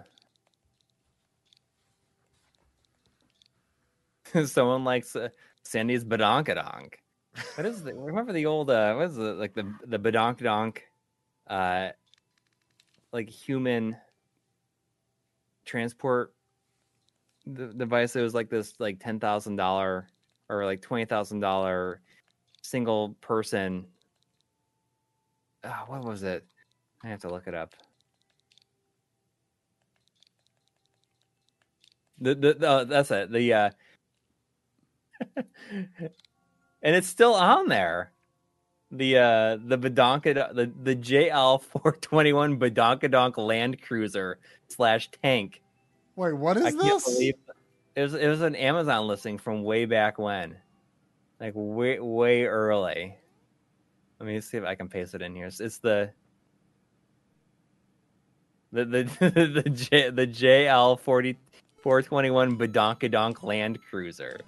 [4.46, 5.30] Someone likes uh,
[5.64, 6.96] Sandy's badonkadonk.
[7.56, 10.80] What is the remember the old uh what is it like the the badonkadonk
[11.48, 11.90] uh
[13.12, 13.98] like human
[15.66, 16.36] transport
[17.48, 20.08] the device it was like this like ten thousand dollar
[20.50, 22.02] or like twenty thousand dollar
[22.62, 23.86] single person
[25.64, 26.46] uh, what was it
[27.04, 27.74] i have to look it up
[32.20, 33.70] the the, oh, that's it the uh
[35.72, 38.12] and it's still on there
[38.92, 45.62] the uh the badonkadonk the the jl 421 badonkadonk land cruiser slash tank
[46.16, 47.06] Wait, what is I this?
[47.06, 47.34] believe
[47.96, 50.56] it was it was an Amazon listing from way back when,
[51.40, 53.16] like way way early.
[54.20, 55.48] Let me see if I can paste it in here.
[55.48, 56.12] It's, it's the
[58.72, 59.04] the the
[59.64, 61.38] the J, the JL forty
[61.84, 64.40] four twenty one Badonkadonk Land Cruiser.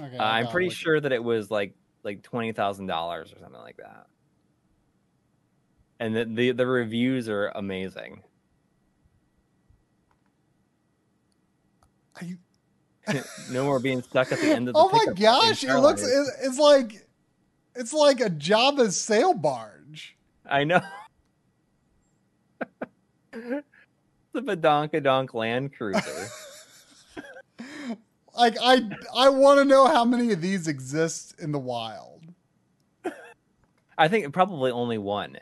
[0.00, 3.60] Okay, Uh, I'm pretty sure that it was like like twenty thousand dollars or something
[3.60, 4.06] like that.
[6.00, 8.22] And the, the the reviews are amazing.
[12.16, 12.38] I-
[13.50, 15.62] no more being stuck at the end of the oh my gosh!
[15.62, 16.02] It looks.
[16.02, 17.06] It, it's like
[17.74, 20.16] it's like a Jabba's sail barge.
[20.46, 20.80] I know.
[23.32, 23.62] the
[24.34, 26.28] Badonkadonk Land Cruiser.
[28.36, 28.82] Like I,
[29.14, 32.22] I want to know how many of these exist in the wild.
[33.96, 35.38] I think probably only one.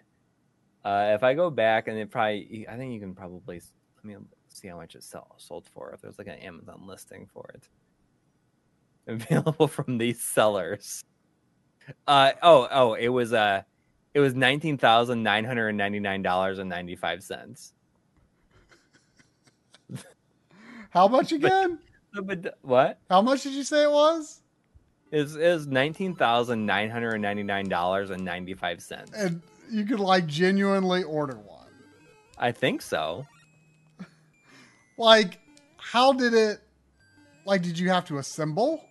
[0.84, 3.62] Uh, if I go back and it probably, I think you can probably
[3.96, 4.16] let me
[4.48, 5.92] see how much it sell, sold for.
[5.92, 7.68] If there's like an Amazon listing for it,
[9.06, 11.02] available from these sellers.
[12.06, 13.62] Uh oh oh it was uh
[14.14, 17.74] it was nineteen thousand nine hundred and ninety nine dollars and ninety five cents.
[20.90, 21.78] How much again?
[22.14, 22.98] The what?
[23.08, 24.42] How much did you say it was?
[25.10, 29.12] Is is nineteen thousand nine hundred and ninety nine dollars and ninety five cents.
[29.14, 31.68] And you could like genuinely order one.
[32.38, 33.26] I think so.
[34.98, 35.40] Like,
[35.78, 36.60] how did it?
[37.46, 38.84] Like, did you have to assemble?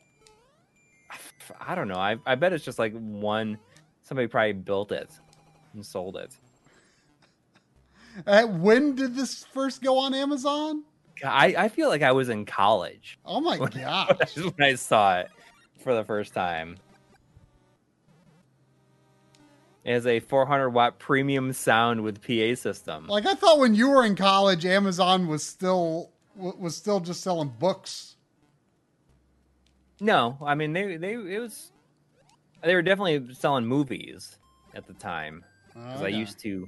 [1.59, 1.95] I don't know.
[1.95, 3.59] I I bet it's just like one.
[4.01, 5.09] Somebody probably built it
[5.73, 6.35] and sold it.
[8.25, 10.83] Uh, when did this first go on Amazon?
[11.23, 14.35] I I feel like I was in college Oh my When- gosh!
[14.37, 15.29] when I saw it
[15.83, 16.77] for the first time.
[19.83, 23.07] It has a 400 watt premium sound with PA system.
[23.07, 27.51] Like I thought when you were in college, Amazon was still was still just selling
[27.59, 28.15] books.
[29.99, 31.71] No, I mean they they it was
[32.63, 34.37] they were definitely selling movies
[34.75, 35.43] at the time
[35.73, 36.67] because I used to.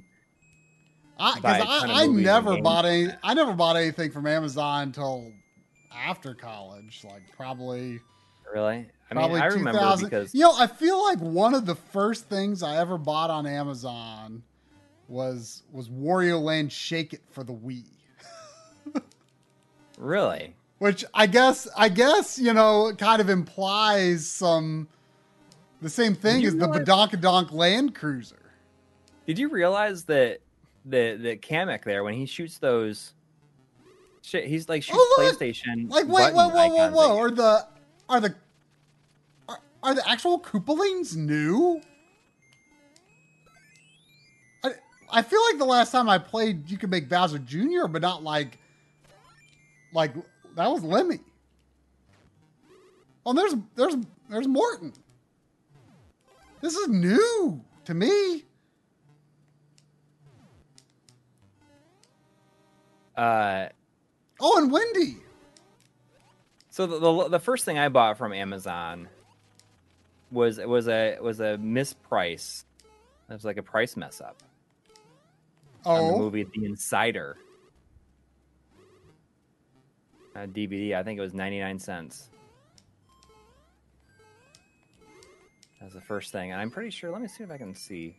[1.18, 3.12] I, I, I never bought any.
[3.22, 5.32] I never bought anything from Amazon until
[5.92, 8.00] after college, like probably
[8.52, 10.08] Really, I mean, probably I remember 2000.
[10.08, 13.46] because you know, I feel like one of the first things I ever bought on
[13.46, 14.42] Amazon
[15.08, 17.84] was was Wario Land Shake It for the Wii.
[19.98, 24.88] really, Which I guess I guess you know kind of implies some
[25.80, 28.52] the same thing as the Badonkadonk Land Cruiser.
[29.26, 30.40] did you realize that
[30.84, 33.14] the the Kamek there when he shoots those?
[34.22, 35.16] Shit, he's like shoots Oh!
[35.18, 35.90] PlayStation.
[35.90, 37.18] Like wait, whoa, whoa, whoa, whoa!
[37.18, 37.66] Are the
[38.08, 38.34] are the
[39.48, 41.80] are, are the actual Koopalings new?
[44.64, 44.70] I
[45.10, 48.22] I feel like the last time I played, you could make Bowser Jr., but not
[48.22, 48.58] like
[49.92, 50.14] like
[50.56, 51.20] that was Lemmy.
[53.26, 53.96] Oh, there's there's
[54.28, 54.92] there's Morton.
[56.60, 58.44] This is new to me.
[63.16, 63.66] Uh,
[64.40, 65.16] Oh, and Wendy.
[66.70, 69.08] So the, the the first thing I bought from Amazon
[70.32, 72.64] was was a was a misprice.
[73.30, 74.42] It was like a price mess up
[75.84, 77.36] on the Oh, movie The Insider.
[80.34, 82.28] A DVD, I think it was ninety nine cents.
[85.78, 87.12] That was the first thing, and I'm pretty sure.
[87.12, 88.16] Let me see if I can see.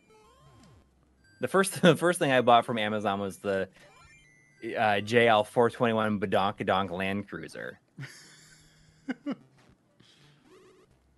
[1.40, 3.68] The first the first thing I bought from Amazon was the
[4.64, 7.78] uh, JL 421 Badonkadonk Land Cruiser.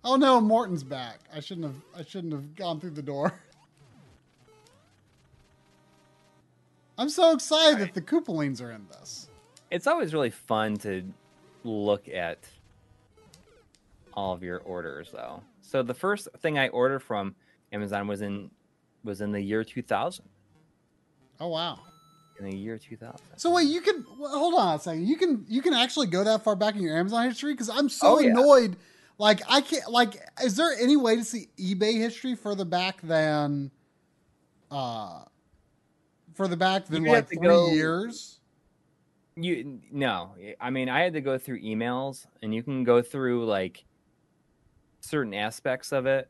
[0.03, 1.19] oh no, Morton's back.
[1.33, 1.81] I shouldn't have.
[1.97, 3.33] I shouldn't have gone through the door.
[6.97, 9.29] I'm so excited that the Koopalings are in this.
[9.71, 11.03] it's always really fun to
[11.63, 12.39] look at
[14.13, 17.35] all of your orders though so the first thing i ordered from
[17.71, 18.49] amazon was in
[19.03, 20.25] was in the year 2000
[21.41, 21.79] Oh wow.
[22.39, 25.07] In the year 2000 So wait, you can well, hold on a second.
[25.07, 27.89] You can you can actually go that far back in your Amazon history because I'm
[27.89, 28.29] so Oh, yeah.
[28.29, 28.77] annoyed.
[29.17, 29.89] Like I can't.
[29.91, 33.69] Like, is there any way to see eBay history further back than,
[34.71, 35.23] uh,
[36.35, 38.35] further back than You'd like three go- years?
[39.35, 43.45] you no i mean i had to go through emails and you can go through
[43.45, 43.85] like
[44.99, 46.29] certain aspects of it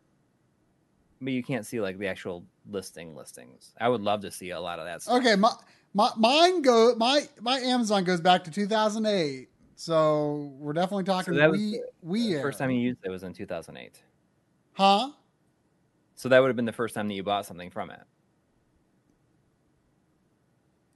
[1.19, 4.59] but you can't see like the actual listing listings i would love to see a
[4.59, 5.51] lot of that stuff Okay, my,
[5.93, 9.49] my mine go my my Amazon goes back to 2008.
[9.75, 13.09] So we're definitely talking that was we the- we the first time you used it
[13.09, 14.01] was in 2008
[14.73, 15.11] huh?
[16.15, 18.01] so that would have been the first time that you bought something from it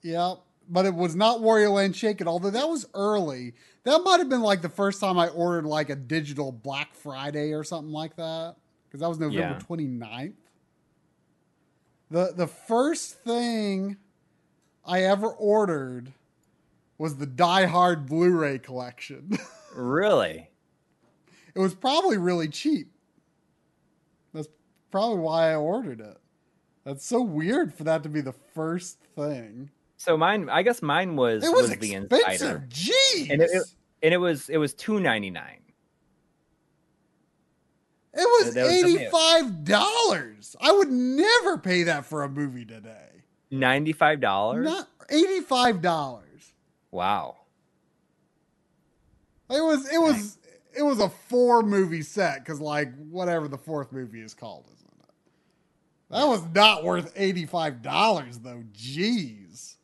[0.02, 0.36] Yeah,
[0.70, 3.54] but it was not Wario Land Shake It, although that was early.
[3.84, 7.54] That might have been like the first time I ordered like a digital Black Friday
[7.54, 8.56] or something like that.
[8.86, 9.60] Because that was November Yeah.
[9.60, 10.34] 29th.
[12.12, 13.98] The the first thing
[14.86, 16.12] I ever ordered
[16.98, 19.38] was the Die Hard Blu-ray collection.
[19.76, 20.50] really
[21.56, 22.92] it was probably really cheap.
[24.34, 24.48] That's
[24.92, 26.18] probably why I ordered it.
[26.84, 29.70] That's so weird for that to be the first thing.
[29.98, 32.12] So mine, I guess mine was It was, the expensive.
[32.12, 33.30] insider, Jeez.
[33.30, 33.64] and it, it
[34.02, 35.60] and it was it was two ninety nine.
[38.14, 40.56] It was was eighty five dollars.
[40.60, 43.13] I would never pay that for a movie today.
[43.54, 44.66] Ninety five dollars.
[44.66, 46.54] Not eighty five dollars.
[46.90, 47.36] Wow.
[49.48, 50.40] It was it was
[50.76, 54.90] it was a four movie set because like whatever the fourth movie is called, isn't
[55.04, 55.14] it?
[56.10, 58.64] That was not worth eighty five dollars though.
[58.74, 59.76] Jeez.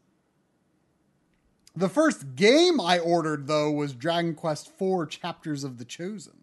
[1.75, 6.38] The first game I ordered though was Dragon Quest IV: Chapters of the Chosen.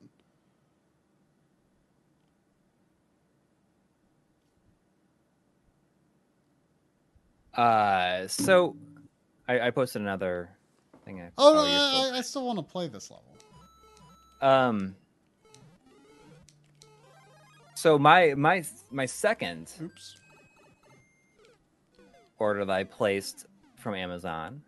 [7.57, 8.77] Uh, so
[9.49, 10.51] I, I posted another
[11.05, 11.21] thing.
[11.21, 13.25] I, Oh, no, I, I still want to play this level.
[14.41, 14.95] Um.
[17.75, 20.17] So my my my second Oops.
[22.39, 23.47] order that I placed
[23.77, 24.63] from Amazon.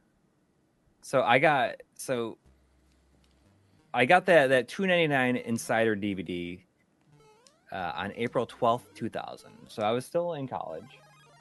[1.02, 2.38] So I got so
[3.92, 6.60] I got that that two ninety nine Insider DVD
[7.72, 9.52] uh, on April twelfth, two thousand.
[9.68, 10.98] So I was still in college.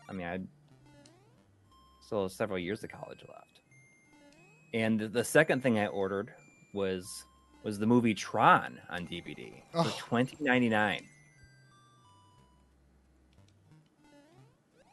[0.09, 0.39] I mean, I
[2.07, 3.59] still several years of college left.
[4.73, 6.33] And the second thing I ordered
[6.73, 7.25] was
[7.63, 9.95] was the movie Tron on DVD for Oh.
[9.97, 11.05] twenty ninety nine.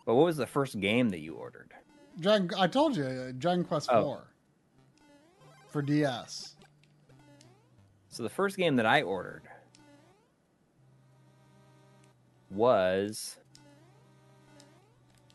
[0.04, 1.72] But what was the first game that you ordered?
[2.20, 2.50] Dragon.
[2.58, 4.14] I told you, uh, Dragon Quest Oh.
[4.14, 4.18] IV.
[5.68, 6.54] for DS.
[8.08, 9.42] So the first game that I ordered
[12.50, 13.36] was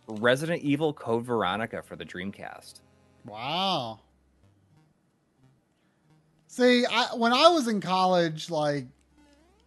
[0.10, 2.82] Resident Evil Code Veronica for the Dreamcast.
[3.26, 4.00] Wow.
[6.48, 8.86] See, I, when I was in college, like,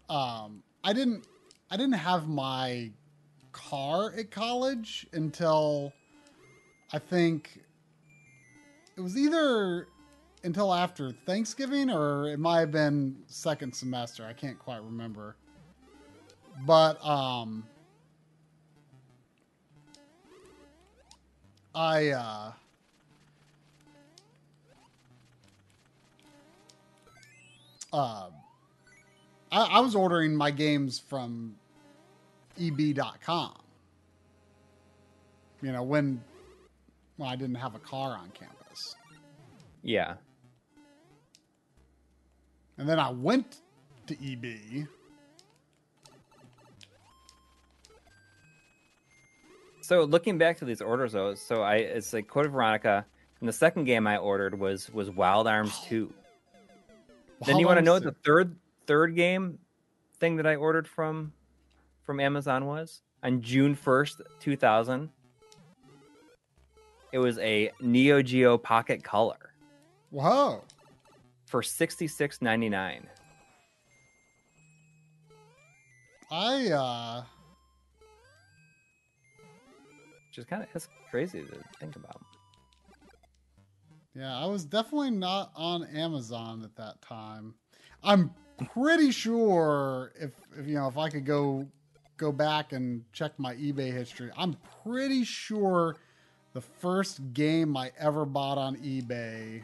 [0.08, 1.26] um, I didn't,
[1.70, 2.90] I didn't have my
[3.52, 5.92] car at college until
[6.92, 7.60] I think
[8.96, 9.86] it was either
[10.44, 14.26] until after Thanksgiving or it might have been second semester.
[14.26, 15.36] I can't quite remember.
[16.66, 17.64] But um
[21.74, 22.52] I uh
[27.92, 28.26] uh
[29.50, 31.54] I, I was ordering my games from
[32.60, 33.54] eb.com.
[35.62, 36.22] You know, when
[37.16, 38.96] when I didn't have a car on campus.
[39.82, 40.14] Yeah.
[42.78, 43.58] And then I went
[44.06, 44.88] to EB.
[49.92, 53.04] So looking back to these orders though, so I it's like Code Veronica,
[53.40, 56.10] and the second game I ordered was was Wild Arms Two.
[57.44, 58.56] then you want to know what the third
[58.86, 59.58] third game
[60.18, 61.30] thing that I ordered from
[62.04, 65.10] from Amazon was on June first, two thousand.
[67.12, 69.52] It was a Neo Geo Pocket Color
[70.08, 70.64] Whoa.
[71.44, 73.06] for sixty six ninety nine.
[76.30, 77.24] I uh
[80.32, 82.22] Which is kind of it's crazy to think about.
[84.14, 87.52] yeah, I was definitely not on Amazon at that time.
[88.02, 88.32] I'm
[88.72, 91.68] pretty sure if, if you know if I could go
[92.16, 95.96] go back and check my eBay history, I'm pretty sure
[96.54, 99.62] the first game I ever bought on eBay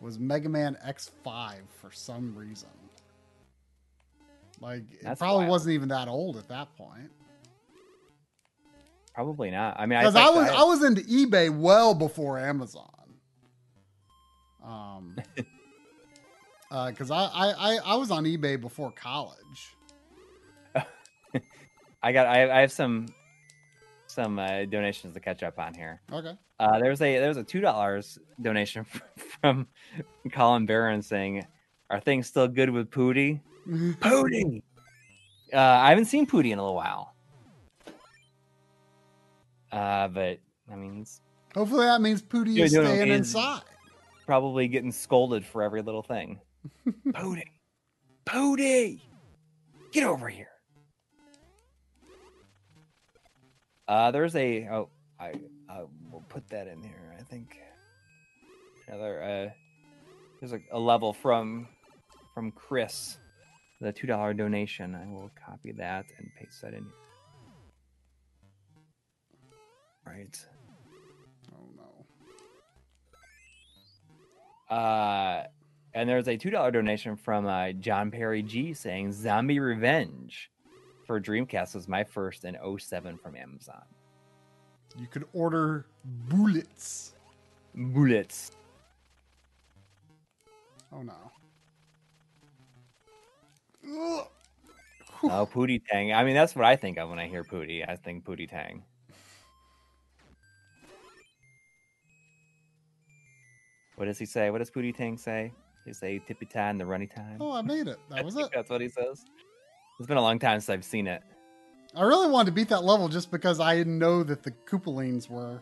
[0.00, 2.70] was Mega Man X5 for some reason.
[4.62, 5.50] Like it That's probably wild.
[5.50, 7.10] wasn't even that old at that point.
[9.14, 9.78] Probably not.
[9.78, 12.90] I mean, Because I, I, was I, I was into eBay well before Amazon.
[14.64, 15.16] Um,
[16.88, 19.76] because I, I I I was on eBay before college.
[22.02, 23.06] I got I, I have some
[24.06, 26.00] some uh, donations to catch up on here.
[26.12, 26.36] Okay.
[26.58, 28.84] Uh, there's a there's a two dollars donation
[29.40, 29.68] from
[30.32, 31.46] Colin Barron saying,
[31.90, 34.62] "Are things still good with Pootie?" Pootie.
[35.52, 37.13] Uh, I haven't seen Pootie in a little while.
[39.74, 40.38] Uh, but
[40.72, 41.20] I mean, he's
[41.54, 43.62] Hopefully that means Pootie is staying inside.
[44.24, 46.40] probably getting scolded for every little thing.
[47.08, 47.42] Pootie,
[48.24, 49.00] Pootie,
[49.92, 50.48] get over here.
[53.88, 54.88] Uh, there's a oh
[55.18, 55.34] I
[55.68, 55.80] I
[56.10, 57.14] will put that in here.
[57.18, 57.58] I think
[58.86, 59.50] another uh
[60.40, 61.66] there's a, a level from
[62.32, 63.18] from Chris,
[63.80, 64.94] the two dollar donation.
[64.94, 66.86] I will copy that and paste that in.
[70.06, 70.46] Right.
[71.52, 71.68] Oh
[74.70, 74.76] no.
[74.76, 75.44] Uh,
[75.94, 80.50] and there's a two dollar donation from uh, John Perry G saying "Zombie Revenge"
[81.06, 83.82] for Dreamcast was my first in 07 from Amazon.
[84.96, 85.86] You could order
[86.28, 87.14] bullets.
[87.74, 88.52] Bullets.
[90.92, 91.14] Oh no.
[93.86, 94.28] Ugh.
[95.24, 96.12] Oh, Pootie Tang.
[96.12, 97.88] I mean, that's what I think of when I hear Pootie.
[97.88, 98.82] I think Pootie Tang.
[103.96, 104.50] What does he say?
[104.50, 105.52] What does Pootie Tang say?
[105.84, 107.36] He say tippy time, the runny time.
[107.40, 107.98] Oh, I made it.
[108.10, 108.48] That was it.
[108.54, 109.24] That's what he says.
[109.98, 111.22] It's been a long time since I've seen it.
[111.94, 115.30] I really wanted to beat that level just because I didn't know that the Koopalings
[115.30, 115.60] were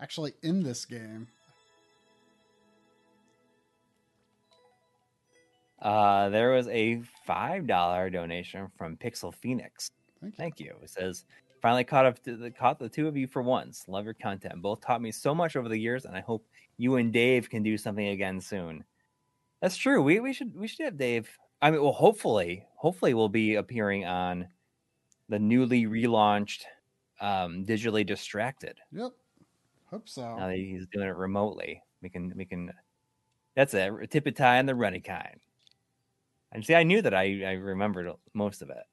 [0.00, 1.28] actually in this game.
[5.80, 9.90] Uh, there was a five dollar donation from Pixel Phoenix.
[10.20, 10.36] Thank you.
[10.36, 10.74] Thank you.
[10.82, 11.24] It says,
[11.60, 13.84] "Finally caught up to the caught the two of you for once.
[13.88, 14.62] Love your content.
[14.62, 16.44] Both taught me so much over the years, and I hope
[16.76, 18.84] you and Dave can do something again soon."
[19.60, 20.02] That's true.
[20.02, 21.30] We we should we should have Dave.
[21.62, 24.48] I mean, well, hopefully, hopefully, we'll be appearing on
[25.28, 26.64] the newly relaunched
[27.20, 28.78] um, digitally distracted.
[28.90, 29.12] Yep.
[29.86, 30.36] Hope so.
[30.36, 32.72] Now that he's doing it remotely, we can we can.
[33.54, 34.10] That's it.
[34.10, 35.38] Tip it tie and the runny kind.
[36.50, 38.84] And see, I knew that I I remembered most of it.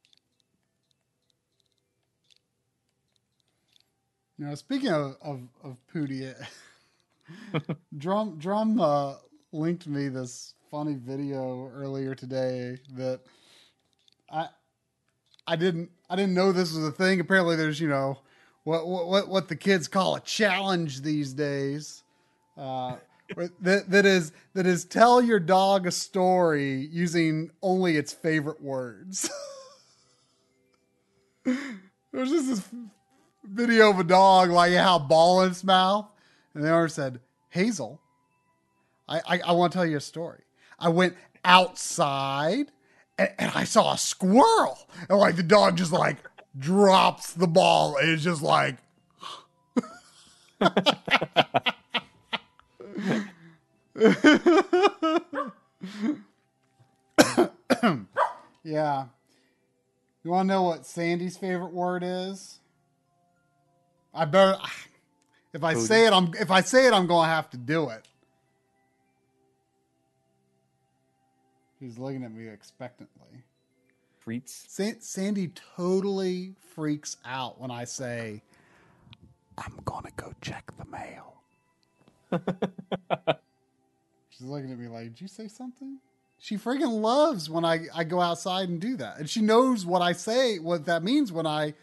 [4.38, 6.35] Now, speaking of of, of Pootie,
[7.97, 9.15] Drum Drum uh,
[9.51, 13.22] linked me this funny video earlier today that
[14.31, 14.47] I
[15.47, 17.19] I didn't I didn't know this was a thing.
[17.19, 18.19] Apparently, there's you know
[18.64, 22.03] what what what the kids call a challenge these days,
[22.57, 22.97] uh,
[23.61, 29.30] that that is that is tell your dog a story using only its favorite words.
[32.11, 32.69] There's just this
[33.43, 36.07] video of a dog like how ball in its mouth,
[36.54, 37.20] and the owner said,
[37.50, 38.02] "Hazel,
[39.08, 40.42] I I, I want to tell you a story.
[40.78, 42.72] I went outside
[43.18, 44.78] and, and I saw a squirrel,
[45.10, 46.18] and like the dog just like
[46.58, 48.78] drops the ball and it's just like."
[58.64, 59.06] yeah.
[60.24, 62.60] You want to know what Sandy's favorite word is?
[64.14, 64.58] I better.
[65.54, 65.86] If I Cody.
[65.86, 66.32] say it, I'm.
[66.40, 68.08] If I say it, I'm going to have to do it.
[71.80, 73.44] He's looking at me expectantly.
[74.20, 74.66] Freets.
[74.68, 78.44] Sa- Sandy totally freaks out when I say,
[79.58, 81.42] "I'm gonna go check the mail."
[84.30, 86.00] She's looking at me like, "Did you say something?"
[86.38, 90.02] She freaking loves when I I go outside and do that, and she knows what
[90.02, 91.74] I say, what that means when I,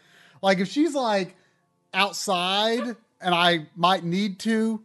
[0.41, 1.35] like, if she's like
[1.93, 4.81] outside and I might need to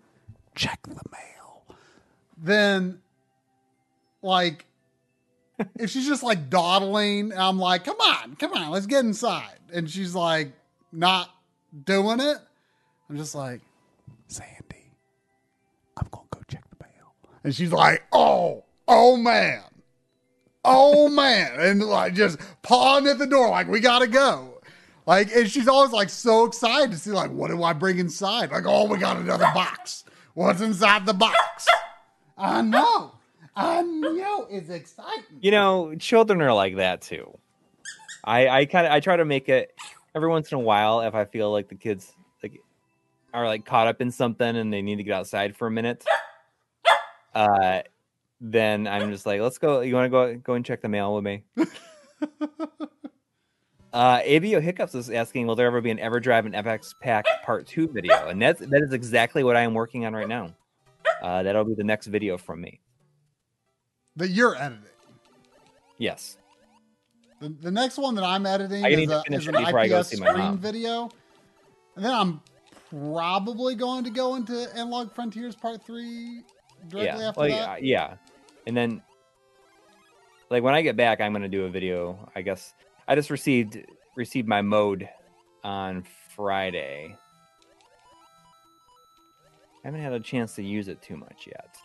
[0.55, 1.77] check the mail,
[2.37, 3.01] then
[4.23, 4.67] like
[5.79, 9.59] if she's just like dawdling, I'm like, come on, come on, let's get inside.
[9.73, 10.53] And she's like
[10.93, 11.31] not
[11.85, 12.39] doing it.
[13.09, 13.61] I'm just like,
[14.29, 14.93] Sandy,
[15.97, 17.15] I'm gonna go check the mail.
[17.45, 19.63] And she's like, oh, oh man.
[20.65, 21.59] Oh man.
[21.59, 24.52] And like just pawing at the door, like, we gotta go.
[25.07, 28.51] Like, and she's always like so excited to see, like, what do I bring inside?
[28.51, 30.05] Like, oh, we got another box.
[30.35, 31.67] What's inside the box?
[32.39, 33.13] I know.
[33.55, 35.25] I know it's exciting.
[35.41, 37.37] You know, children are like that too.
[38.25, 39.75] I I kind of I try to make it
[40.15, 42.13] every once in a while if I feel like the kids
[42.43, 42.61] like
[43.35, 46.05] are like caught up in something and they need to get outside for a minute.
[47.35, 47.81] Uh,
[48.41, 49.81] then I'm just like, let's go.
[49.81, 51.45] You want to go go and check the mail with me?
[53.93, 57.67] Uh, ABO Hiccups is asking, will there ever be an EverDrive and FX Pack Part
[57.67, 58.29] Two video?
[58.29, 60.55] And that's that is exactly what I am working on right now.
[61.23, 62.81] Uh, that'll be the next video from me.
[64.17, 64.85] that you're editing.
[65.99, 66.39] Yes.
[67.41, 70.29] The, the next one that I'm editing I is, to a, is an IPS my
[70.31, 71.11] screen video.
[71.97, 72.41] And then I'm
[72.91, 76.43] probably going to go into Analog Frontiers Part 3
[76.89, 77.29] directly yeah.
[77.29, 77.83] after Well, that.
[77.83, 78.17] yeah, yeah.
[78.67, 79.03] And then,
[80.51, 82.31] like when I get back, I'm gonna do a video.
[82.35, 82.75] I guess
[83.07, 83.79] I just received
[84.17, 85.09] received my mode
[85.65, 86.05] on
[86.35, 87.17] Friday.
[89.85, 91.77] I haven't had a chance to use it too much yet.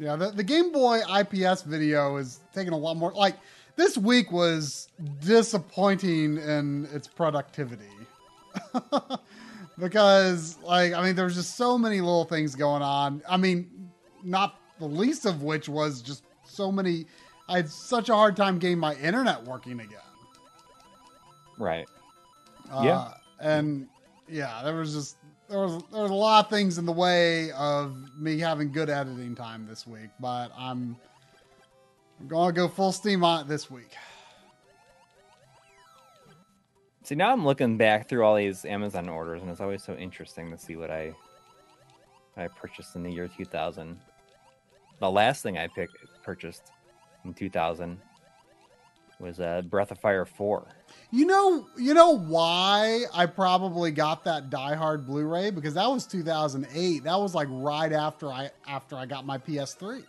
[0.00, 3.12] Yeah, the, the Game Boy IPS video is taking a lot more.
[3.12, 3.36] Like,
[3.76, 4.88] this week was
[5.20, 7.84] disappointing in its productivity.
[9.78, 13.22] because, like, I mean, there was just so many little things going on.
[13.28, 13.90] I mean,
[14.24, 17.06] not the least of which was just so many.
[17.48, 19.98] I had such a hard time getting my internet working again.
[21.58, 21.86] Right.
[22.72, 23.14] Uh, Yeah.
[23.40, 23.88] And
[24.28, 25.16] yeah, there was just
[25.48, 28.90] there was there was a lot of things in the way of me having good
[28.90, 30.96] editing time this week, but I'm,
[32.20, 33.92] I'm gonna go full steam on it this week.
[37.02, 40.50] See, now I'm looking back through all these Amazon orders, and it's always so interesting
[40.50, 41.12] to see what I
[42.34, 43.98] what I purchased in the year 2000.
[45.00, 46.72] The last thing I picked purchased
[47.24, 47.98] in 2000
[49.18, 50.66] was uh, Breath of Fire 4.
[51.10, 56.06] You know, you know why I probably got that Die Hard Blu-ray because that was
[56.06, 57.04] 2008.
[57.04, 60.04] That was like right after I after I got my PS3.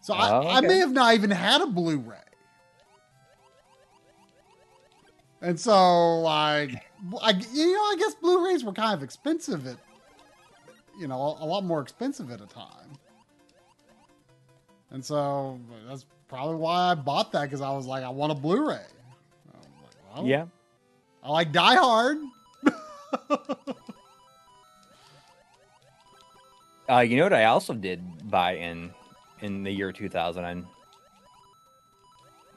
[0.00, 2.18] So Oh, I, I may have not even had a Blu-ray.
[5.42, 6.70] And so, like,
[7.22, 9.76] I, you know, I guess Blu-rays were kind of expensive at,
[10.98, 12.90] you know, a lot more expensive at a time.
[14.90, 18.34] And so that's probably why I bought that because I was like, I want a
[18.34, 18.74] Blu-ray.
[18.74, 18.84] Like,
[20.14, 20.46] well, Yeah.
[21.22, 22.18] I like Die Hard.
[26.88, 28.92] Uh, you know what I also did buy in
[29.40, 30.66] in the year 2000 on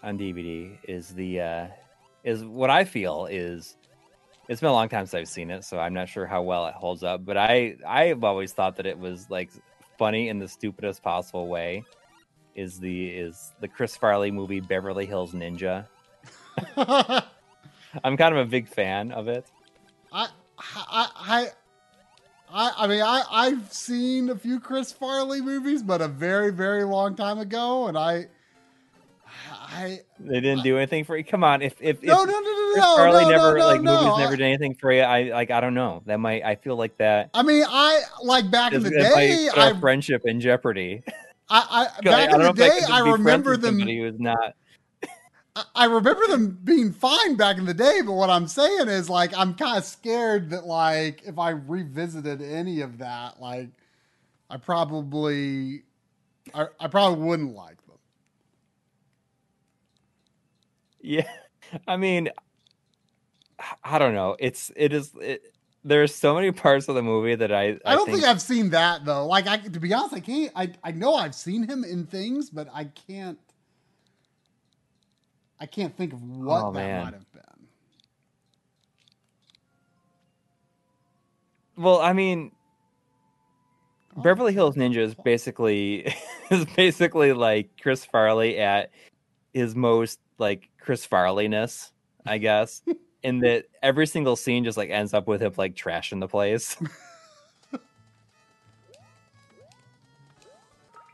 [0.03, 1.67] on DVD is the uh,
[2.23, 3.75] is what I feel is
[4.49, 6.65] it's been a long time since I've seen it, so I'm not sure how well
[6.67, 7.23] it holds up.
[7.23, 9.51] But I I've always thought that it was like
[9.97, 11.83] funny in the stupidest possible way.
[12.55, 15.85] Is the is the Chris Farley movie Beverly Hills Ninja?
[18.03, 19.45] I'm kind of a big fan of it.
[20.11, 20.27] I,
[20.57, 21.49] I,
[22.51, 26.83] I, I mean, I, I've seen a few Chris Farley movies, but a very, very
[26.83, 28.27] long time ago, and I,
[29.71, 31.23] I They didn't do anything for you.
[31.23, 33.81] Come on, if if, no if no no no no Farley no, never no, like
[33.81, 36.01] no, movies never did anything for you, I like I don't know.
[36.05, 39.49] That might I feel like that I mean, I like back in the day.
[39.55, 41.03] I, friendship in jeopardy.
[41.49, 43.75] I, I I back don't in the I day, I remember them.
[43.75, 44.37] somebody who's not.
[45.55, 49.09] I- I remember them being fine back in the day, but what I'm saying is
[49.09, 53.69] like I'm kind of scared that like if I revisited any of that, like
[54.49, 55.83] I probably
[56.53, 57.97] I, I probably wouldn't like them.
[61.01, 61.27] Yeah,
[61.87, 62.29] I mean,
[63.83, 64.35] I don't know.
[64.39, 65.11] It's it is.
[65.19, 65.41] It,
[65.83, 69.05] there's so many parts of the movie that I I, don't think, I've seen that
[69.05, 69.25] though.
[69.25, 72.49] Like I to be honest, I can't I I know I've seen him in things,
[72.49, 73.39] but I can't
[75.59, 77.05] I can't think of what Oh, that man.
[77.05, 77.43] might have been.
[81.77, 82.51] Well, I mean,
[84.17, 86.13] Oh, Beverly Hills Ninja is basically
[86.51, 88.91] is basically like Chris Farley at
[89.53, 91.91] his most like Chris Farleyness,
[92.25, 92.81] I guess.
[93.23, 96.77] in that every single scene just like ends up with him like trashing the place.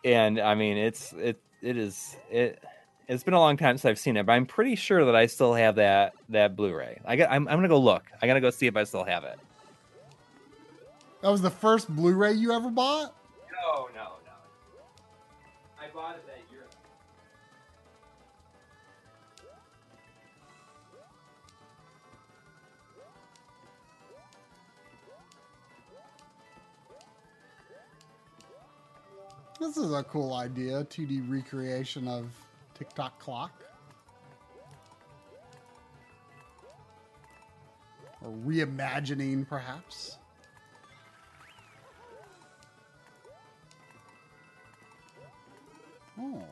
[0.06, 2.64] and I mean, it's it it is it.
[3.10, 5.26] It's been a long time since I've seen it, but I'm pretty sure that I
[5.26, 7.02] still have that that Blu-ray.
[7.04, 7.30] I got.
[7.30, 8.06] I'm, I'm gonna go look.
[8.22, 9.38] I gotta go see if I still have it.
[11.20, 13.14] That was the first Blu-ray you ever bought?
[13.52, 14.32] No, no, no.
[15.78, 16.25] I bought it
[29.58, 32.26] This is a cool idea, 2D recreation of
[32.78, 33.54] Tick Tock Clock.
[38.22, 40.18] Or reimagining, perhaps.
[46.20, 46.44] Oh.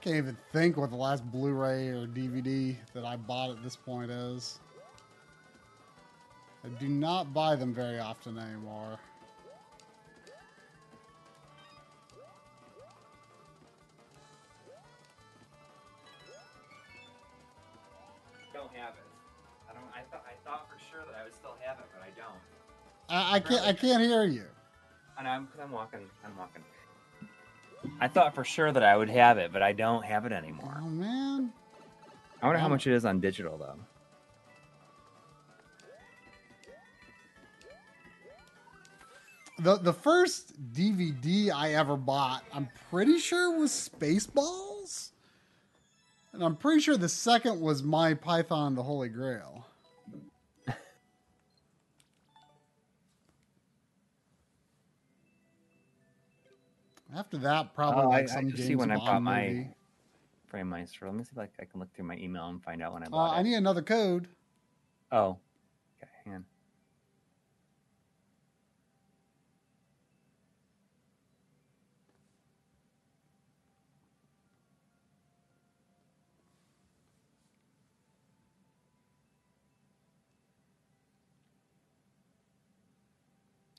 [0.00, 4.10] Can't even think what the last Blu-ray or DVD that I bought at this point
[4.10, 4.58] is.
[6.64, 8.98] I do not buy them very often anymore.
[18.52, 19.06] Don't have it.
[19.68, 19.82] I don't.
[19.94, 20.24] I thought.
[20.26, 22.40] I thought for sure that I would still have it, but I don't.
[23.08, 23.66] I, I can't.
[23.66, 24.44] I can't hear you.
[25.18, 25.48] And I'm.
[25.62, 26.00] I'm walking.
[26.24, 26.62] I'm walking.
[28.00, 30.78] I thought for sure that I would have it, but I don't have it anymore.
[30.80, 31.52] Oh man.
[32.42, 33.76] I wonder how much it is on digital though.
[39.58, 45.10] The the first DVD I ever bought, I'm pretty sure was Spaceballs,
[46.32, 49.66] and I'm pretty sure the second was Monty Python the Holy Grail.
[57.14, 59.74] After that, probably Oh, I- like I some James see when I Bond bought my-.
[60.52, 61.02] FrameMeister.
[61.02, 63.02] Let me see if I, I can look through my email and find out when
[63.02, 64.28] I Uh, bought I need another code.
[65.12, 65.38] Oh.
[66.02, 66.44] Okay, hang on.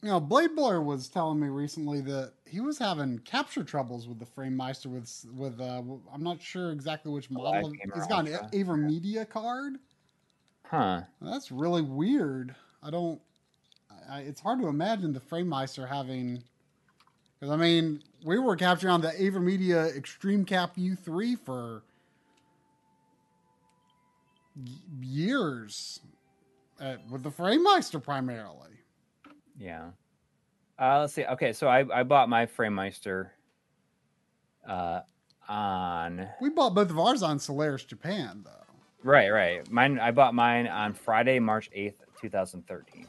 [0.04, 4.18] You know, Blade Boy was telling me recently that he was having capture troubles with
[4.18, 7.68] the FrameMeister with with uh, I'm not sure exactly which model.
[7.68, 9.76] of- He's got an Avermedia card.
[10.66, 11.02] Huh.
[11.22, 12.56] That's really weird.
[12.82, 13.22] I don't.
[14.10, 16.42] I, it's hard to imagine the FrameMeister having.
[17.40, 21.84] Because I mean, we were capturing on the Avermedia Extreme Cap U3 for
[25.00, 26.00] years
[26.80, 28.70] uh, with the FrameMeister primarily.
[29.62, 29.92] Yeah.
[30.80, 31.24] Uh, let's see.
[31.26, 33.30] Okay, so I, I bought my FrameMeister
[34.68, 35.02] uh,
[35.48, 38.66] on We bought both of ours on Solaris Japan, though.
[39.04, 39.70] right, right.
[39.70, 43.06] Mine I bought mine on Friday, March eighth, two thousand thirteen.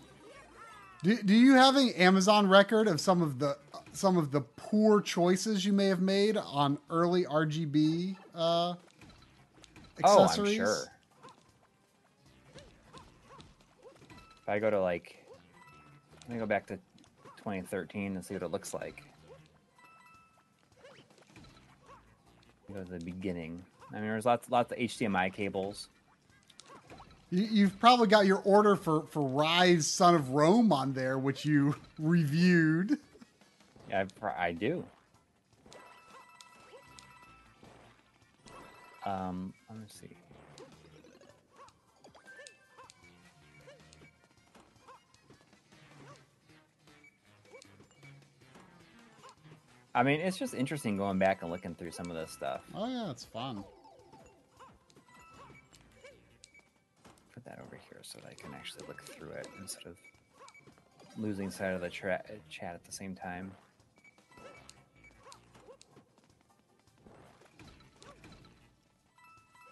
[1.02, 3.56] Do, do you have any Amazon record of some of the
[3.92, 8.74] some of the poor choices you may have made on early RGB uh,
[10.04, 10.58] Oh, accessories?
[10.60, 10.84] I'm sure.
[14.42, 15.21] If I go to like,
[16.22, 16.76] let me go back to
[17.38, 19.02] 2013 and see what it looks like.
[22.72, 23.64] Go to the beginning.
[23.90, 25.88] I mean, there's lots, lots of HDMI cables.
[27.30, 31.44] You, you've probably got your order for for Ryse Son of Rome on there, which
[31.44, 32.98] you reviewed.
[33.92, 34.84] I, I do.
[39.04, 40.16] Um, let me see.
[49.94, 52.62] I mean, it's just interesting going back and looking through some of this stuff.
[52.74, 53.62] Oh yeah, it's fun.
[57.34, 59.96] Put that over here so that I can actually look through it instead of
[61.18, 63.52] losing sight of the tra- chat at the same time.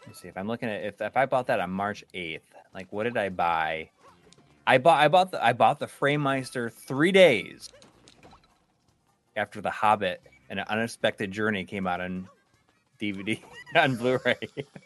[0.06, 2.40] Let's see if I'm looking at if if I bought that on March 8th,
[2.74, 3.90] like what did I buy?
[4.66, 7.70] I bought I bought the I bought the Framemeister three days
[9.40, 12.28] after The Hobbit and an unexpected journey came out on
[13.00, 13.40] DVD
[13.74, 14.36] on Blu-ray.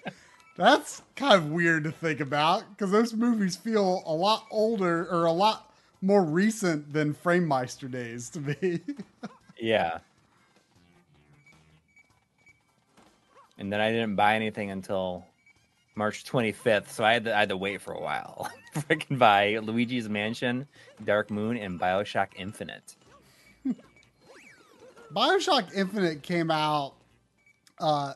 [0.57, 5.25] That's kind of weird to think about because those movies feel a lot older or
[5.25, 8.81] a lot more recent than FrameMeister days to me.
[9.61, 9.99] yeah.
[13.59, 15.27] And then I didn't buy anything until
[15.97, 18.51] March 25th, so I had to, I had to wait for a while.
[18.91, 20.69] I can buy Luigi's Mansion,
[21.05, 22.95] Dark Moon, and Bioshock Infinite.
[25.15, 26.95] Bioshock Infinite came out.
[27.79, 28.15] Uh,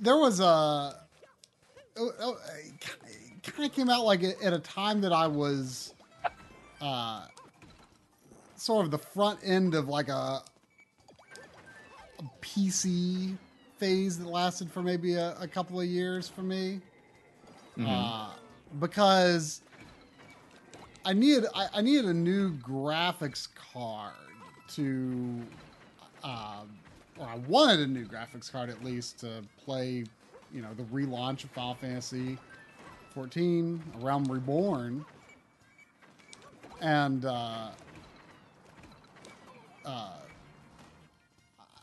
[0.00, 0.94] there was a.
[3.42, 5.94] Kind of came out like at a time that I was,
[6.80, 7.26] uh,
[8.56, 10.42] sort of the front end of like a,
[12.18, 13.38] a PC
[13.78, 16.80] phase that lasted for maybe a, a couple of years for me,
[17.78, 17.86] mm-hmm.
[17.88, 18.30] uh,
[18.80, 19.62] because
[21.04, 24.12] I needed I, I needed a new graphics card
[24.70, 25.42] to
[26.26, 26.64] uh,
[27.18, 30.04] or I wanted a new graphics card at least to play,
[30.52, 32.36] you know, the relaunch of Final Fantasy
[33.14, 35.04] 14, A Realm Reborn,
[36.82, 37.70] and uh,
[39.84, 40.08] uh,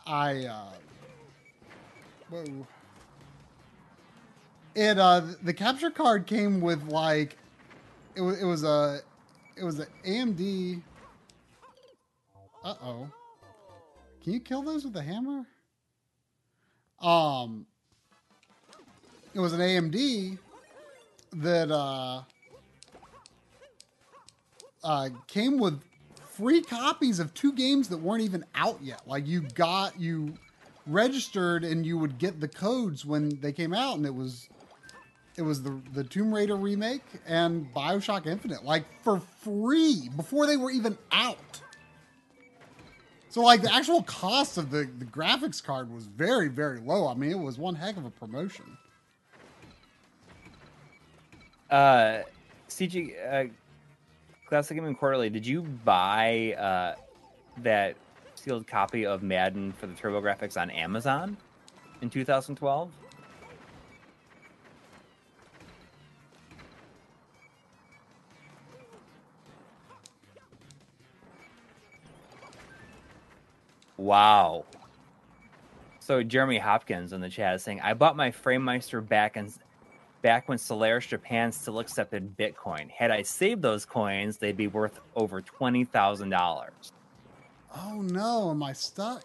[0.05, 0.71] I uh,
[2.29, 2.67] whoa.
[4.75, 7.37] It uh the capture card came with like
[8.15, 8.99] it was it was a
[9.55, 10.81] it was an AMD.
[12.63, 13.07] Uh oh.
[14.23, 15.45] Can you kill those with a hammer?
[17.01, 17.65] Um,
[19.33, 20.37] it was an AMD
[21.33, 22.21] that uh,
[24.81, 25.81] uh, came with
[26.29, 29.01] free copies of two games that weren't even out yet.
[29.05, 30.33] Like you got you
[30.87, 34.47] registered and you would get the codes when they came out, and it was
[35.35, 40.55] it was the the Tomb Raider remake and Bioshock Infinite, like for free before they
[40.55, 41.59] were even out.
[43.33, 47.07] So like the actual cost of the, the graphics card was very, very low.
[47.07, 48.77] I mean, it was one heck of a promotion.
[51.67, 52.19] Uh,
[52.69, 53.49] CG, uh,
[54.45, 56.93] Classic Gaming Quarterly, did you buy uh,
[57.63, 57.95] that
[58.35, 61.35] sealed copy of Madden for the TurboGrafx on Amazon
[62.03, 62.91] in 2012?
[74.03, 74.65] Wow.
[76.01, 79.53] So Jeremy Hopkins in the chat is saying, "I bought my FrameMeister back and
[80.21, 82.89] back when Solaris Japan still accepted Bitcoin.
[82.89, 86.91] Had I saved those coins, they'd be worth over twenty thousand dollars."
[87.73, 88.51] Oh no!
[88.51, 89.23] Am I stuck?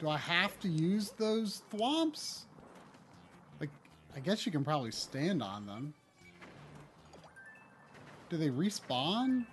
[0.00, 2.46] Do I have to use those thwomps?
[3.60, 3.70] Like,
[4.16, 5.94] I guess you can probably stand on them.
[8.30, 9.46] Do they respawn?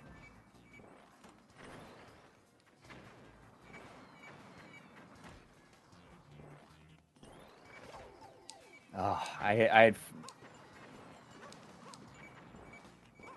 [8.96, 9.96] Oh, I I had.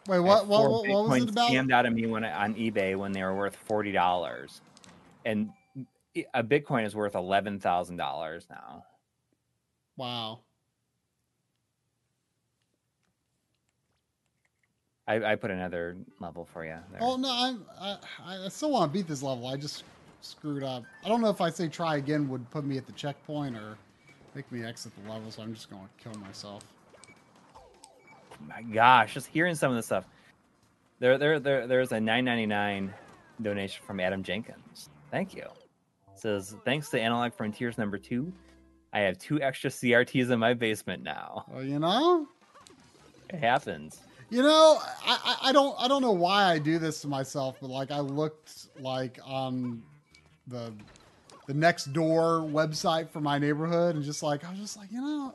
[0.07, 0.47] Wait, what?
[0.47, 1.51] What, what, what was it about?
[1.51, 4.61] Scammed out of me when I, on eBay when they were worth forty dollars,
[5.25, 5.49] and
[6.33, 8.85] a Bitcoin is worth eleven thousand dollars now.
[9.97, 10.39] Wow.
[15.07, 16.75] I, I put another level for you.
[16.91, 16.99] There.
[17.01, 17.97] Oh no, I'm, I
[18.45, 19.47] I still want to beat this level.
[19.47, 19.83] I just
[20.21, 20.83] screwed up.
[21.03, 23.77] I don't know if I say try again would put me at the checkpoint or
[24.37, 26.63] make me exit the level, so I'm just going to kill myself.
[27.57, 30.05] Oh my gosh, just hearing some of this stuff.
[30.99, 32.93] There, there, there, there's a 9.99
[33.41, 34.89] donation from Adam Jenkins.
[35.09, 35.41] Thank you.
[35.41, 38.31] It says thanks to Analog Frontiers number two,
[38.93, 41.45] I have two extra CRTs in my basement now.
[41.47, 42.27] Well, you know,
[43.31, 44.01] it happens.
[44.29, 47.69] You know, I, I don't I don't know why I do this to myself, but
[47.69, 49.81] like I looked like on
[50.47, 50.73] the
[51.47, 55.01] the next door website for my neighborhood and just like I was just like, you
[55.01, 55.33] know,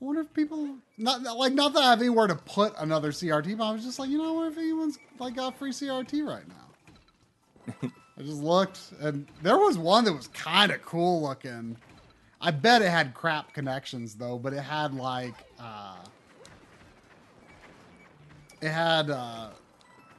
[0.00, 3.56] I wonder if people not like not that I have anywhere to put another CRT,
[3.56, 6.26] but I was just like, you know, I wonder if anyone's like got free CRT
[6.26, 7.90] right now.
[8.18, 11.76] I just looked, and there was one that was kind of cool looking.
[12.40, 15.96] I bet it had crap connections though, but it had like uh,
[18.60, 19.48] it had uh,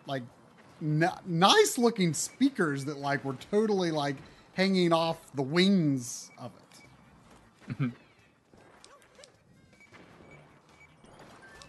[0.08, 0.24] like
[0.82, 4.16] n- nice looking speakers that like were totally like
[4.54, 6.52] hanging off the wings of
[7.80, 7.92] it.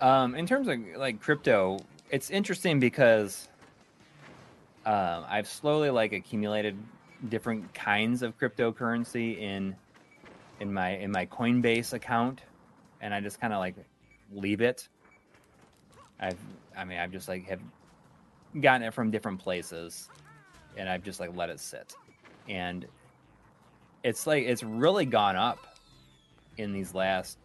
[0.00, 1.78] Um, in terms of like crypto,
[2.10, 3.48] it's interesting because
[4.84, 6.76] um, I've slowly like accumulated
[7.30, 9.74] different kinds of cryptocurrency in
[10.60, 12.42] in my in my Coinbase account,
[13.00, 13.76] and I just kind of like
[14.30, 14.88] leave it.
[16.20, 16.38] I've
[16.76, 17.60] I mean I've just like have
[18.60, 20.10] gotten it from different places,
[20.76, 21.94] and I've just like let it sit,
[22.48, 22.86] and
[24.02, 25.78] it's like it's really gone up
[26.58, 27.38] in these last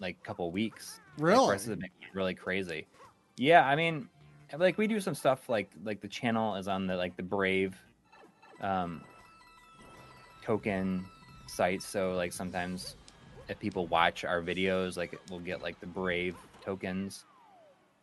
[0.00, 1.00] like couple weeks.
[1.16, 1.46] Like, Really?
[1.48, 2.86] prices have been really crazy.
[3.36, 4.08] Yeah, I mean,
[4.56, 7.76] like we do some stuff like like the channel is on the like the Brave
[8.60, 9.02] um
[10.42, 11.04] token
[11.46, 12.96] site, so like sometimes
[13.48, 17.24] if people watch our videos, like we'll get like the Brave tokens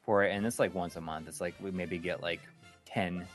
[0.03, 1.27] for it, and it's like once a month.
[1.27, 2.39] It's like we maybe get like
[2.85, 3.25] 10,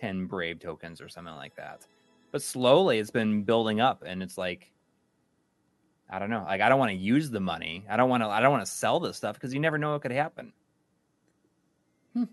[0.00, 1.86] 10 Brave tokens or something like that.
[2.32, 4.70] But slowly, it's been building up, and it's like
[6.08, 6.44] I don't know.
[6.44, 7.84] Like I don't want to use the money.
[7.88, 8.28] I don't want to.
[8.28, 10.52] I don't want to sell this stuff because you never know what could happen.
[12.14, 12.24] Hmm.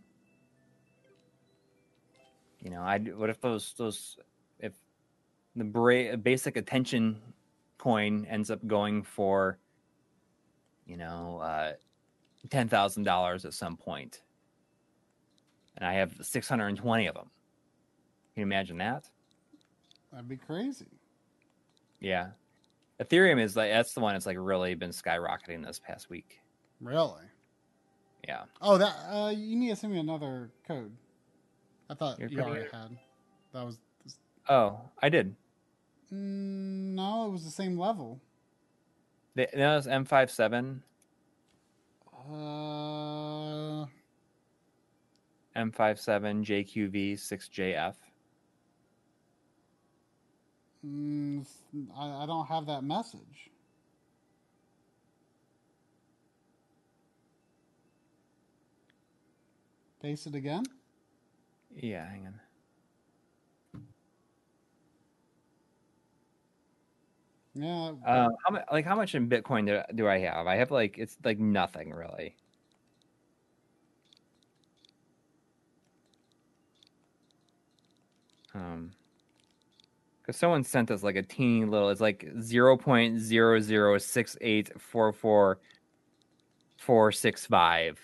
[2.60, 4.18] You know, I what if those those
[4.60, 4.73] if
[5.56, 7.22] the bra- basic attention
[7.77, 9.60] coin ends up going for
[10.88, 11.73] you know uh,
[12.49, 14.22] ten thousand dollars at some point,
[15.77, 17.30] and I have six hundred and twenty of them.
[18.38, 19.10] Can you imagine that?
[20.12, 20.86] That'd be crazy.
[22.00, 22.28] Yeah.
[23.02, 26.40] Ethereum is like that's the one that's like really been skyrocketing this past week.
[26.80, 27.24] Really?
[28.28, 28.44] Yeah.
[28.62, 30.92] Oh, that uh, you need to send me another code.
[31.90, 32.96] I thought You're you already had.
[33.54, 33.80] That was
[34.48, 35.36] Oh, I did.
[36.14, 38.22] mm, no, it was the same level.
[39.34, 40.82] The, no, it's M57,
[42.30, 43.88] Uh,
[45.56, 47.96] M57, JQV, 6JF.
[50.88, 51.46] Mm,
[51.96, 53.52] I, I don't have that message.
[60.02, 60.64] Paste it again.
[61.76, 62.40] Yeah, hang on.
[67.56, 67.92] Yeah.
[68.06, 68.64] Uh, how much?
[68.72, 70.46] Like how much in Bitcoin do, do I have?
[70.46, 72.36] I have like it's like nothing really.
[78.54, 78.92] Um,
[80.28, 81.90] because someone sent us like a teeny little.
[81.90, 85.60] It's like zero point zero zero six eight four four
[86.78, 87.98] four six five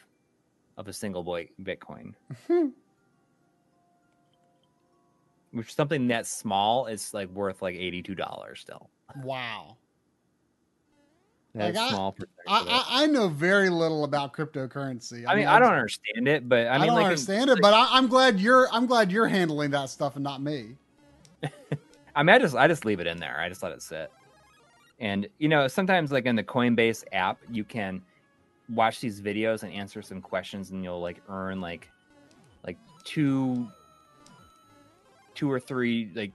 [0.77, 2.13] of a single boy Bitcoin.
[5.51, 8.89] Which something that small is like worth like eighty two dollars still.
[9.21, 9.75] wow.
[11.53, 12.15] That's Like, small.
[12.47, 12.85] I.
[12.89, 15.25] I, I know very little about cryptocurrency.
[15.27, 17.75] I mean, I don't understand it, but I I, mean, don't like, understand it, but
[17.75, 18.67] I, I'm glad you're.
[18.71, 20.77] I'm glad you're handling that stuff and not me.
[22.15, 23.39] I mean, I just, I just leave it in there.
[23.39, 24.11] I just let it sit.
[24.99, 28.01] And you know, sometimes like in the Coinbase app, you can
[28.69, 31.89] watch these videos and answer some questions, and you'll like earn like,
[32.65, 33.67] like two,
[35.35, 36.31] two or three like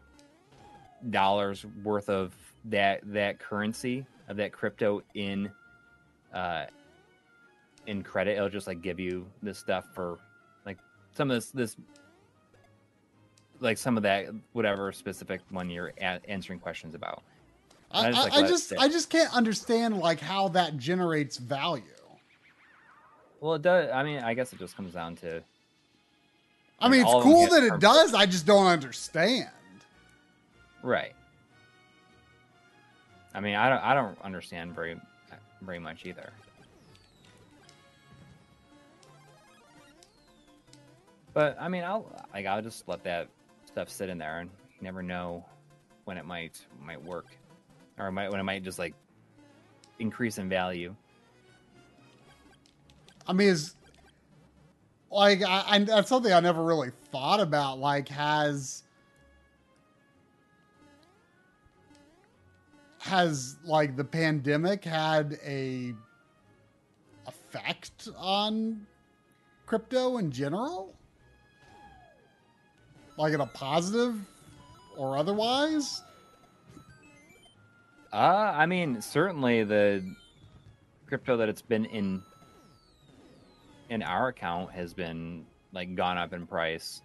[1.10, 2.34] dollars worth of
[2.64, 5.50] that that currency of that crypto in,
[6.34, 6.66] uh,
[7.86, 8.36] in credit.
[8.36, 10.18] It'll just like give you this stuff for
[10.66, 10.78] like
[11.12, 11.76] some of this this
[13.60, 17.22] like some of that whatever specific one you're a- answering questions about.
[17.90, 18.72] I, I just, like, I, I let it just.
[18.78, 21.82] I just can't understand like how that generates value.
[23.40, 23.90] Well, it does.
[23.92, 25.42] I mean, I guess it just comes down to
[26.80, 28.14] I mean, it's all of them cool that it does.
[28.14, 29.50] I just don't understand.
[30.82, 31.12] right.
[33.34, 33.82] I mean, I don't.
[33.84, 34.98] I don't understand very,
[35.60, 36.30] very much either.
[41.34, 43.28] But I mean, I'll like I'll just let that
[43.78, 45.44] stuff sit in there, and you never know
[46.04, 47.26] when it might might work,
[47.96, 48.92] or might when it might just like
[50.00, 50.96] increase in value.
[53.24, 53.76] I mean, is
[55.12, 57.78] like I, I that's something I never really thought about.
[57.78, 58.82] Like, has
[62.98, 65.94] has like the pandemic had a
[67.28, 68.84] effect on
[69.66, 70.97] crypto in general?
[73.18, 74.16] Like in a positive
[74.96, 76.02] or otherwise?
[78.12, 80.02] Uh, I mean, certainly the
[81.06, 82.22] crypto that it's been in
[83.90, 87.02] in our account has been like gone up in price.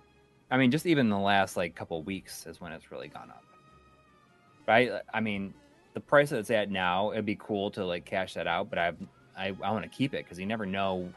[0.51, 3.43] I mean, just even the last like couple weeks is when it's really gone up.
[4.67, 4.91] Right?
[5.13, 5.53] I mean,
[5.93, 8.79] the price that it's at now, it'd be cool to like cash that out, but
[8.79, 8.97] I've,
[9.37, 11.11] I, I want to keep it because you never know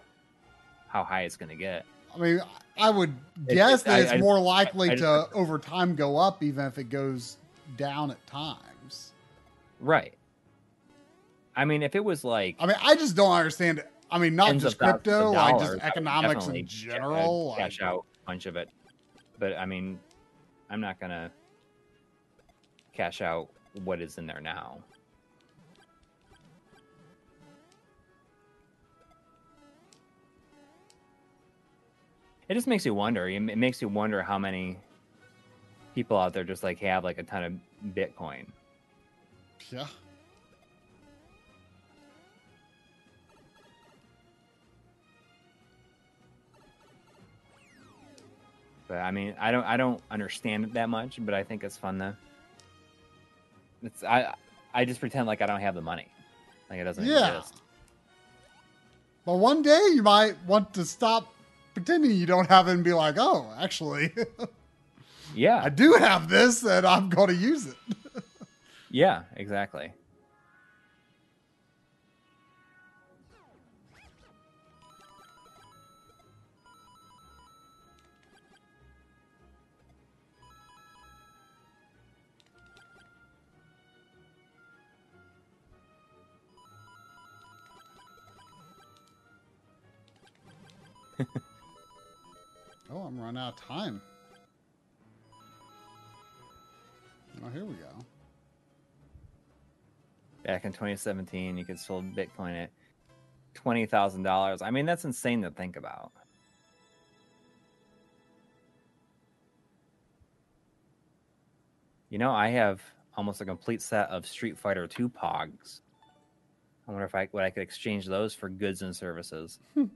[0.88, 1.84] how high it's going to get.
[2.16, 2.40] I mean,
[2.78, 3.14] I would
[3.46, 6.64] guess it- that it's I- more likely I to just- over time go up, even
[6.66, 7.36] if it goes
[7.76, 9.12] down at times.
[9.80, 10.14] Right.
[11.54, 13.82] I mean, if it was like I mean, I just don't understand.
[14.10, 17.52] I mean, not just crypto, like just economics in general.
[17.52, 18.68] uh, cash like- out a bunch of it.
[19.38, 19.98] But I mean,
[20.70, 21.30] I'm not gonna
[22.92, 23.48] cash out
[23.84, 24.78] what is in there now.
[32.48, 33.28] It just makes you wonder.
[33.28, 34.78] It makes you wonder how many
[35.94, 37.52] people out there just like have like a ton of
[37.94, 38.46] Bitcoin.
[39.72, 39.86] Yeah.
[48.88, 51.76] But I mean, I don't I don't understand it that much, but I think it's
[51.76, 52.14] fun though.
[53.82, 54.34] It's I
[54.72, 56.06] I just pretend like I don't have the money,
[56.70, 57.38] like it doesn't Yeah.
[57.38, 57.62] exist.
[59.24, 61.34] But one day you might want to stop
[61.76, 64.10] pretending you don't have it and be like, oh, actually,
[65.34, 67.76] Yeah, I do have this and I'm going to use it.
[68.90, 69.92] yeah, exactly.
[92.90, 94.00] Oh, I'm running out of time.
[97.44, 97.88] Oh, here we go.
[100.44, 102.70] Back in 2017, you could sell Bitcoin at
[103.54, 104.62] twenty thousand dollars.
[104.62, 106.12] I mean, that's insane to think about.
[112.08, 112.80] You know, I have
[113.16, 115.80] almost a complete set of Street Fighter 2 Pogs.
[116.86, 119.58] I wonder if I what I could exchange those for goods and services.
[119.74, 119.86] Hmm.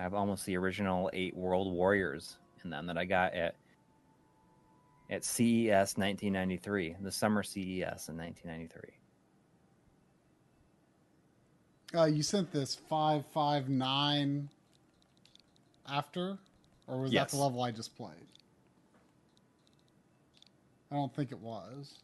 [0.00, 3.54] I have almost the original eight World Warriors in them that I got at
[5.10, 8.80] at CES 1993, the summer CES in 1993.
[11.92, 14.48] Uh, you sent this 559
[15.86, 16.38] after?
[16.86, 17.32] Or was Yes.
[17.32, 18.26] that the level I just played?
[20.90, 21.98] I don't think it was.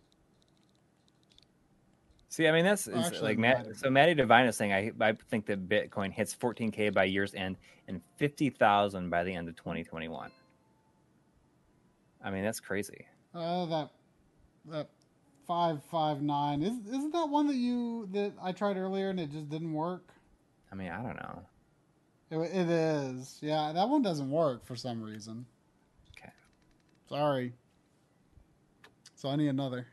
[2.36, 3.76] See, I mean, that's Oh, actually, like Matt.
[3.76, 7.56] So Maddie Divine is saying I I think that Bitcoin hits 14k by year's end
[7.88, 10.30] and 50,000 by the end of 2021.
[12.22, 13.06] I mean, that's crazy.
[13.34, 13.90] Uh, that
[14.66, 14.90] that
[15.46, 19.72] 559 is isn't that one that you that I tried earlier and it just didn't
[19.72, 20.12] work?
[20.70, 21.40] I mean, I don't know.
[22.30, 23.38] It, it is.
[23.40, 25.46] Yeah, that one doesn't work for some reason.
[26.10, 26.32] Okay.
[27.08, 27.54] Sorry.
[29.14, 29.86] So I need another.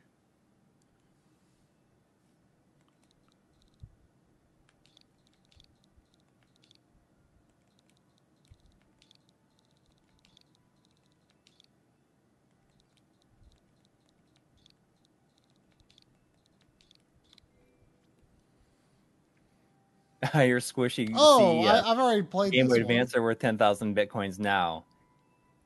[20.36, 22.76] Your squishy Oh, CES I, uh, I've already played Game Boy.
[22.76, 24.86] Advance are worth 10,000 Bitcoins now.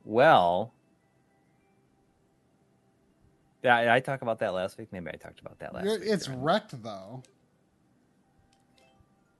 [0.04, 0.72] Well,
[3.62, 4.88] did I, did I talk about that last week?
[4.92, 6.08] Maybe I talked about that last You're- week.
[6.08, 7.22] It's wrecked though.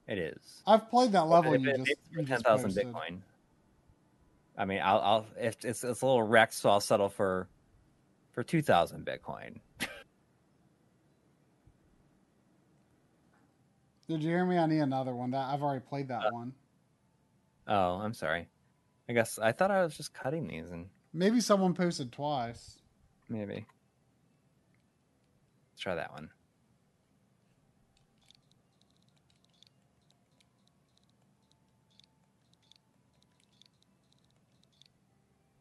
[0.07, 0.63] It is.
[0.67, 2.71] I've played that level If you it- just, it's you for just 10,000.
[2.95, 3.19] Bitcoin.
[4.57, 7.49] I mean, I'll, I'll it's it's a little wrecked, so I'll settle for
[8.33, 9.61] for 2,000 Bitcoin.
[14.09, 14.57] Did you hear me?
[14.59, 15.31] I need another one.
[15.33, 16.55] That I've already played Uh, that one.
[17.67, 18.49] Oh, I'm sorry.
[19.09, 22.81] I guess I thought I was just cutting these, and Maybe someone posted twice.
[23.29, 23.67] maybe
[25.73, 26.31] let's try that one.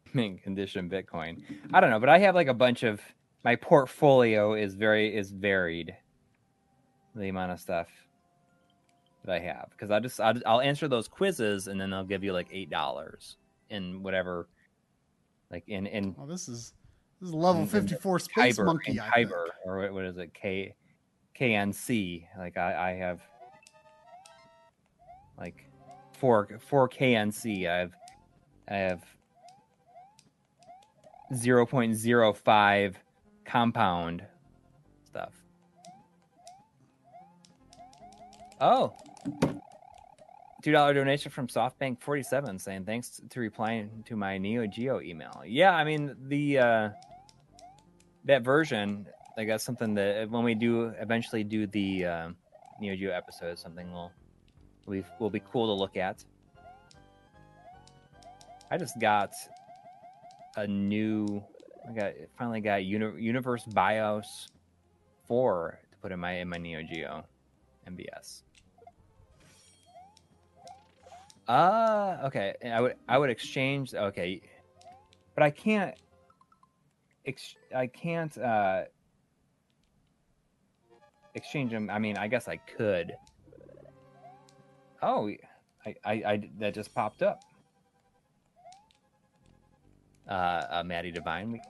[0.14, 1.44] Mint condition Bitcoin.
[1.74, 3.02] I don't know, but I have like a bunch of
[3.44, 5.96] my portfolio is very is varied.
[7.16, 7.88] The amount of stuff
[9.28, 12.24] that I have because I just I'll, I'll answer those quizzes and then they'll give
[12.24, 13.38] you like eight dollars
[13.70, 14.48] in whatever,
[15.52, 16.74] like in in Oh, this is
[17.20, 18.96] this is level fifty four space Kyber, monkey.
[18.96, 20.34] Kyber, or what, what is it?
[20.34, 20.74] K
[21.40, 22.26] KNC.
[22.38, 23.22] Like I, I have
[25.38, 25.70] like
[26.14, 27.70] four four KNC.
[27.70, 27.92] I have
[28.70, 29.04] I have
[31.36, 32.98] zero point zero five
[33.46, 34.24] compound
[35.06, 35.34] stuff.
[38.60, 38.94] Oh.
[40.64, 45.00] Two dollar donation from SoftBank forty seven saying thanks to replying to my Neo Geo
[45.02, 45.44] email.
[45.46, 46.90] Yeah, I mean the uh,
[48.26, 52.30] that version, like that's something that when we do eventually do the uh,
[52.80, 54.12] Neo Geo episode, something will
[54.90, 56.24] be will be cool to look at.
[58.70, 59.34] I just got
[60.56, 61.44] a new.
[61.88, 64.50] I got finally got Uni- Universe BIOS
[65.26, 67.24] four to put in my in my Neo Geo
[67.88, 68.44] MVS.
[71.48, 72.56] Uh okay.
[72.66, 74.42] I would I would exchange okay.
[75.34, 75.96] But I can't
[77.26, 78.84] ex- I can't uh
[81.36, 81.90] exchange them.
[81.90, 83.14] I mean, I guess I could.
[85.02, 85.30] Oh,
[85.86, 87.42] I I, I that just popped up.
[90.28, 91.62] Uh, uh Maddie Divine,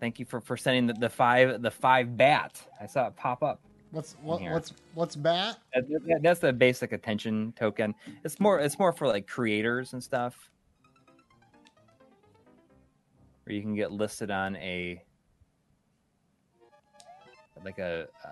[0.00, 2.62] thank you for for sending the, the five the five bat.
[2.80, 3.60] I saw it pop up.
[3.96, 5.56] What's what, what's what's bat?
[5.74, 7.94] That- that- That's the basic attention token.
[8.24, 10.50] It's more it's more for like creators and stuff.
[13.44, 15.02] Where you can get listed on a
[17.64, 18.28] like a uh,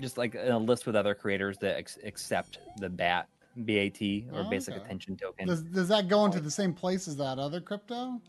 [0.00, 4.02] just like a list with other creators that ex- accept the BAT BAT
[4.32, 4.82] or Oh, basic okay.
[4.84, 5.46] attention token.
[5.46, 8.20] Does does that go into the same place as that other crypto?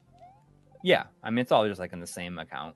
[0.83, 2.75] Yeah, I mean it's all just like in the same account.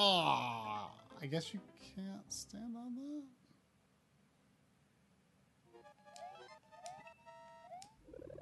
[0.00, 1.58] Ah, I guess you
[1.96, 3.22] can't stand on that.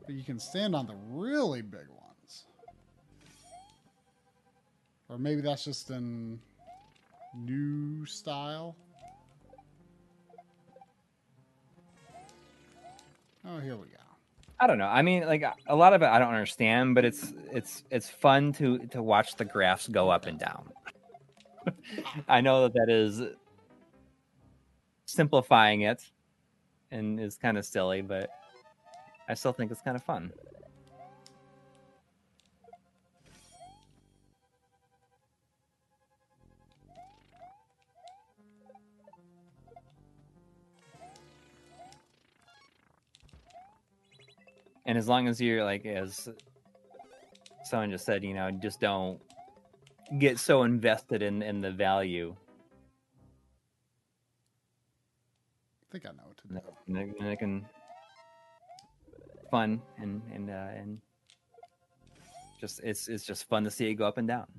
[0.04, 2.44] But you can stand on the really big ones.
[5.08, 6.38] Or maybe that's just in
[7.34, 8.76] new style.
[13.46, 13.96] Oh, here we go.
[14.60, 14.88] I don't know.
[14.88, 18.52] I mean, like a lot of it I don't understand, but it's it's it's fun
[18.54, 20.70] to to watch the graphs go up and down.
[22.28, 23.22] I know that that is
[25.06, 26.02] simplifying it
[26.90, 28.30] and is kind of silly, but
[29.28, 30.32] I still think it's kind of fun.
[44.86, 46.28] And as long as you're like, as
[47.64, 49.20] someone just said, you know, just don't
[50.18, 52.34] get so invested in in the value.
[55.82, 56.60] I think I know what to do.
[56.86, 57.66] And they- and they can
[59.50, 61.00] fun and and uh, and
[62.60, 64.46] just it's it's just fun to see it go up and down.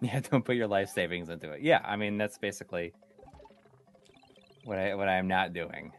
[0.00, 1.60] Yeah, don't put your life savings into it.
[1.60, 2.92] Yeah, I mean that's basically
[4.68, 5.92] what I what I am not doing.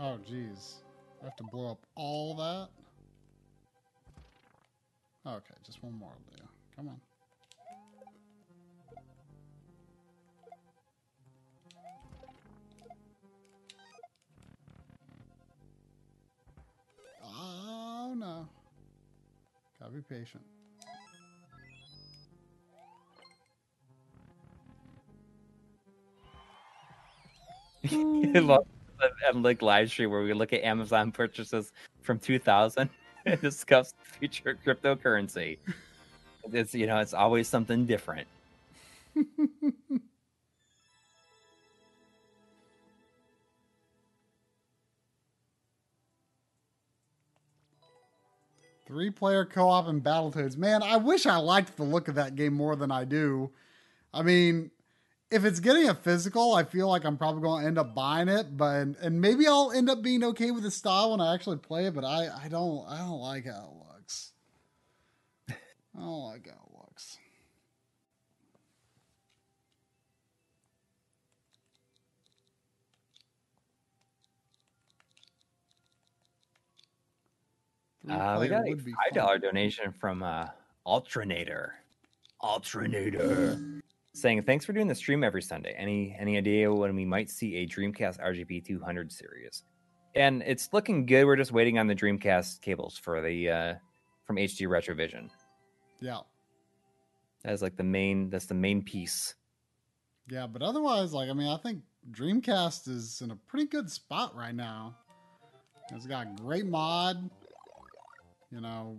[0.00, 0.76] Oh, jeez.
[1.20, 2.68] I have to blow up all that?
[5.30, 6.44] Okay, just one more will do.
[6.74, 7.00] Come on.
[17.22, 18.48] Oh, no.
[19.78, 20.42] Gotta be patient.
[27.90, 32.90] and like live stream where we look at Amazon purchases from 2000
[33.26, 35.58] and discuss future cryptocurrency.
[36.52, 38.26] It's you know it's always something different.
[48.86, 50.56] Three player co op and Battletoads.
[50.56, 53.50] Man, I wish I liked the look of that game more than I do.
[54.12, 54.72] I mean,
[55.30, 58.28] if it's getting a physical, I feel like I'm probably going to end up buying
[58.28, 61.58] it, but and maybe I'll end up being okay with the style when I actually
[61.58, 61.94] play it.
[61.94, 64.32] But I, I don't, I don't like how it looks.
[65.48, 67.18] I don't like how it looks.
[78.08, 80.48] Uh, we got a Three-player would be five dollar donation from uh,
[80.86, 81.70] Ultranator.
[82.42, 83.80] Ultranator
[84.12, 85.74] saying thanks for doing the stream every Sunday.
[85.76, 89.64] Any any idea when we might see a Dreamcast RGB 200 series?
[90.14, 91.24] And it's looking good.
[91.24, 93.74] We're just waiting on the Dreamcast cables for the uh,
[94.24, 95.30] from HD Retrovision.
[96.00, 96.20] Yeah,
[97.44, 98.30] That's like the main.
[98.30, 99.34] That's the main piece.
[100.30, 104.34] yeah, but otherwise, like, I mean, I think Dreamcast is in a pretty good spot
[104.34, 104.96] right now.
[105.92, 107.28] It's got great mod.
[108.50, 108.96] You know,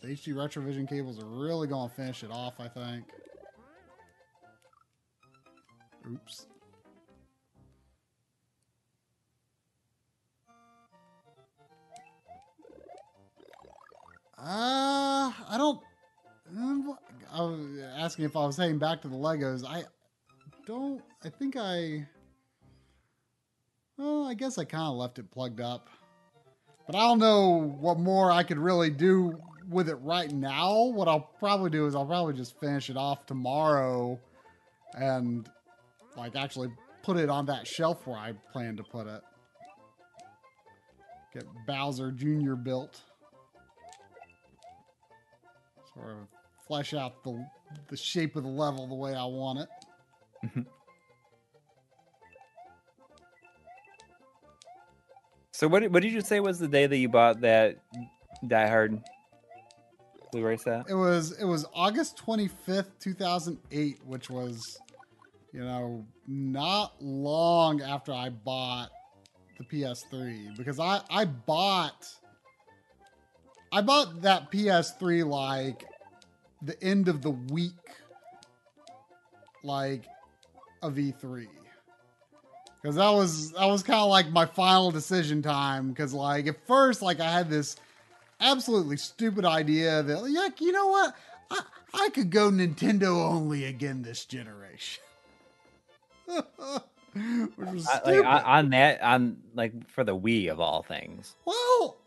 [0.00, 3.04] the HD Retrovision cables are really going to finish it off, I think.
[6.08, 6.46] Oops.
[14.38, 15.80] Uh, I don't.
[16.54, 16.96] Mm,
[17.32, 17.60] I was
[17.96, 19.64] asking if I was heading back to the Legos.
[19.66, 19.84] I
[20.66, 21.02] don't.
[21.24, 22.06] I think I.
[23.96, 25.88] Well, I guess I kind of left it plugged up.
[26.86, 30.84] But I don't know what more I could really do with it right now.
[30.84, 34.20] What I'll probably do is I'll probably just finish it off tomorrow
[34.94, 35.48] and
[36.16, 36.68] like actually
[37.02, 39.20] put it on that shelf where I plan to put it.
[41.34, 42.54] Get Bowser Jr.
[42.54, 43.00] built.
[45.94, 46.16] Sort of
[46.66, 47.46] flesh out the
[47.88, 50.66] the shape of the level the way I want it.
[55.56, 57.78] So what what did you say was the day that you bought that
[58.46, 59.00] Die Hard
[60.30, 60.84] Blu-ray set?
[60.86, 64.78] It was it was August 25th, 2008, which was
[65.56, 68.90] you know, not long after I bought
[69.56, 72.06] the PS3 because I I bought
[73.72, 75.86] I bought that PS3 like
[76.60, 77.72] the end of the week
[79.62, 80.04] like
[80.82, 81.46] of E3
[82.82, 86.66] because that was that was kind of like my final decision time because like at
[86.66, 87.76] first like i had this
[88.40, 91.14] absolutely stupid idea that like you know what?
[91.50, 91.62] I,
[91.94, 95.02] I could go nintendo only again this generation
[98.04, 101.34] like on on that on like for the Wii of all things.
[101.44, 101.98] well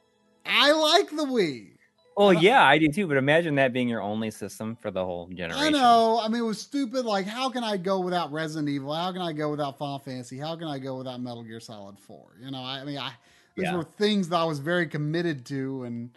[0.46, 1.72] i like the wii
[2.18, 3.08] Well, yeah, I do too.
[3.08, 5.68] But imagine that being your only system for the whole generation.
[5.68, 6.20] I know.
[6.22, 7.06] I mean, it was stupid.
[7.06, 8.94] Like, how can I go without Resident Evil?
[8.94, 10.38] How can I go without Final Fantasy?
[10.38, 12.36] How can I go without Metal Gear Solid Four?
[12.42, 13.14] You know, I, I mean, I
[13.56, 13.78] these Yeah.
[13.78, 16.10] were things that I was very committed to, and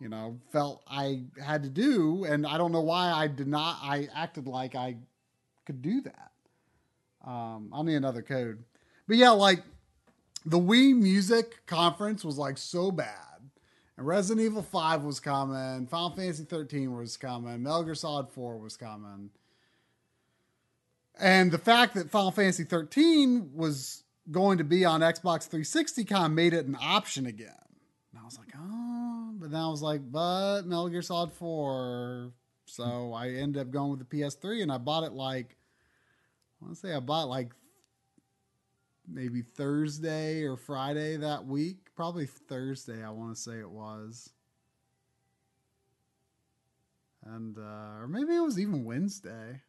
[0.00, 2.24] you know, felt I had to do.
[2.24, 3.78] And I don't know why I did not.
[3.82, 4.96] I acted like I
[5.64, 6.32] could do that.
[7.26, 8.62] Um, I'll need another code.
[9.08, 9.62] But yeah, like
[10.44, 13.16] the Wii Music Conference was like so bad.
[13.96, 18.58] And Resident Evil 5 was coming, Final Fantasy 13 was coming, Metal Gear Solid 4
[18.58, 19.30] was coming.
[21.18, 26.26] And the fact that Final Fantasy 13 was going to be on Xbox 360 kind
[26.26, 27.54] of made it an option again.
[28.12, 32.32] And I was like, oh, but then I was like, but Metal Gear Solid 4.
[32.66, 35.55] So I ended up going with the PS3 and I bought it like,
[36.60, 37.52] I want to say I bought like
[39.08, 41.78] maybe Thursday or Friday that week.
[41.94, 44.30] Probably Thursday, I want to say it was.
[47.24, 49.60] And, uh, or maybe it was even Wednesday.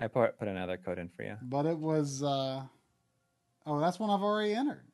[0.00, 1.36] I put put another code in for you.
[1.42, 2.62] But it was, uh,
[3.66, 4.84] oh, that's one I've already entered.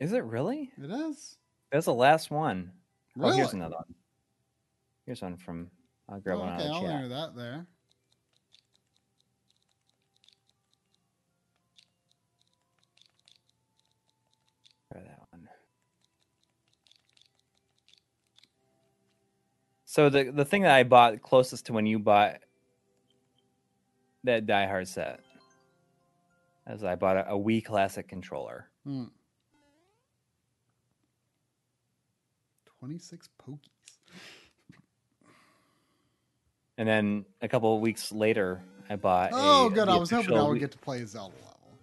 [0.00, 0.70] Is it really?
[0.76, 1.38] It is.
[1.72, 2.70] That's the last one.
[3.16, 3.32] Really?
[3.32, 3.94] Oh, here's another one.
[5.06, 5.70] Here's one from.
[6.08, 6.90] I'll grab Oh, one okay, I'll chat.
[6.90, 7.66] enter that there.
[19.94, 22.40] So the the thing that I bought closest to when you bought
[24.24, 25.20] that Die Hard set,
[26.66, 28.66] as I bought a, a Wii Classic controller.
[28.82, 29.04] Hmm.
[32.80, 33.58] 26 pokies.
[36.76, 39.30] And then a couple of weeks later, I bought.
[39.32, 39.88] Oh, a, good.
[39.88, 41.78] I was hoping I would Wii- get to play a Zelda level.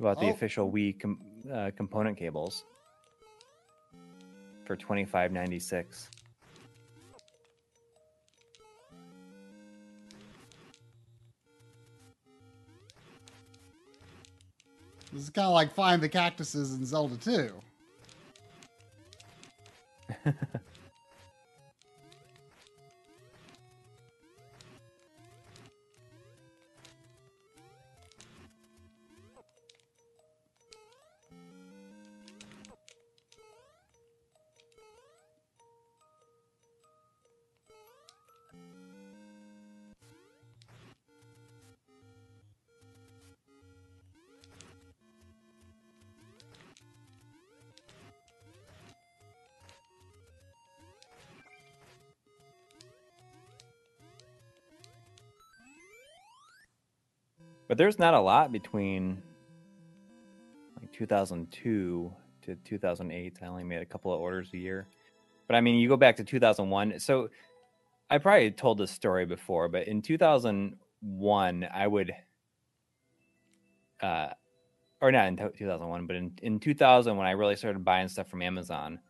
[0.00, 0.32] About the Oh.
[0.34, 1.20] official Wii com-
[1.50, 2.66] uh, component cables
[4.66, 6.10] for twenty five ninety six.
[15.12, 17.50] This is kind of like find the cactuses in Zelda 2.
[57.76, 59.22] But there's not a lot between
[60.80, 62.10] like 2002
[62.46, 63.38] to 2008.
[63.42, 64.88] I only made a couple of orders a year.
[65.46, 66.98] But I mean, you go back to 2001.
[67.00, 67.28] So
[68.08, 72.14] I probably told this story before, but in 2001, I would,
[74.00, 74.28] uh,
[75.02, 78.40] or not in 2001, but in, in 2000, when I really started buying stuff from
[78.40, 79.00] Amazon,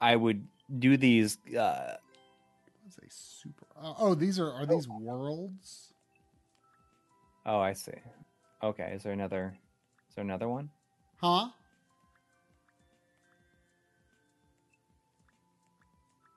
[0.00, 0.46] I would
[0.78, 1.38] do these.
[1.48, 1.94] Uh,
[2.86, 3.66] a super?
[3.76, 5.87] Oh, these are are these worlds?
[7.48, 7.92] Oh, I see.
[8.62, 9.56] Okay, is there another?
[10.08, 10.70] Is there another one?
[11.16, 11.48] Huh?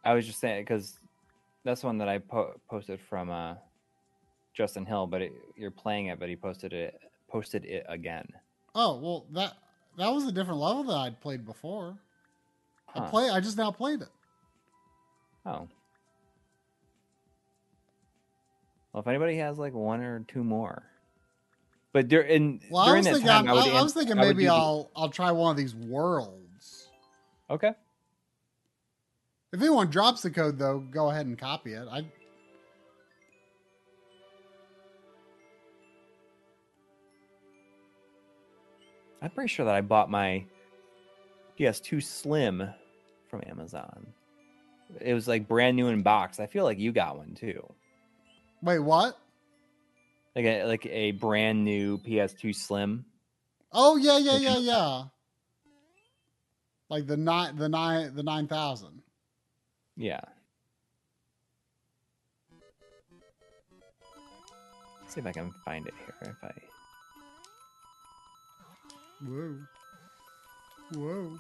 [0.04, 0.98] I was just saying because
[1.64, 3.56] that's one that I po- posted from uh,
[4.54, 7.00] Justin Hill, but it, you're playing it, but he posted it
[7.30, 8.28] posted it again.
[8.74, 9.54] Oh well, that
[9.98, 11.98] that was a different level that I'd played before.
[12.96, 13.30] I play.
[13.30, 14.10] I just now played it.
[15.46, 15.68] Oh.
[18.92, 20.84] Well, if anybody has like one or two more,
[21.94, 23.28] but there in Well, I during was that thinking.
[23.28, 23.76] time, I, I would.
[23.76, 26.90] I was thinking maybe I'll I'll try one of these worlds.
[27.50, 27.74] Okay.
[29.54, 31.86] If anyone drops the code, though, go ahead and copy it.
[31.92, 32.06] I
[39.22, 40.44] I'm pretty sure that I bought my
[41.60, 42.68] PS2 Slim
[43.30, 44.08] from Amazon.
[45.00, 46.40] It was like brand new in box.
[46.40, 47.62] I feel like you got one too.
[48.62, 48.80] wait.
[48.80, 49.18] What?
[50.36, 53.06] Like a like a brand new PS2 Slim.
[53.72, 55.04] Oh yeah, yeah, yeah, yeah.
[56.90, 59.02] Like the nine, the nine, the nine thousand.
[59.98, 60.22] Yeah.
[65.12, 66.16] see if I can find it here.
[66.22, 66.52] If I
[69.28, 69.56] Whoa.
[70.94, 71.40] Whoa.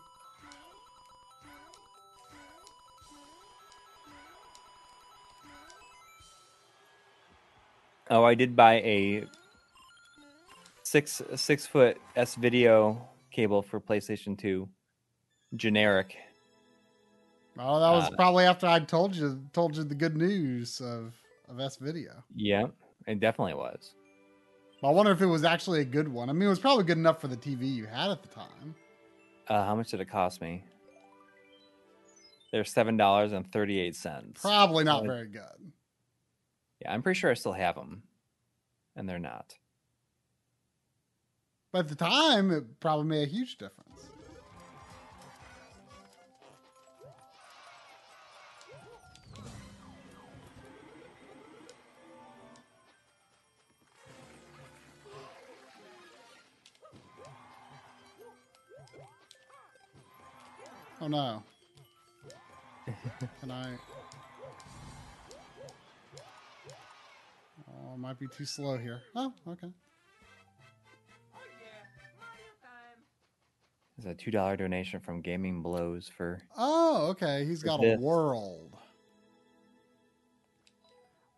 [8.12, 9.26] Oh, I did buy a
[10.84, 14.68] six six foot S video cable for PlayStation 2,
[15.56, 16.16] generic.
[17.58, 21.14] Oh, that was Uh, probably after I told you told you the good news of
[21.50, 22.24] of S video.
[22.36, 22.68] Yeah,
[23.08, 23.94] it definitely was.
[24.84, 26.30] I wonder if it was actually a good one.
[26.30, 28.74] I mean, it was probably good enough for the TV you had at the time.
[29.48, 30.64] Uh, how much did it cost me?
[32.52, 34.42] They're seven dollars and thirty eight cents.
[34.42, 35.72] Probably not Uh, very good.
[36.82, 38.04] Yeah, I'm pretty sure I still have them,
[38.96, 39.56] and they're not.
[41.72, 44.10] But at the time, it probably made a huge difference.
[61.00, 61.44] Oh no.
[63.40, 63.91] Can I?
[67.92, 69.02] Oh, it might be too slow here.
[69.16, 69.68] Oh, okay.
[73.98, 76.42] There's a two dollar donation from Gaming Blows for.
[76.58, 77.46] Oh, okay.
[77.46, 78.78] He's got a world.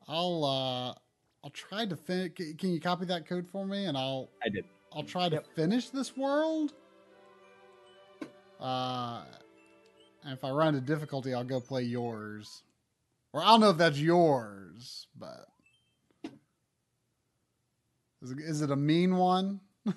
[0.07, 0.93] I'll uh
[1.43, 4.49] I'll try to fin- c- Can you copy that code for me and I'll I
[4.49, 4.65] did.
[4.93, 6.73] I'll try to finish this world.
[8.59, 9.23] Uh
[10.23, 12.63] and if I run into difficulty, I'll go play yours.
[13.33, 15.47] Or I don't know if that's yours, but
[18.23, 19.59] is it, is it a mean one?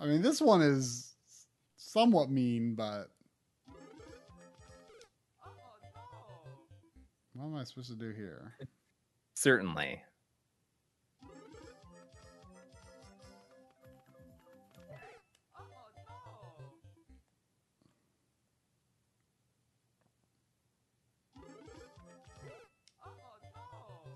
[0.00, 1.12] I mean, this one is
[1.76, 3.08] somewhat mean, but
[7.34, 8.54] what am I supposed to do here?
[9.34, 10.00] Certainly.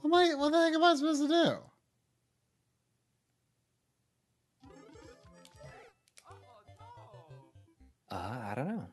[0.09, 1.57] What, am I, what the heck am I supposed to do?
[8.10, 8.86] Uh, I don't know.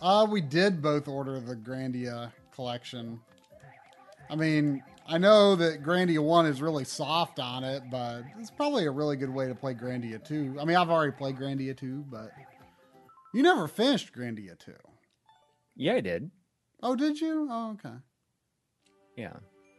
[0.00, 3.20] Uh, we did both order the Grandia collection.
[4.30, 8.86] I mean, I know that Grandia 1 is really soft on it, but it's probably
[8.86, 10.58] a really good way to play Grandia 2.
[10.60, 12.30] I mean, I've already played Grandia 2, but
[13.32, 14.74] you never finished Grandia 2.
[15.76, 16.30] Yeah, I did.
[16.82, 17.48] Oh, did you?
[17.50, 17.96] Oh, okay.
[19.16, 19.32] Yeah,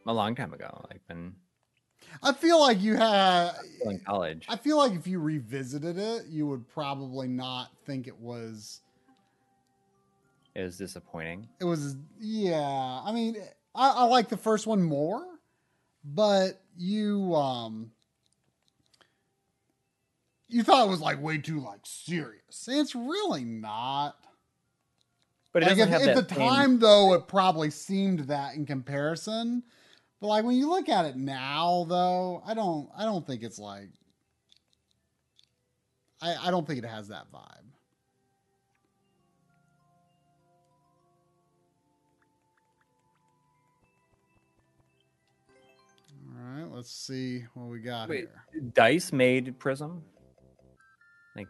[0.06, 0.86] a long time ago.
[0.90, 1.36] Like when
[2.24, 3.52] I feel like you had.
[3.84, 4.46] in college.
[4.50, 8.82] I feel like if you revisited it, you would probably not think it was.
[10.56, 11.48] It was disappointing.
[11.60, 11.96] It was.
[12.20, 13.02] Yeah.
[13.04, 13.38] I mean,
[13.74, 15.26] I, I like the first one more,
[16.04, 17.36] but you.
[17.36, 17.92] um
[20.48, 22.68] You thought it was like way too like serious.
[22.68, 24.18] And it's really not.
[25.56, 28.56] But it like doesn't if, have at the same- time though it probably seemed that
[28.56, 29.64] in comparison
[30.19, 33.58] but like when you look at it now though i don't i don't think it's
[33.58, 33.88] like
[36.22, 37.64] i i don't think it has that vibe
[46.38, 50.03] all right let's see what we got Wait, here Dice made Prism.
[51.35, 51.48] Like,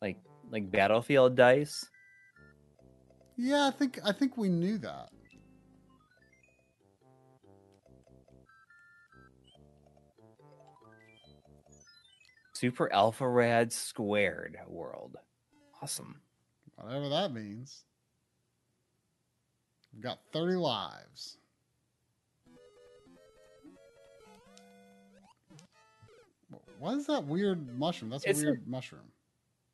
[0.00, 0.16] like,
[0.50, 1.88] like Battlefield Dice.
[3.40, 5.08] Yeah i think i think we knew that
[12.52, 15.16] Super Alpha Rad Squared World.
[15.82, 16.20] Awesome.
[16.76, 17.84] Whatever that means.
[19.92, 21.38] We've got 30 lives.
[26.78, 28.10] What is that weird mushroom?
[28.10, 29.12] That's a It's a- weird mushroom.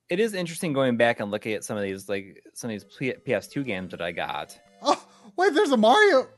[0.09, 2.85] It is interesting going back and looking at some of these like some of these
[2.85, 4.59] P- PS2 games that I got.
[4.83, 5.03] Oh,
[5.37, 6.29] wait, there's a Mario.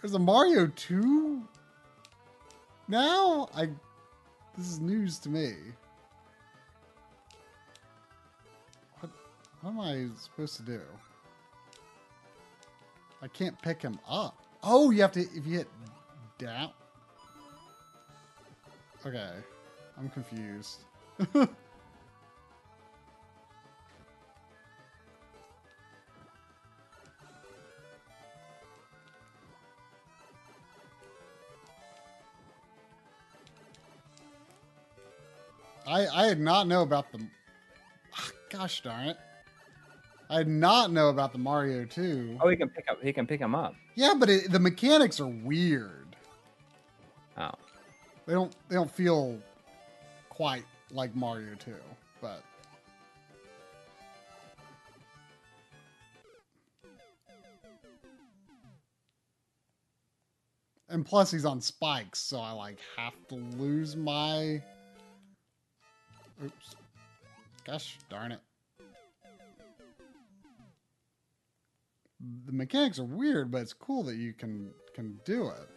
[0.00, 1.42] There's a Mario 2
[2.90, 3.48] now?
[3.54, 3.66] I
[4.58, 5.54] this is news to me.
[8.98, 9.12] What
[9.60, 10.80] what am I supposed to do?
[13.22, 14.36] I can't pick him up.
[14.62, 15.68] Oh, you have to if you hit
[16.38, 16.72] down.
[19.06, 19.30] Okay.
[19.96, 20.80] I'm confused.
[35.90, 37.26] I I did not know about the.
[38.16, 39.16] Ah, Gosh darn it!
[40.30, 42.38] I did not know about the Mario 2.
[42.40, 43.02] Oh, he can pick up.
[43.02, 43.74] He can pick him up.
[43.96, 46.14] Yeah, but it, the mechanics are weird.
[47.36, 47.50] Oh,
[48.26, 49.38] They don't they don't feel
[50.28, 51.74] quite like Mario 2,
[52.20, 52.44] but
[60.88, 64.60] And plus he's on spikes, so I like have to lose my
[66.44, 66.76] Oops.
[67.64, 68.40] Gosh darn it.
[72.46, 75.68] The mechanics are weird, but it's cool that you can can do it.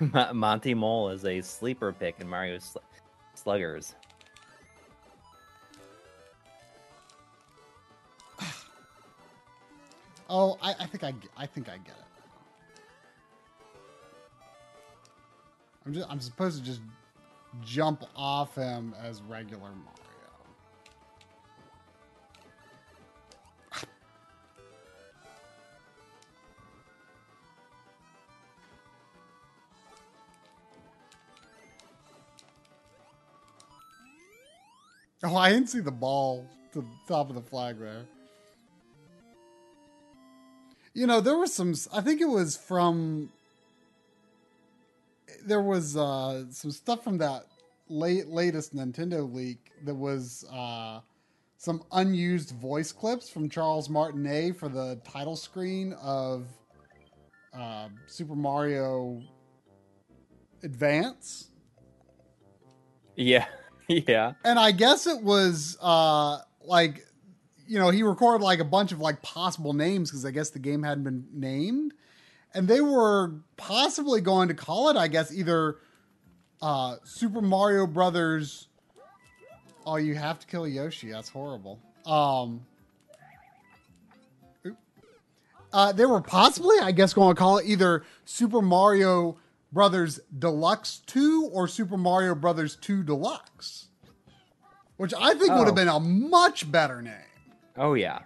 [0.34, 2.78] Monty Mole is a sleeper pick in Mario Sl-
[3.34, 3.94] Sluggers.
[10.26, 12.13] Oh, I, I think I, I think I get it.
[15.86, 16.80] I'm just I'm supposed to just
[17.64, 19.80] jump off him as regular Mario.
[35.26, 38.04] Oh, I didn't see the ball to the top of the flag there.
[40.92, 41.74] You know, there was some.
[41.94, 43.30] I think it was from.
[45.46, 47.46] There was uh, some stuff from that
[47.88, 51.00] late latest Nintendo leak that was uh,
[51.56, 56.46] some unused voice clips from Charles Martinet for the title screen of
[57.52, 59.22] uh, Super Mario
[60.62, 61.48] Advance.
[63.16, 63.46] Yeah,
[63.88, 64.32] yeah.
[64.44, 67.06] and I guess it was uh like
[67.66, 70.58] you know he recorded like a bunch of like possible names because I guess the
[70.58, 71.94] game hadn't been named,
[72.54, 75.76] and they were possibly going to call it I guess either
[76.62, 78.68] uh Super Mario Brothers.
[79.86, 81.10] Oh, you have to kill Yoshi.
[81.12, 81.78] That's horrible.
[82.06, 82.64] Um.
[85.72, 89.36] Uh, they were possibly, I guess, going to call it either Super Mario
[89.72, 93.88] Brothers Deluxe 2 or Super Mario Brothers 2 Deluxe.
[94.96, 95.64] Which I think would Oh.
[95.64, 97.14] have been a much better name.
[97.76, 98.20] Oh yeah.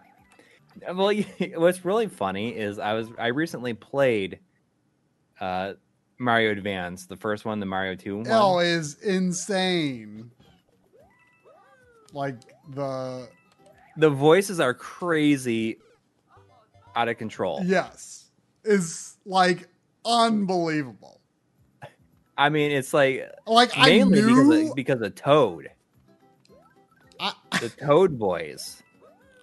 [0.86, 1.12] Well,
[1.57, 4.39] what's really funny is I was I recently played
[5.40, 5.74] uh
[6.18, 8.26] Mario Advance, the first one, the Mario 2 one.
[8.26, 10.31] L is insane.
[12.12, 12.36] Like
[12.70, 13.28] the
[13.97, 15.78] The voices are crazy
[16.97, 17.62] out of control.
[17.65, 18.31] yes
[18.65, 19.68] is like
[20.05, 21.20] unbelievable.
[22.36, 25.70] I mean, it's like Like I mainly because of, because of Toad.
[27.20, 28.82] I, The Toad voice.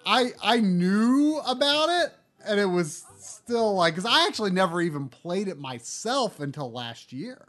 [0.06, 2.12] I I knew about it,
[2.46, 7.12] and it was still like because I actually never even played it myself until last
[7.12, 7.48] year.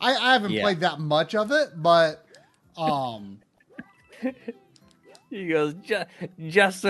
[0.00, 0.62] I, I haven't Yeah.
[0.62, 2.24] played that much of it, but
[2.76, 3.40] um,
[5.30, 6.08] He goes just
[6.46, 6.84] just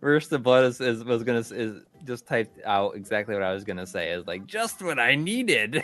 [0.00, 3.64] Verse the Blood is, is was gonna is just typed out exactly what I was
[3.64, 4.10] gonna say.
[4.12, 5.82] Is like just what I needed.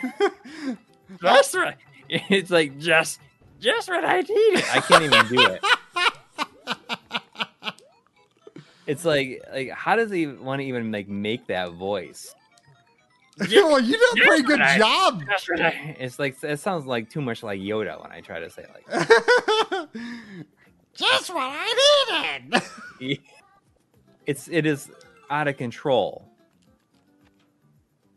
[1.21, 1.75] just right.
[2.09, 3.19] it's like just
[3.59, 4.63] just what I needed.
[4.71, 5.61] I can't even do it.
[8.87, 12.33] It's like like how does he want to even like make that voice?
[13.37, 15.23] well, you did a pretty good I- job.
[15.29, 18.49] Just I, it's like it sounds like too much like Yoda when I try to
[18.49, 18.87] say like
[20.93, 22.39] Just what I
[22.99, 23.19] needed.
[24.25, 24.89] it's it is
[25.29, 26.25] out of control.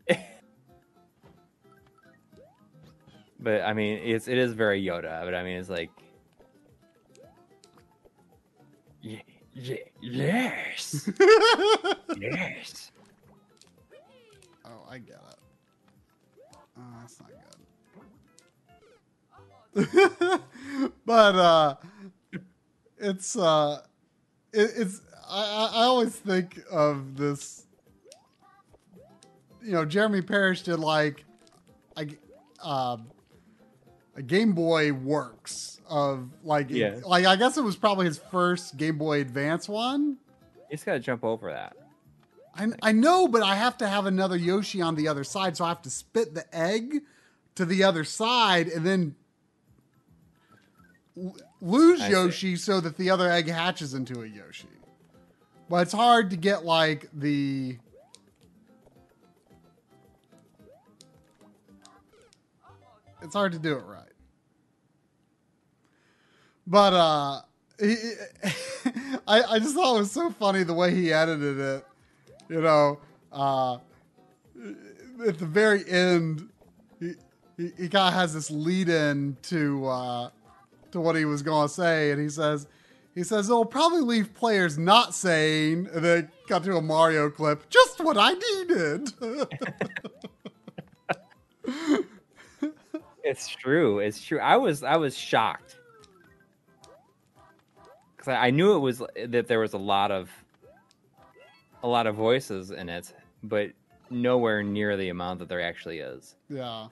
[3.39, 5.23] but I mean, it's it is very Yoda.
[5.23, 5.91] But I mean, it's like,
[9.61, 10.11] "Ye- ye-
[12.19, 12.91] yes,
[14.65, 15.39] Oh, I get it.
[16.77, 17.31] Uh, that's not
[19.75, 20.41] good.
[21.05, 21.75] but uh,
[22.97, 23.81] it's uh,
[24.53, 27.65] it, it's I, I always think of this.
[29.63, 31.23] You know, Jeremy Parrish did like,
[31.95, 32.07] I,
[32.63, 33.11] um,
[34.15, 36.95] a Game Boy Works of like, Yeah.
[37.05, 40.17] like I guess it was probably his first Game Boy Advance one.
[40.69, 41.75] You just gotta jump over that.
[42.55, 45.65] I, I know, but I have to have another Yoshi on the other side, so
[45.65, 47.01] I have to spit the egg
[47.55, 49.15] to the other side and then
[51.17, 52.11] l- lose I see.
[52.11, 54.67] Yoshi so that the other egg hatches into a Yoshi.
[55.69, 57.77] But it's hard to get like the.
[63.21, 64.00] It's hard to do it right.
[66.67, 67.41] But uh
[67.79, 67.95] he,
[69.27, 71.85] I I just thought it was so funny the way he edited it
[72.51, 72.99] you know,
[73.31, 73.77] uh,
[75.25, 76.49] at the very end,
[76.99, 77.13] he
[77.57, 80.29] he, he kind of has this lead in to uh,
[80.91, 82.67] to what he was to say, and he says
[83.15, 88.01] he says it'll probably leave players not saying, then got to a Mario clip, just
[88.01, 89.13] what I needed.
[93.23, 93.99] It's true.
[93.99, 94.39] It's true.
[94.39, 95.77] I was I was shocked
[98.21, 100.29] because I, I knew it was that there was a lot of
[101.83, 103.71] a lot of voices in it, but
[104.11, 106.35] nowhere near the amount that there actually is.
[106.47, 106.87] yeah,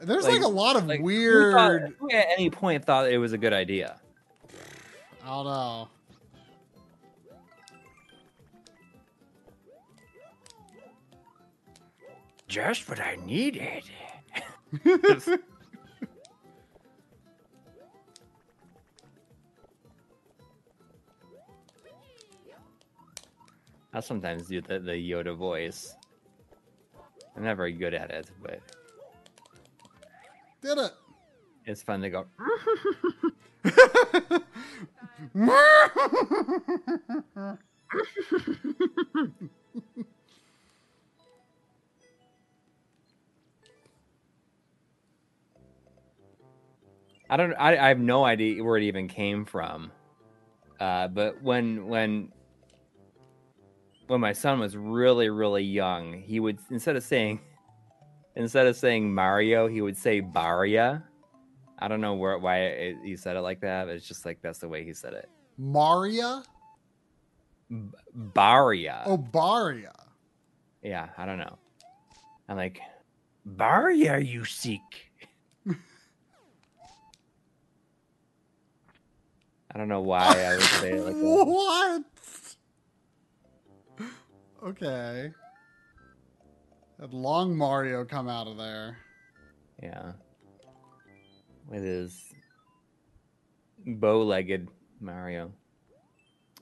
[0.00, 1.54] there's like, Like- a lot of Like, who weird.
[1.54, 3.98] thought- Who, at any point thought it was a good idea?
[5.24, 5.88] I don't know.
[12.48, 13.84] Just what I needed.
[23.92, 25.94] I sometimes do the, the Yoda voice.
[27.36, 28.60] I'm not very good at it, but
[30.62, 30.92] Did it.
[31.66, 32.26] it's fun to go.
[47.28, 47.54] I don't.
[47.54, 49.92] I, I have no idea where it even came from.
[50.80, 52.32] Uh, but when when
[54.10, 57.40] when my son was really really young, he would instead of saying
[58.36, 61.04] instead of saying Mario, he would say Baria.
[61.78, 63.86] I don't know where why it, he said it like that.
[63.86, 65.28] But it's just like that's the way he said it.
[65.56, 66.42] Maria?
[67.70, 67.76] B-
[68.34, 69.02] Baria.
[69.06, 69.94] Oh, Baria.
[70.82, 71.56] Yeah, I don't know.
[72.48, 72.80] I'm like,
[73.46, 75.12] Baria, you seek.
[75.68, 75.74] I
[79.78, 81.24] don't know why I would say it like that.
[81.46, 82.04] what?
[84.62, 85.32] Okay.
[87.00, 88.98] Had long Mario come out of there.
[89.82, 90.12] Yeah.
[91.66, 92.34] With his
[93.86, 94.68] bow-legged
[95.00, 95.52] Mario.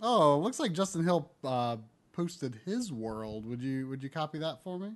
[0.00, 1.78] Oh, looks like Justin Hill uh,
[2.12, 3.44] posted his world.
[3.46, 4.92] Would you would you copy that for me?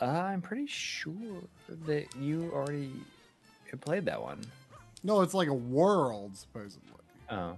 [0.00, 1.44] Uh, I'm pretty sure
[1.86, 2.90] that you already
[3.80, 4.40] played that one.
[5.04, 6.88] No, it's like a world supposedly.
[7.30, 7.56] Oh.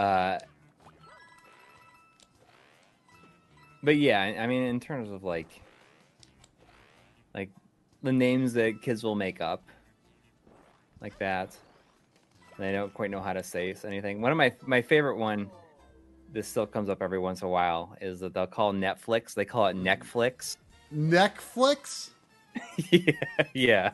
[0.00, 0.38] Uh,
[3.82, 5.60] but yeah, I I mean, in terms of like,
[7.34, 7.50] like
[8.02, 9.62] the names that kids will make up,
[11.02, 11.54] like that,
[12.58, 14.22] they don't quite know how to say anything.
[14.22, 15.50] One of my my favorite one,
[16.32, 19.34] this still comes up every once in a while, is that they'll call Netflix.
[19.34, 20.56] They call it Netflix.
[20.94, 22.08] Netflix?
[22.90, 23.12] yeah,
[23.52, 23.90] yeah.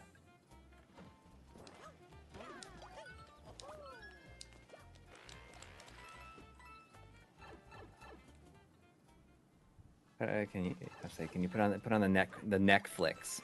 [10.21, 10.75] Uh, can you?
[11.05, 13.41] I say, can you put on the put on the neck the Netflix?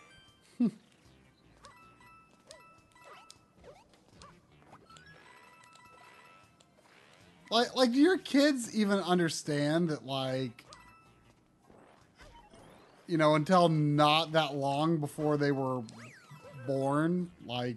[7.50, 10.64] Like like do your kids even understand that like
[13.06, 15.82] you know, until not that long before they were
[16.66, 17.76] born, like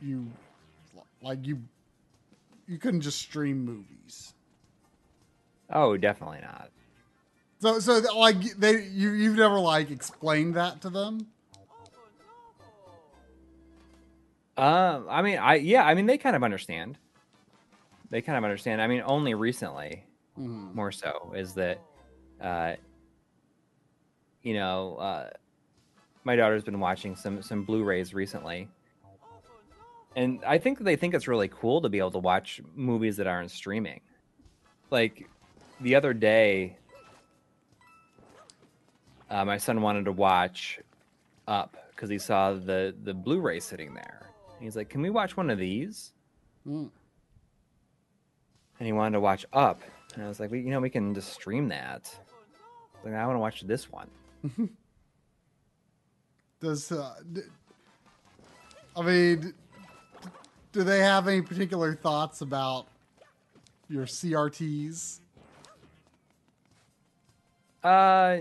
[0.00, 0.26] you
[1.20, 1.60] like you
[2.66, 4.32] you couldn't just stream movies.
[5.68, 6.70] Oh, definitely not.
[7.64, 11.28] So so like they you you've never like explained that to them?
[14.58, 16.98] Um, I mean, I yeah, I mean, they kind of understand.
[18.10, 18.82] They kind of understand.
[18.82, 20.04] I mean, only recently,
[20.38, 20.74] Mhm.
[20.74, 21.80] more so, is that,
[22.38, 22.74] uh,
[24.42, 25.30] you know, uh,
[26.24, 28.68] my daughter's been watching some some Blu-rays recently,
[30.14, 33.16] and I think that they think it's really cool to be able to watch movies
[33.16, 34.02] that aren't streaming.
[34.90, 35.30] Like
[35.80, 36.76] the other day,
[39.30, 40.80] uh, my son wanted to watch
[41.46, 44.30] Up because he saw the the Blu-ray sitting there.
[44.60, 46.12] He's like, "Can we watch one of these?"
[46.66, 46.90] Mm.
[48.78, 49.80] And he wanted to watch Up,
[50.14, 52.14] and I was like, "We, you know, we can just stream that."
[53.04, 54.08] Like, I want to watch this one.
[56.60, 57.42] Does uh, d-
[58.96, 59.52] I mean,
[60.72, 62.86] do they have any particular thoughts about
[63.88, 65.20] your CRTs?
[67.82, 68.38] Uh,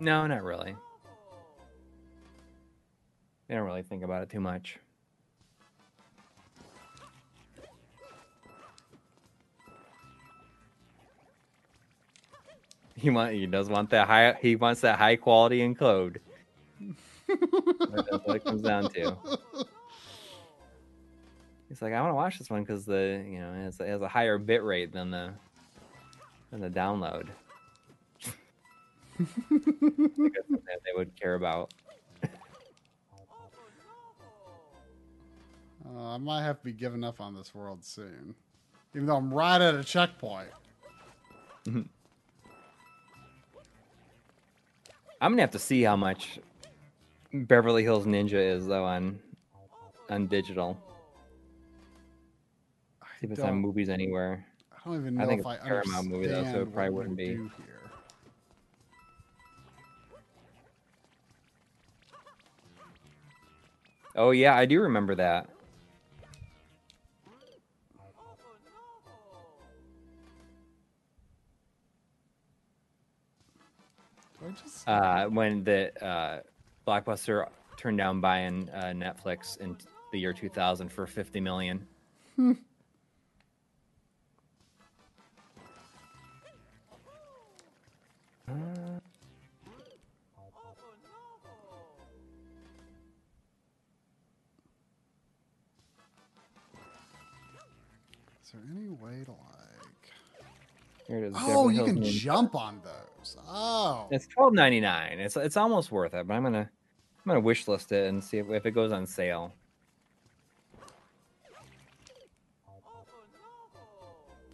[0.00, 0.74] no, not really.
[3.48, 4.78] They don't really think about it too much.
[12.98, 16.16] He want he does want that high he wants that high quality encode.
[17.28, 19.16] That's what it comes down to.
[21.68, 23.88] He's like, I want to watch this one because the you know it has, it
[23.88, 25.34] has a higher bit rate than the
[26.50, 27.28] than the download.
[29.18, 31.72] That they would care about.
[35.88, 38.34] Uh, I might have to be giving up on this world soon,
[38.92, 40.48] even though I'm right at a checkpoint.
[41.66, 41.88] I'm
[45.20, 46.40] gonna have to see how much
[47.32, 49.18] Beverly Hills Ninja is though on
[50.10, 50.76] on digital.
[53.20, 54.44] See if it's on movies anywhere.
[54.72, 56.90] I don't even know I think if it's a Paramount movie, though, so it probably
[56.90, 57.38] wouldn't be.
[64.16, 65.46] Oh yeah, I do remember that.
[74.40, 76.40] Do I just Uh, when the uh,
[76.86, 77.46] Blockbuster
[77.76, 79.76] turned down buying uh, Netflix in
[80.12, 81.86] the year 2000 for 50 million.
[98.46, 100.12] Is there any way to like?
[101.08, 101.34] Here it is.
[101.36, 103.36] Oh, you can jump on those.
[103.48, 105.18] Oh, It's twelve ninety nine.
[105.18, 108.38] It's it's almost worth it, but I'm gonna I'm gonna wish list it and see
[108.38, 109.52] if, if it goes on sale.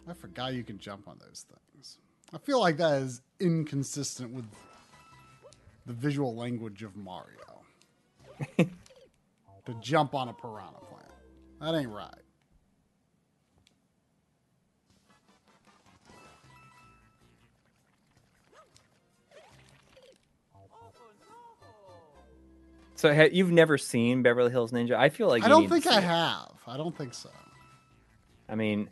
[0.09, 1.99] I forgot you can jump on those things.
[2.33, 4.45] I feel like that is inconsistent with
[5.85, 7.61] the visual language of Mario.
[8.57, 11.11] to jump on a piranha plant.
[11.61, 12.22] That ain't right.
[23.03, 24.95] So ha- you've never seen Beverly Hills Ninja?
[24.95, 26.03] I feel like I you don't think I it.
[26.05, 26.53] have.
[26.65, 27.29] I don't think so.
[28.47, 28.89] I mean,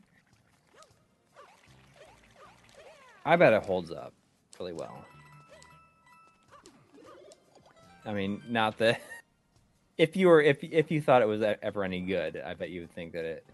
[3.24, 4.12] I bet it holds up
[4.60, 5.06] really well.
[8.06, 9.00] I mean, not that
[9.98, 12.82] if you were if if you thought it was ever any good, I bet you
[12.82, 13.46] would think that it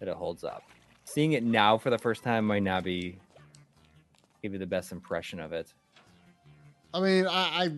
[0.00, 0.64] that it holds up.
[1.06, 3.16] Seeing it now for the first time might not be
[4.42, 5.72] give you the best impression of it.
[6.92, 7.70] I mean, I, I,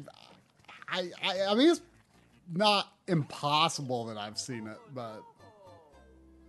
[0.89, 1.83] I, I, I mean, it's
[2.53, 5.23] not impossible that I've seen it, but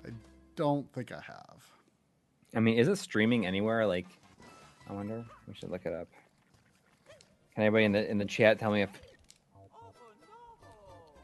[0.06, 0.10] I
[0.56, 1.66] don't think I have.
[2.56, 3.86] I mean, is it streaming anywhere?
[3.86, 4.08] Like,
[4.90, 5.26] I wonder.
[5.48, 6.08] We should look it up.
[7.54, 8.90] Can anybody in the in the chat tell me if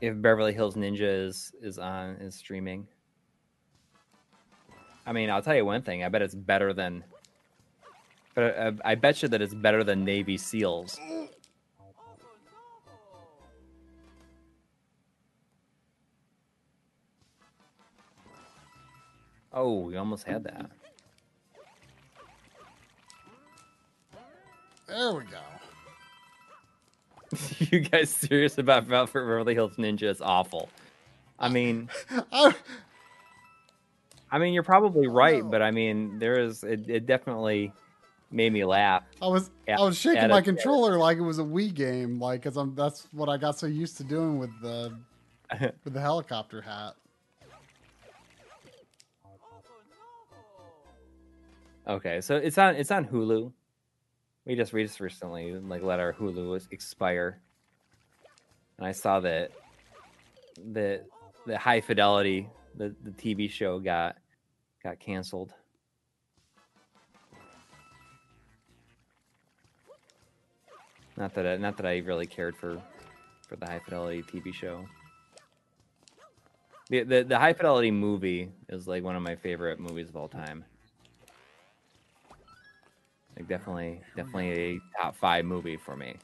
[0.01, 2.87] if Beverly Hills Ninja is is on is streaming?
[5.05, 6.03] I mean, I'll tell you one thing.
[6.03, 7.03] I bet it's better than.
[8.35, 10.99] But uh, I bet you that it's better than Navy SEALs.
[19.53, 20.69] Oh, we almost had that.
[24.87, 25.39] There we go.
[27.71, 30.03] you guys serious about Beverly Hills Ninja?
[30.03, 30.69] It's awful.
[31.39, 31.89] I mean,
[32.31, 32.53] I,
[34.31, 37.71] I mean, you're probably right, but I mean, there is it, it definitely
[38.31, 39.03] made me laugh.
[39.21, 40.45] I was Yeah, I was shaking my it.
[40.45, 43.67] controller like it was a Wii game, like because I'm that's what I got so
[43.67, 44.93] used to doing with the
[45.83, 46.93] with the helicopter hat.
[51.85, 53.51] Okay, so it's on it's on Hulu.
[54.45, 57.41] We just we just recently like let our Hulu expire,
[58.77, 59.51] and I saw that
[60.71, 61.05] that
[61.45, 62.47] the High Fidelity
[62.77, 64.15] the the TV show got
[64.81, 65.53] got canceled.
[71.17, 72.81] Not that I, not that I really cared for
[73.47, 74.85] for the High Fidelity TV show.
[76.89, 80.29] The, the the High Fidelity movie is like one of my favorite movies of all
[80.29, 80.63] time.
[83.35, 86.15] Like definitely definitely a top five movie for me.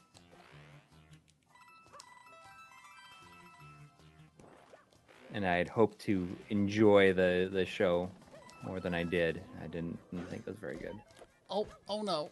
[5.32, 8.10] And I had hoped to enjoy the the show
[8.64, 9.40] more than I did.
[9.62, 10.94] I didn't, didn't think it was very good.
[11.48, 12.30] Oh, oh no.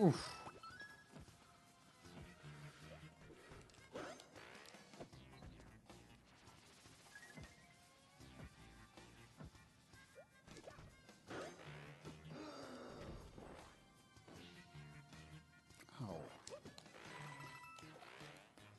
[0.00, 0.41] Oof.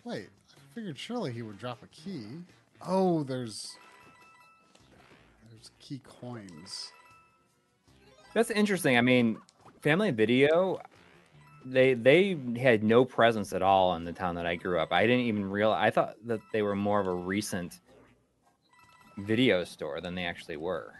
[0.06, 2.26] Wait, I figured surely he would drop a key.
[2.86, 3.78] Oh, there's
[5.50, 6.92] there's key coins.
[8.34, 8.98] That's interesting.
[8.98, 9.38] I mean,
[9.82, 10.82] Family Video,
[11.66, 14.92] they they had no presence at all in the town that I grew up.
[14.92, 15.88] I didn't even realize.
[15.88, 17.80] I thought that they were more of a recent
[19.20, 20.94] video store than they actually were.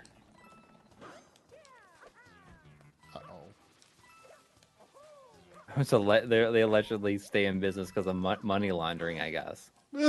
[5.84, 9.70] So le- they they allegedly stay in business because of mo- money laundering, I guess.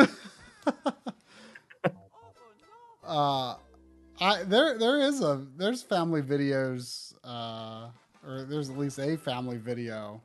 [3.06, 3.56] uh
[4.20, 7.88] I there there is a there's family videos uh
[8.26, 10.20] or there's at least a family video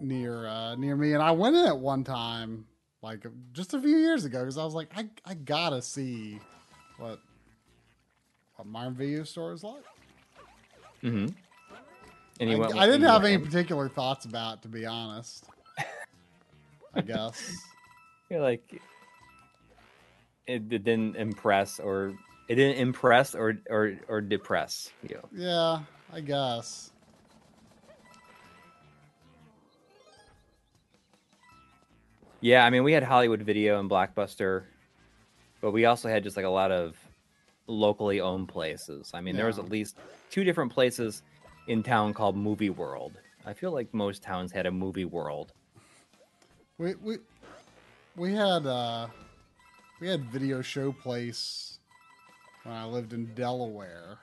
[0.00, 2.66] near uh near me and I went in it one time
[3.02, 6.38] like just a few years ago because I was like I I gotta see
[6.98, 7.18] what
[8.56, 9.84] what my video store is like.
[11.02, 11.26] Mm-hmm.
[12.40, 15.44] And I, went I didn't have any in- particular thoughts about it, to be honest.
[16.94, 17.56] I guess.
[18.30, 18.80] You're like,
[20.46, 22.14] it, it didn't impress, or
[22.48, 25.20] it didn't impress, or or or depress you.
[25.32, 25.80] Yeah,
[26.12, 26.92] I guess.
[32.40, 34.64] Yeah, I mean, we had Hollywood Video and Blockbuster,
[35.60, 36.96] but we also had just like a lot of
[37.66, 39.10] locally owned places.
[39.12, 39.96] I mean, there was at least
[40.30, 41.22] two different places
[41.68, 43.12] in town called Movie World.
[43.46, 45.52] I feel like most towns had a movie world.
[46.78, 47.18] We we
[48.16, 49.08] we had uh
[50.00, 51.78] we had video show place
[52.64, 54.18] when I lived in Delaware.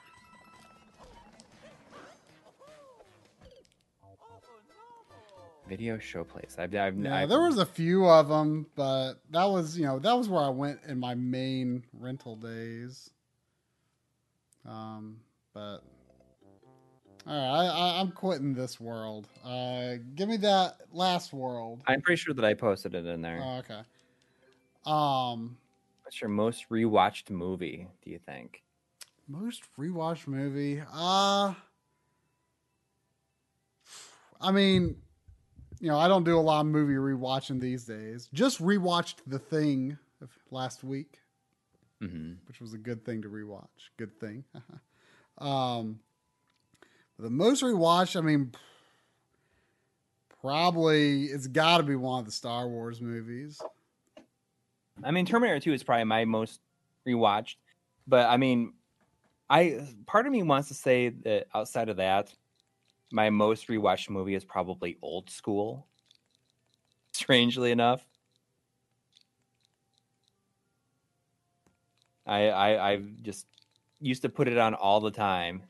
[5.67, 6.57] Video show place.
[6.59, 9.99] I've, I've, Yeah, I've there was a few of them, but that was you know
[9.99, 13.09] that was where I went in my main rental days.
[14.67, 15.17] Um,
[15.53, 15.81] but
[17.27, 19.27] all right, I, I, I'm quitting this world.
[19.43, 21.83] Uh, give me that last world.
[21.87, 23.39] I'm pretty sure that I posted it in there.
[23.41, 23.81] Oh, okay.
[24.85, 25.57] Um,
[26.03, 27.89] What's your most rewatched movie?
[28.01, 28.63] Do you think?
[29.27, 30.81] Most rewatched movie.
[30.91, 31.53] Uh
[34.39, 35.01] I mean,
[35.79, 38.29] you know, I don't do a lot of movie rewatching these days.
[38.33, 41.21] Just rewatched The Thing of last week,
[42.01, 43.89] hmm which was a good thing to rewatch.
[43.97, 44.43] Good thing.
[45.37, 45.99] um
[47.19, 48.51] the most rewatched, I mean
[50.45, 53.59] probably it's got to be one of the Star Wars movies.
[55.03, 56.61] I mean, Terminator 2 is probably my most
[57.07, 57.55] rewatched,
[58.07, 58.73] but I mean,
[59.49, 62.31] I part of me wants to say that outside of that,
[63.11, 65.87] my most rewatched movie is probably Old School.
[67.13, 68.05] Strangely enough,
[72.27, 73.47] I I I just
[73.99, 75.63] used to put it on all the time.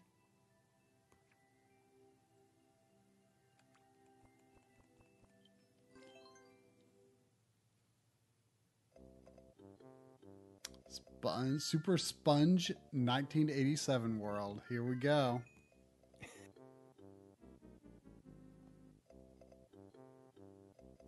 [11.60, 14.62] Super Sponge 1987 world.
[14.70, 15.42] Here we go.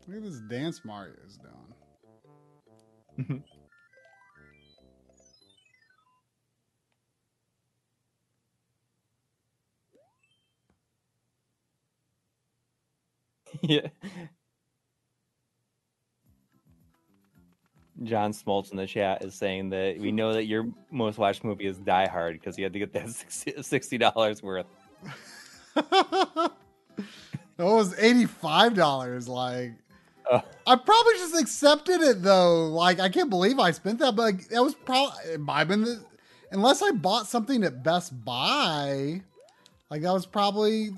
[0.08, 1.38] Look at this dance Mario's
[3.18, 3.44] doing.
[13.62, 13.88] yeah.
[18.04, 21.66] John Smoltz in the chat is saying that we know that your most watched movie
[21.66, 23.10] is Die Hard because you had to get that
[23.66, 24.68] 60 dollars worth.
[25.76, 26.52] that
[27.58, 29.28] was $85.
[29.28, 29.74] Like,
[30.30, 30.42] Oh.
[30.66, 32.68] I probably just accepted it though.
[32.68, 35.68] Like, I can't believe I spent that, but like, that was probably, it might have
[35.70, 36.04] been the,
[36.52, 39.22] unless I bought something at Best Buy,
[39.90, 40.90] like, that was probably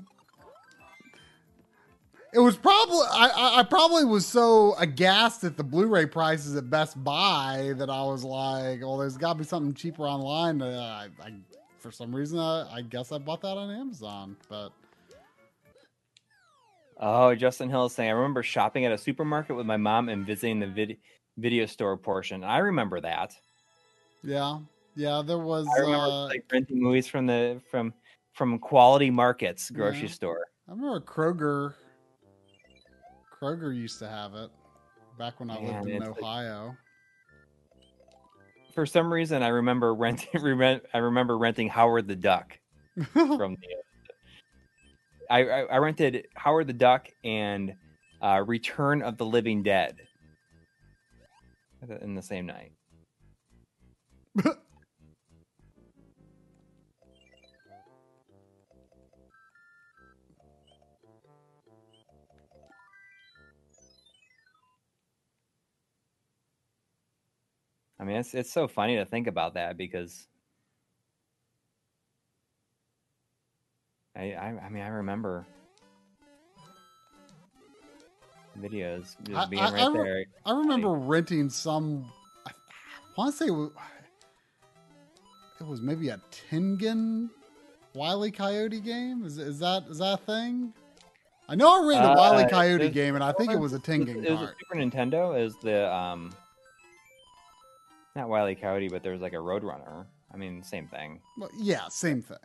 [2.32, 7.02] It was probably I, I- probably was so aghast at the Blu-ray prices at Best
[7.02, 11.24] Buy that I was like, "Well, there's got to be something cheaper online." Uh, I,
[11.26, 11.32] I,
[11.78, 14.36] for some reason, I, I guess I bought that on Amazon.
[14.48, 14.70] But
[17.02, 20.26] Oh, Justin Hill is saying, I remember shopping at a supermarket with my mom and
[20.26, 20.98] visiting the vid-
[21.38, 22.44] video store portion.
[22.44, 23.34] I remember that.
[24.22, 24.58] yeah,
[24.96, 25.66] yeah, there was.
[25.76, 27.94] I remember uh, like renting movies from the from
[28.34, 30.08] from Quality Markets grocery Yeah.
[30.14, 30.46] store.
[30.68, 31.74] I remember Kroger.
[33.40, 34.50] Kroger used to have it
[35.18, 36.76] back when I Man, lived in it's like- Ohio.
[38.74, 40.40] For some reason, I remember renting.
[40.56, 42.58] rent- I remember renting Howard the Duck
[43.12, 43.66] from the.
[45.28, 47.74] I, I I rented Howard the Duck and
[48.22, 49.96] uh, Return of the Living Dead
[52.02, 52.72] in the same night.
[68.00, 70.26] I mean, it's it's so funny to think about that because
[74.16, 75.46] I I, I mean I remember
[78.58, 80.24] videos just I- being I- right I re- there.
[80.46, 82.10] I remember renting some.
[82.46, 82.52] I
[83.16, 83.50] want to say
[85.60, 86.18] it was, maybe a
[86.50, 87.28] Tengen
[87.94, 88.30] Wile E.
[88.30, 89.26] Coyote game.
[89.26, 90.72] Is, is that is that a thing?
[91.50, 92.44] I know I rented a Wile E.
[92.44, 94.54] Uh, Coyote game, and I think it was a It was, Tengen it was a.
[94.58, 95.38] Super Nintendo.
[95.38, 96.32] Is the um
[98.16, 98.54] not Wile E.
[98.54, 100.06] Coyote, but there was like a Roadrunner.
[100.32, 101.20] I mean, same thing.
[101.38, 102.36] Well, yeah, same thing.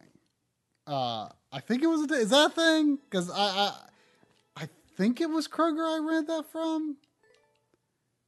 [0.88, 2.14] Uh, I think it was a.
[2.14, 3.00] Is that a thing?
[3.10, 3.74] Because I, I
[4.58, 6.98] I think it was Kroger I rented that from.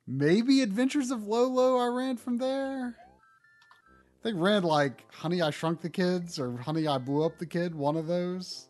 [0.07, 2.95] Maybe Adventures of Lolo I ran from there.
[2.95, 7.45] I think ran like Honey I Shrunk the Kids or Honey I Blew Up the
[7.45, 8.67] Kid, one of those.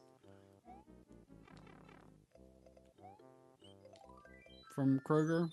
[4.76, 5.50] From Kroger.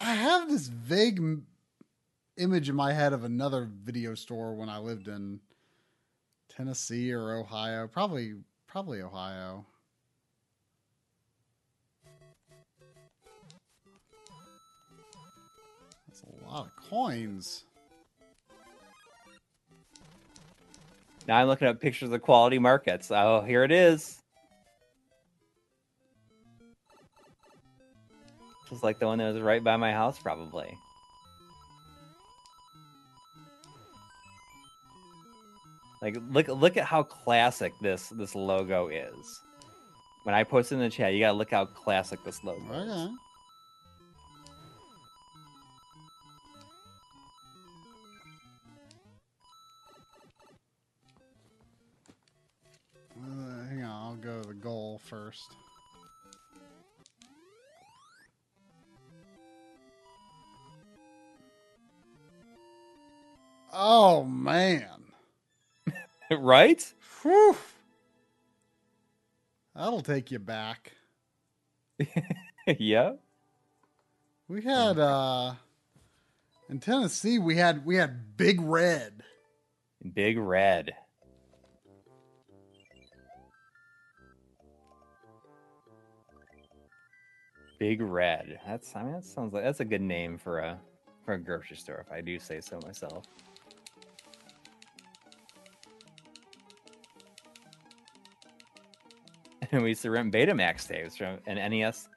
[0.00, 1.20] I, have this vague
[2.36, 5.40] image in my head of another video store when I lived in
[6.48, 7.86] Tennessee or Ohio.
[7.86, 8.34] Probably
[8.66, 9.64] probably Ohio.
[16.08, 17.64] That's a lot of coins.
[21.28, 23.10] Now I'm looking at pictures of Quality Markets.
[23.10, 24.22] Oh, here it is.
[28.68, 30.76] Just like the one that was right by my house, probably.
[36.02, 39.40] Like look look at how classic this this logo is.
[40.24, 43.10] When I post it in the chat, you gotta look how classic this logo is.
[53.18, 55.56] Uh, hang on, I'll go to the goal first.
[63.78, 64.88] Oh man.
[66.30, 66.94] right?
[67.20, 67.56] Whew.
[69.74, 70.92] That'll take you back.
[72.78, 73.12] yeah.
[74.48, 75.52] We had uh
[76.70, 79.22] in Tennessee we had we had Big Red.
[80.14, 80.94] Big red.
[87.78, 88.58] Big red.
[88.66, 90.80] That's I mean that sounds like that's a good name for a
[91.26, 93.24] for a grocery store if I do say so myself.
[99.72, 102.08] And we used to rent Betamax tapes from an NES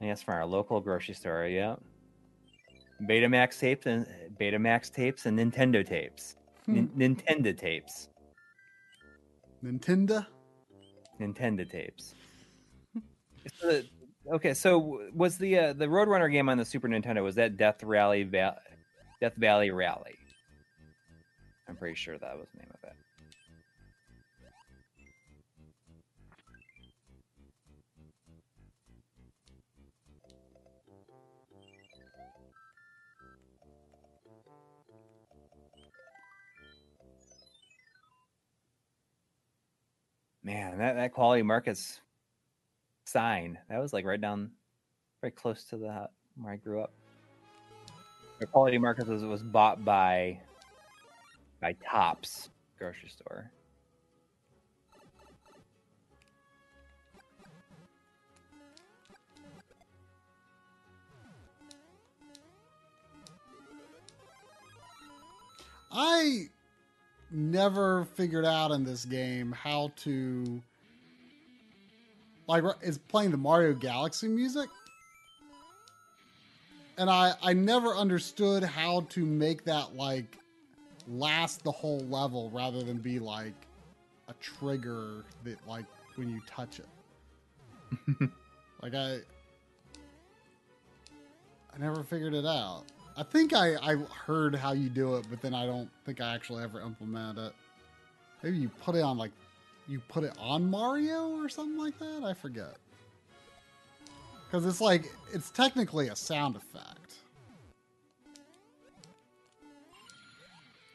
[0.00, 1.76] NES from our local grocery store, yeah.
[3.02, 4.06] Betamax tapes and
[4.40, 6.36] Betamax tapes and Nintendo tapes.
[6.66, 8.08] Nin- Nintendo tapes.
[9.64, 10.26] Nintendo.
[11.20, 12.14] Nintendo tapes.
[13.60, 13.86] So the-
[14.32, 17.82] okay, so was the uh, the Roadrunner game on the Super Nintendo was that Death
[17.82, 18.60] Rally Va-
[19.20, 20.14] Death Valley Rally?
[21.68, 22.96] I'm pretty sure that was the name of it.
[40.44, 42.02] Man, that, that quality markets
[43.06, 44.50] sign that was like right down,
[45.22, 46.06] very close to the uh,
[46.36, 46.92] where I grew up.
[48.40, 50.38] The quality markets was, was bought by
[51.62, 53.50] by Tops grocery store.
[65.90, 66.48] I
[67.34, 70.62] never figured out in this game how to
[72.46, 74.68] like is playing the Mario Galaxy music.
[76.96, 80.38] And I I never understood how to make that like
[81.08, 83.54] last the whole level rather than be like
[84.28, 86.88] a trigger that like when you touch it.
[88.82, 89.18] like I
[91.74, 92.84] I never figured it out.
[93.16, 96.34] I think I, I heard how you do it, but then I don't think I
[96.34, 97.52] actually ever implemented it.
[98.42, 99.30] Maybe you put it on like
[99.86, 102.24] you put it on Mario or something like that.
[102.24, 102.76] I forget.
[104.46, 107.14] Because it's like it's technically a sound effect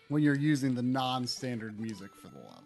[0.09, 2.64] when you're using the non-standard music for the level.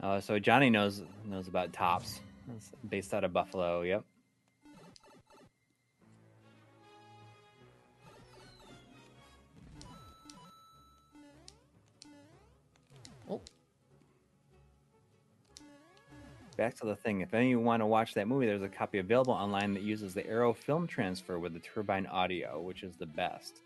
[0.00, 2.20] Oh, so Johnny knows knows about tops.
[2.88, 3.82] Based out of Buffalo.
[3.82, 4.04] Yep.
[16.58, 17.20] Back to the thing.
[17.20, 19.84] If any of you want to watch that movie, there's a copy available online that
[19.84, 23.60] uses the Arrow film transfer with the turbine audio, which is the best.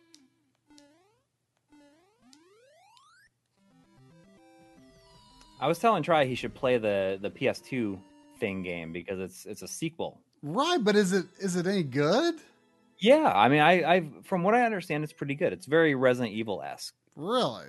[5.59, 7.99] I was telling Try he should play the the PS2
[8.39, 10.21] thing game because it's it's a sequel.
[10.43, 12.35] Right, but is it is it any good?
[12.99, 15.55] Yeah, I mean, I I from what I understand, it's pretty good.
[15.55, 16.93] It's very Resident Evil esque.
[17.17, 17.69] Really?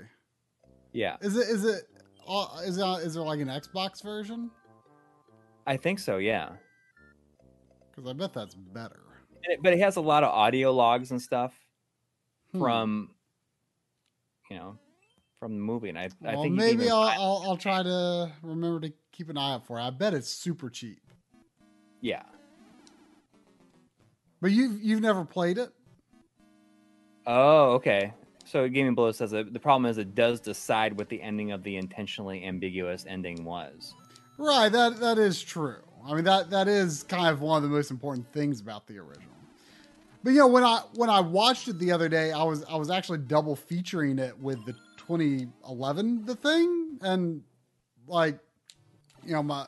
[0.91, 1.83] Yeah, Is it is it
[2.27, 4.51] uh, is is there like an Xbox version?
[5.65, 6.17] I think so.
[6.17, 6.49] Yeah,
[7.91, 8.99] Because I bet that's better.
[9.43, 11.53] It- but it has a lot of audio logs and stuff
[12.51, 12.59] Hmm.
[12.59, 13.09] from
[14.49, 14.77] you know
[15.39, 18.93] from the movie, and I I think maybe I'll, I'll I'll try to remember to
[19.11, 19.81] keep an eye out for it.
[19.81, 21.01] I bet it's super cheap.
[22.01, 22.23] yeah.
[24.41, 25.71] But you've you've never played it?
[27.25, 28.13] Oh, okay.
[28.45, 31.63] So Gaming Blow says that the problem is it does decide what the ending of
[31.63, 33.93] the intentionally ambiguous ending was.
[34.37, 35.77] Right, that that is true.
[36.05, 38.97] I mean that that is kind of one of the most important things about the
[38.97, 39.29] original.
[40.23, 42.75] But you know, when I when I watched it the other day, I was I
[42.75, 47.41] was actually double featuring it with the 2011 the thing and
[48.07, 48.39] like
[49.25, 49.65] you know my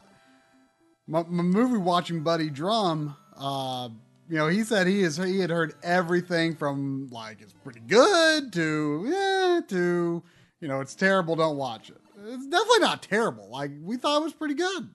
[1.07, 3.89] my, my movie watching buddy Drum uh
[4.29, 8.51] you know, he said he is he had heard everything from like it's pretty good
[8.53, 10.23] to yeah to
[10.59, 11.35] you know it's terrible.
[11.35, 11.97] Don't watch it.
[12.25, 13.49] It's definitely not terrible.
[13.49, 14.89] Like we thought it was pretty good.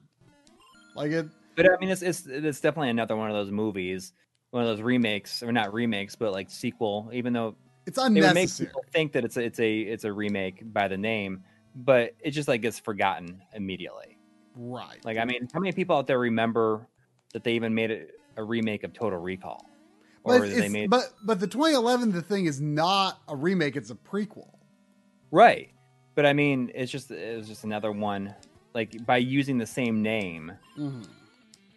[0.95, 1.27] Like it.
[1.55, 4.13] But I mean, it's it's it's definitely another one of those movies,
[4.51, 7.09] one of those remakes, or not remakes, but like sequel.
[7.13, 8.67] Even though It's it would make unnecessary.
[8.67, 11.43] people think that it's a, it's a it's a remake by the name,
[11.75, 14.17] but it just like gets forgotten immediately.
[14.55, 15.03] Right.
[15.05, 16.87] Like, I mean, how many people out there remember
[17.33, 19.69] that they even made it a remake of Total Recall,
[20.23, 23.75] or but, they made but but the 2011 the thing is not a remake.
[23.75, 24.49] It's a prequel.
[25.31, 25.69] right?
[26.15, 28.35] But I mean, it's just it was just another one.
[28.73, 31.07] Like by using the same name, Mhm.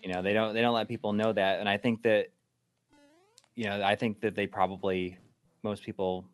[0.02, 2.28] you know, they don't they don't let people know that, and I think that,
[3.54, 5.18] you know, I think that they probably
[5.62, 6.24] most people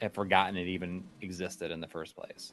[0.00, 2.52] have forgotten it even existed in the first place.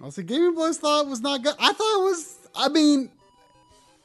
[0.00, 1.54] Well, see, Gaming Blows thought it was not good.
[1.58, 2.38] I thought it was.
[2.54, 3.10] I mean,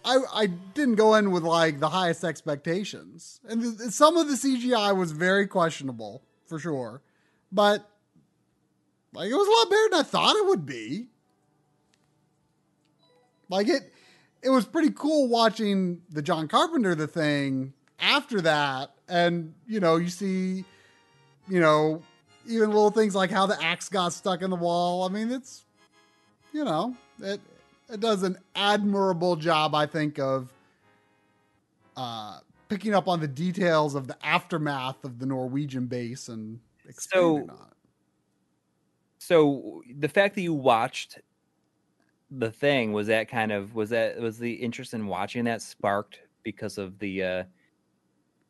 [0.05, 4.33] I I didn't go in with like the highest expectations, and th- some of the
[4.35, 7.01] CGI was very questionable for sure,
[7.51, 7.87] but
[9.13, 11.07] like it was a lot better than I thought it would be.
[13.49, 13.91] Like it,
[14.41, 19.97] it was pretty cool watching the John Carpenter the thing after that, and you know
[19.97, 20.65] you see,
[21.47, 22.01] you know,
[22.47, 25.03] even little things like how the axe got stuck in the wall.
[25.03, 25.63] I mean, it's
[26.51, 27.39] you know, it
[27.89, 30.51] it does an admirable job, I think, of
[31.95, 37.47] uh, picking up on the details of the aftermath of the Norwegian base and expanding
[37.49, 37.72] So- on it.
[39.25, 41.21] So the fact that you watched
[42.29, 46.19] the thing was that kind of was that was the interest in watching that sparked
[46.43, 47.43] because of the uh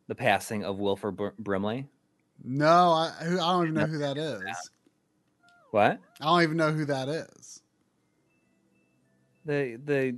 [0.08, 1.88] the passing of Wilford Br- Brimley.
[2.44, 4.72] No, I, I don't even know who that is.
[5.70, 7.62] What I don't even know who that is.
[9.46, 10.18] the the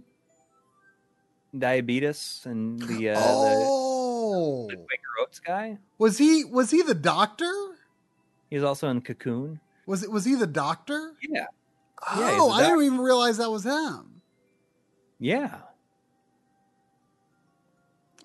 [1.58, 5.78] diabetes and the uh, oh, the, the Quaker Oats guy?
[5.98, 7.52] was he was he the doctor?
[8.50, 9.60] He's also in Cocoon.
[9.86, 11.14] Was it was he the doctor?
[11.22, 11.46] Yeah,
[12.18, 14.22] Yeah, Oh, the I didn't even realize that was him.
[15.20, 15.58] yeah.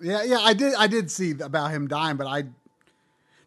[0.03, 0.73] Yeah, yeah, I did.
[0.73, 2.45] I did see about him dying, but I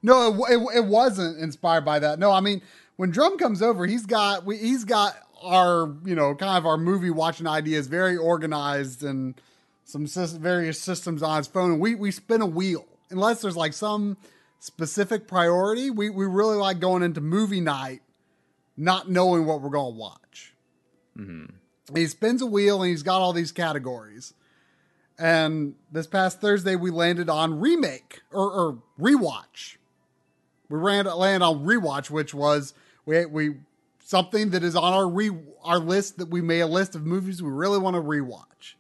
[0.03, 2.19] no, it, it, it wasn't inspired by that.
[2.21, 2.63] No, I mean
[2.97, 6.77] when Drum comes over, he's got we, he's got our you know kind of our
[6.79, 9.35] movie watching ideas very organized and
[9.85, 11.73] some various systems on his phone.
[11.73, 14.17] And we we spin a wheel unless there's like some
[14.65, 15.91] specific priority.
[15.91, 18.01] We we really like going into movie night,
[18.79, 20.55] not knowing what we're going to watch.
[21.15, 21.45] hmm
[21.95, 24.33] he spins a wheel and he's got all these categories.
[25.19, 29.77] And this past Thursday, we landed on remake or, or rewatch.
[30.71, 32.73] We ran land on rewatch, which was
[33.05, 33.57] we we
[34.03, 35.31] something that is on our re
[35.63, 38.77] our list that we made a list of movies we really want to rewatch.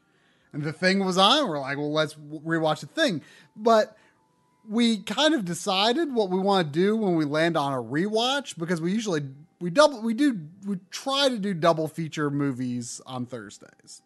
[0.54, 1.46] And the thing was on.
[1.46, 3.20] We're like, well, let's rewatch the thing.
[3.54, 3.98] But
[4.68, 8.56] we kind of decided what we want to do when we land on a rewatch
[8.58, 9.22] because we usually
[9.60, 14.02] we double we do we try to do double feature movies on Thursdays.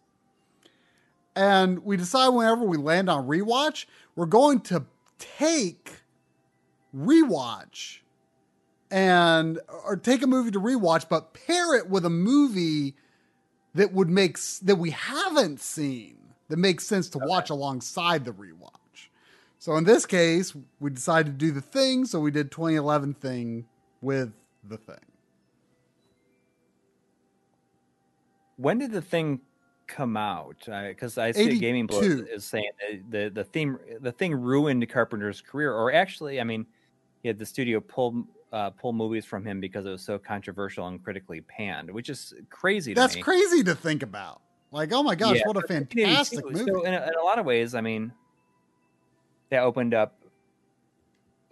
[1.35, 4.85] And we decide whenever we land on rewatch, we're going to
[5.17, 5.91] take
[6.95, 7.99] rewatch
[8.91, 12.95] and or take a movie to rewatch but pair it with a movie
[13.75, 18.78] that would make that we haven't seen that makes sense to watch alongside the rewatch.
[19.59, 23.65] So in this case, we decided to do the thing, so we did 2011 thing
[24.01, 24.31] with
[24.63, 24.95] the thing.
[28.55, 29.41] When did the thing
[29.85, 30.55] come out?
[30.65, 32.71] Because I see a Gaming Blow is saying
[33.09, 36.65] the the theme the thing ruined Carpenter's career, or actually, I mean,
[37.21, 40.87] he had the studio pull uh, pull movies from him because it was so controversial
[40.87, 42.93] and critically panned, which is crazy.
[42.93, 43.21] To That's me.
[43.21, 44.41] crazy to think about.
[44.71, 46.71] Like, oh my gosh, Yeah, what a fantastic 1982, movie.
[46.71, 48.13] So in a, in a lot of ways, I mean,
[49.49, 50.15] that opened up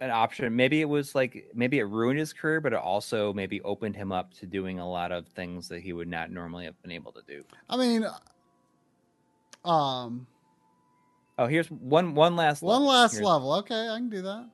[0.00, 0.54] an option.
[0.54, 4.12] Maybe it was like maybe it ruined his career, but it also maybe opened him
[4.12, 7.12] up to doing a lot of things that he would not normally have been able
[7.12, 7.44] to do.
[7.68, 8.06] I mean,
[9.64, 10.26] um,
[11.38, 12.88] Oh, here's one one last one level.
[12.88, 13.52] last Here's level.
[13.54, 14.48] Okay, I can do that.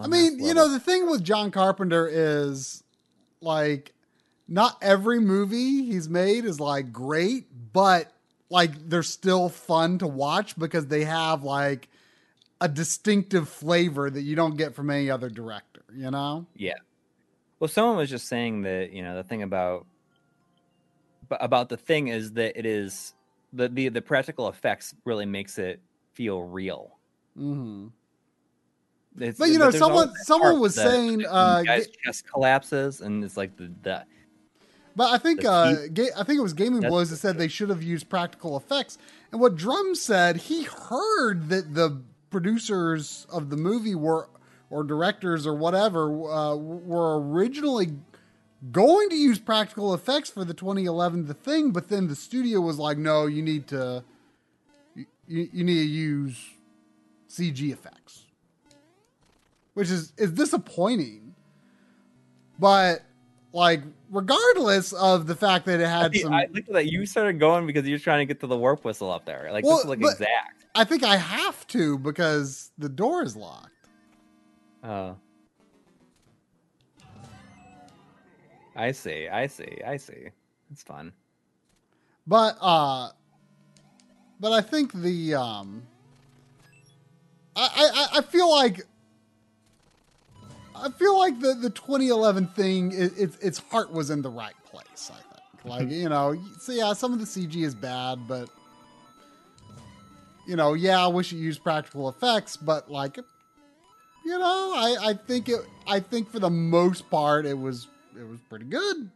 [0.00, 2.84] I mean, you know, the thing with John Carpenter is
[3.40, 3.94] like
[4.46, 8.12] not every movie he's made is like great, but
[8.50, 11.88] like they're still fun to watch because they have like
[12.60, 16.46] a distinctive flavor that you don't get from any other director, you know?
[16.56, 16.74] Yeah.
[17.60, 19.86] Well, someone was just saying that you know the thing about
[21.30, 23.14] about the thing is that it is
[23.52, 25.80] the the the practical effects really makes it
[26.12, 26.96] feel real.
[27.38, 27.92] Mhm.
[29.20, 33.56] It's, But, you know, someone- someone was saying, uh, guy's chest collapses and it's like
[33.56, 34.04] the, the
[34.94, 37.48] But I think uh, ga- I think it was Gaming That's Blows that said they
[37.48, 38.96] should have used practical effects.
[39.32, 44.28] And what Drum said, he heard that the producers of the movie were
[44.70, 47.88] or directors or whatever uh, were originally
[48.72, 52.78] going to use practical effects for the 2011 The Thing, but then the studio was
[52.78, 54.04] like, "No, you need to
[54.94, 56.50] you, you need to use
[57.28, 58.24] CG effects."
[59.74, 61.34] Which is is disappointing.
[62.58, 63.02] But
[63.52, 66.86] like regardless of the fact that it had I, some I looked at that.
[66.86, 69.48] You started going because you're trying to get to the warp whistle up there.
[69.52, 70.64] Like Well, this is like but- exact.
[70.78, 73.88] I think I have to because the door is locked.
[74.84, 75.16] Oh.
[78.76, 79.26] I see.
[79.26, 79.80] I see.
[79.84, 80.28] I see.
[80.70, 81.12] It's fun.
[82.28, 83.10] But uh
[84.38, 85.82] but I think the um
[87.56, 87.68] I
[88.12, 88.86] I, I feel like
[90.76, 94.54] I feel like the, the 2011 thing, it, its its heart was in the right
[94.64, 95.10] place.
[95.10, 98.48] I think, like you know, so yeah, some of the CG is bad, but
[100.48, 105.12] you know, yeah, I wish it used practical effects, but like, you know, I I
[105.12, 107.86] think it, I think for the most part, it was
[108.18, 109.10] it was pretty good.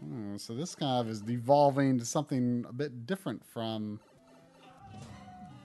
[0.00, 4.00] Hmm, so this kind of is devolving to something a bit different from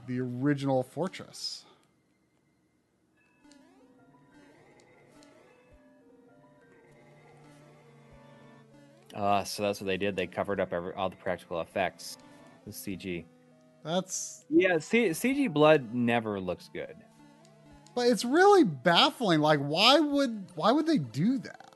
[0.06, 1.66] the original fortress.
[9.14, 10.16] Uh, so that's what they did.
[10.16, 12.18] They covered up every, all the practical effects
[12.66, 13.26] with CG.
[13.84, 16.96] That's Yeah, C- CG blood never looks good.
[17.96, 19.40] but it's really baffling.
[19.40, 21.74] Like, why would why would they do that?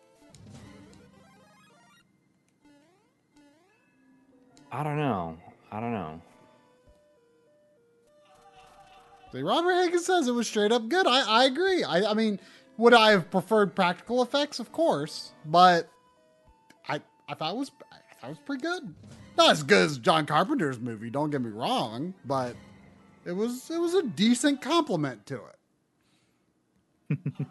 [4.71, 5.37] I don't know.
[5.71, 6.21] I don't know.
[9.31, 11.05] See, Robert Higgins says it was straight up good.
[11.05, 11.83] I, I agree.
[11.83, 12.39] I, I mean,
[12.77, 14.59] would I have preferred practical effects?
[14.59, 15.89] Of course, but
[17.27, 18.93] I thought it was I thought it was pretty good.
[19.37, 21.09] Not as good as John Carpenter's movie.
[21.09, 22.55] Don't get me wrong, but
[23.25, 25.41] it was it was a decent complement to
[27.09, 27.17] it.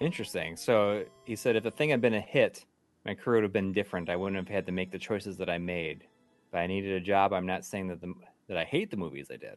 [0.00, 0.56] Interesting.
[0.56, 2.64] So he said if the thing had been a hit,
[3.04, 4.08] my career would have been different.
[4.08, 6.04] I wouldn't have had to make the choices that I made.
[6.48, 8.14] If I needed a job, I'm not saying that the
[8.50, 9.56] that I hate the movies I did.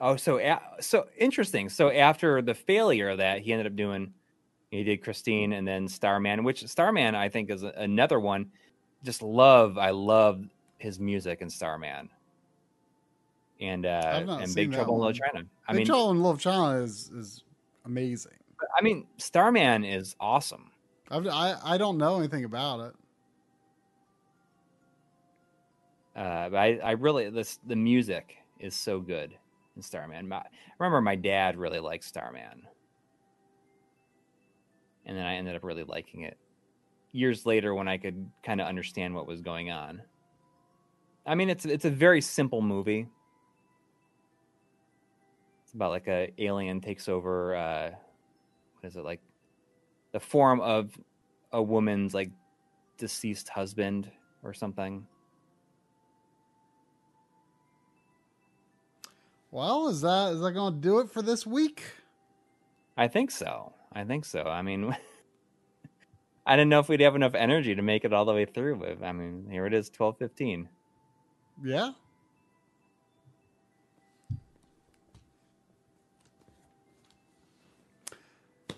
[0.00, 1.68] Oh, so a- so interesting.
[1.68, 4.12] So after the failure of that, he ended up doing
[4.70, 8.50] he did Christine and then Starman, which Starman I think is another one.
[9.04, 9.78] just love.
[9.78, 10.44] I love
[10.78, 12.10] his music in Starman.
[13.60, 15.00] And uh, and Big Trouble in.
[15.00, 15.44] Little China.
[15.68, 17.44] I Big mean, Trouble in Little China is is
[17.84, 18.32] amazing.
[18.76, 20.70] I mean, Starman is awesome.
[21.10, 22.94] I've, I I don't know anything about it.
[26.20, 29.34] Uh, but I, I really this the music is so good
[29.74, 30.28] in Starman.
[30.28, 30.42] My, I
[30.78, 32.66] remember my dad really liked Starman,
[35.06, 36.36] and then I ended up really liking it
[37.12, 40.02] years later when I could kind of understand what was going on.
[41.24, 43.08] I mean, it's it's a very simple movie.
[45.64, 47.56] It's about like a alien takes over.
[47.56, 47.90] Uh,
[48.74, 49.22] what is it like?
[50.12, 50.90] The form of
[51.50, 52.30] a woman's like
[52.98, 54.10] deceased husband
[54.42, 55.06] or something.
[59.50, 61.82] Well, is that is that going to do it for this week?
[62.96, 63.72] I think so.
[63.92, 64.44] I think so.
[64.44, 64.96] I mean,
[66.46, 68.76] I didn't know if we'd have enough energy to make it all the way through.
[68.76, 70.68] But I mean, here it is, twelve fifteen.
[71.64, 71.92] Yeah.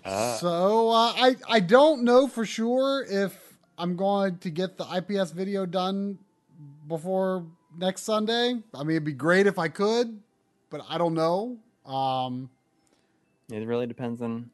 [0.03, 4.85] Uh, so uh, I I don't know for sure if I'm going to get the
[4.85, 6.17] IPS video done
[6.87, 7.45] before
[7.77, 8.55] next Sunday.
[8.73, 10.19] I mean, it'd be great if I could,
[10.73, 11.59] but I don't know.
[11.85, 12.49] Um,
[13.51, 14.49] it really depends on.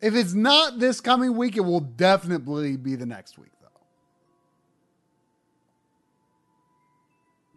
[0.00, 3.68] if it's not this coming week, it will definitely be the next week, though.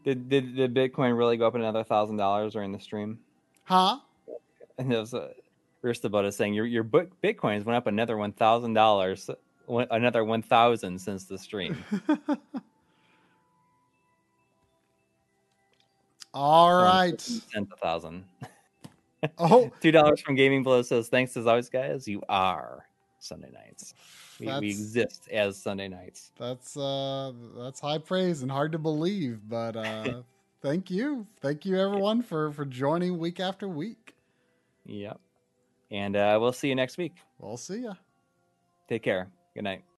[0.04, 3.20] Did did, did Bitcoin really go up another thousand dollars during the stream?
[3.64, 4.00] Huh?
[4.78, 5.30] And it was uh,
[5.82, 9.30] Ristabutt is saying your your Bitcoins went up another one thousand dollars,
[9.70, 11.86] another one thousand since the stream.
[16.38, 17.28] All right.
[17.52, 18.24] ten thousand.
[19.40, 22.08] Oh, Two dollars from Gaming Blow says thanks as always, guys.
[22.08, 22.86] You are
[23.20, 23.96] Sunday nights.
[24.40, 26.32] We, we exist as Sunday nights.
[26.38, 30.22] that's uh that's high praise and hard to believe, but uh
[30.62, 31.26] thank you.
[31.42, 34.14] Thank you everyone for for joining week after week.
[34.86, 35.20] Yep.
[35.90, 37.16] And uh, we'll see you next week.
[37.40, 37.94] We'll see ya.
[38.88, 39.28] Take care.
[39.56, 39.88] Good night.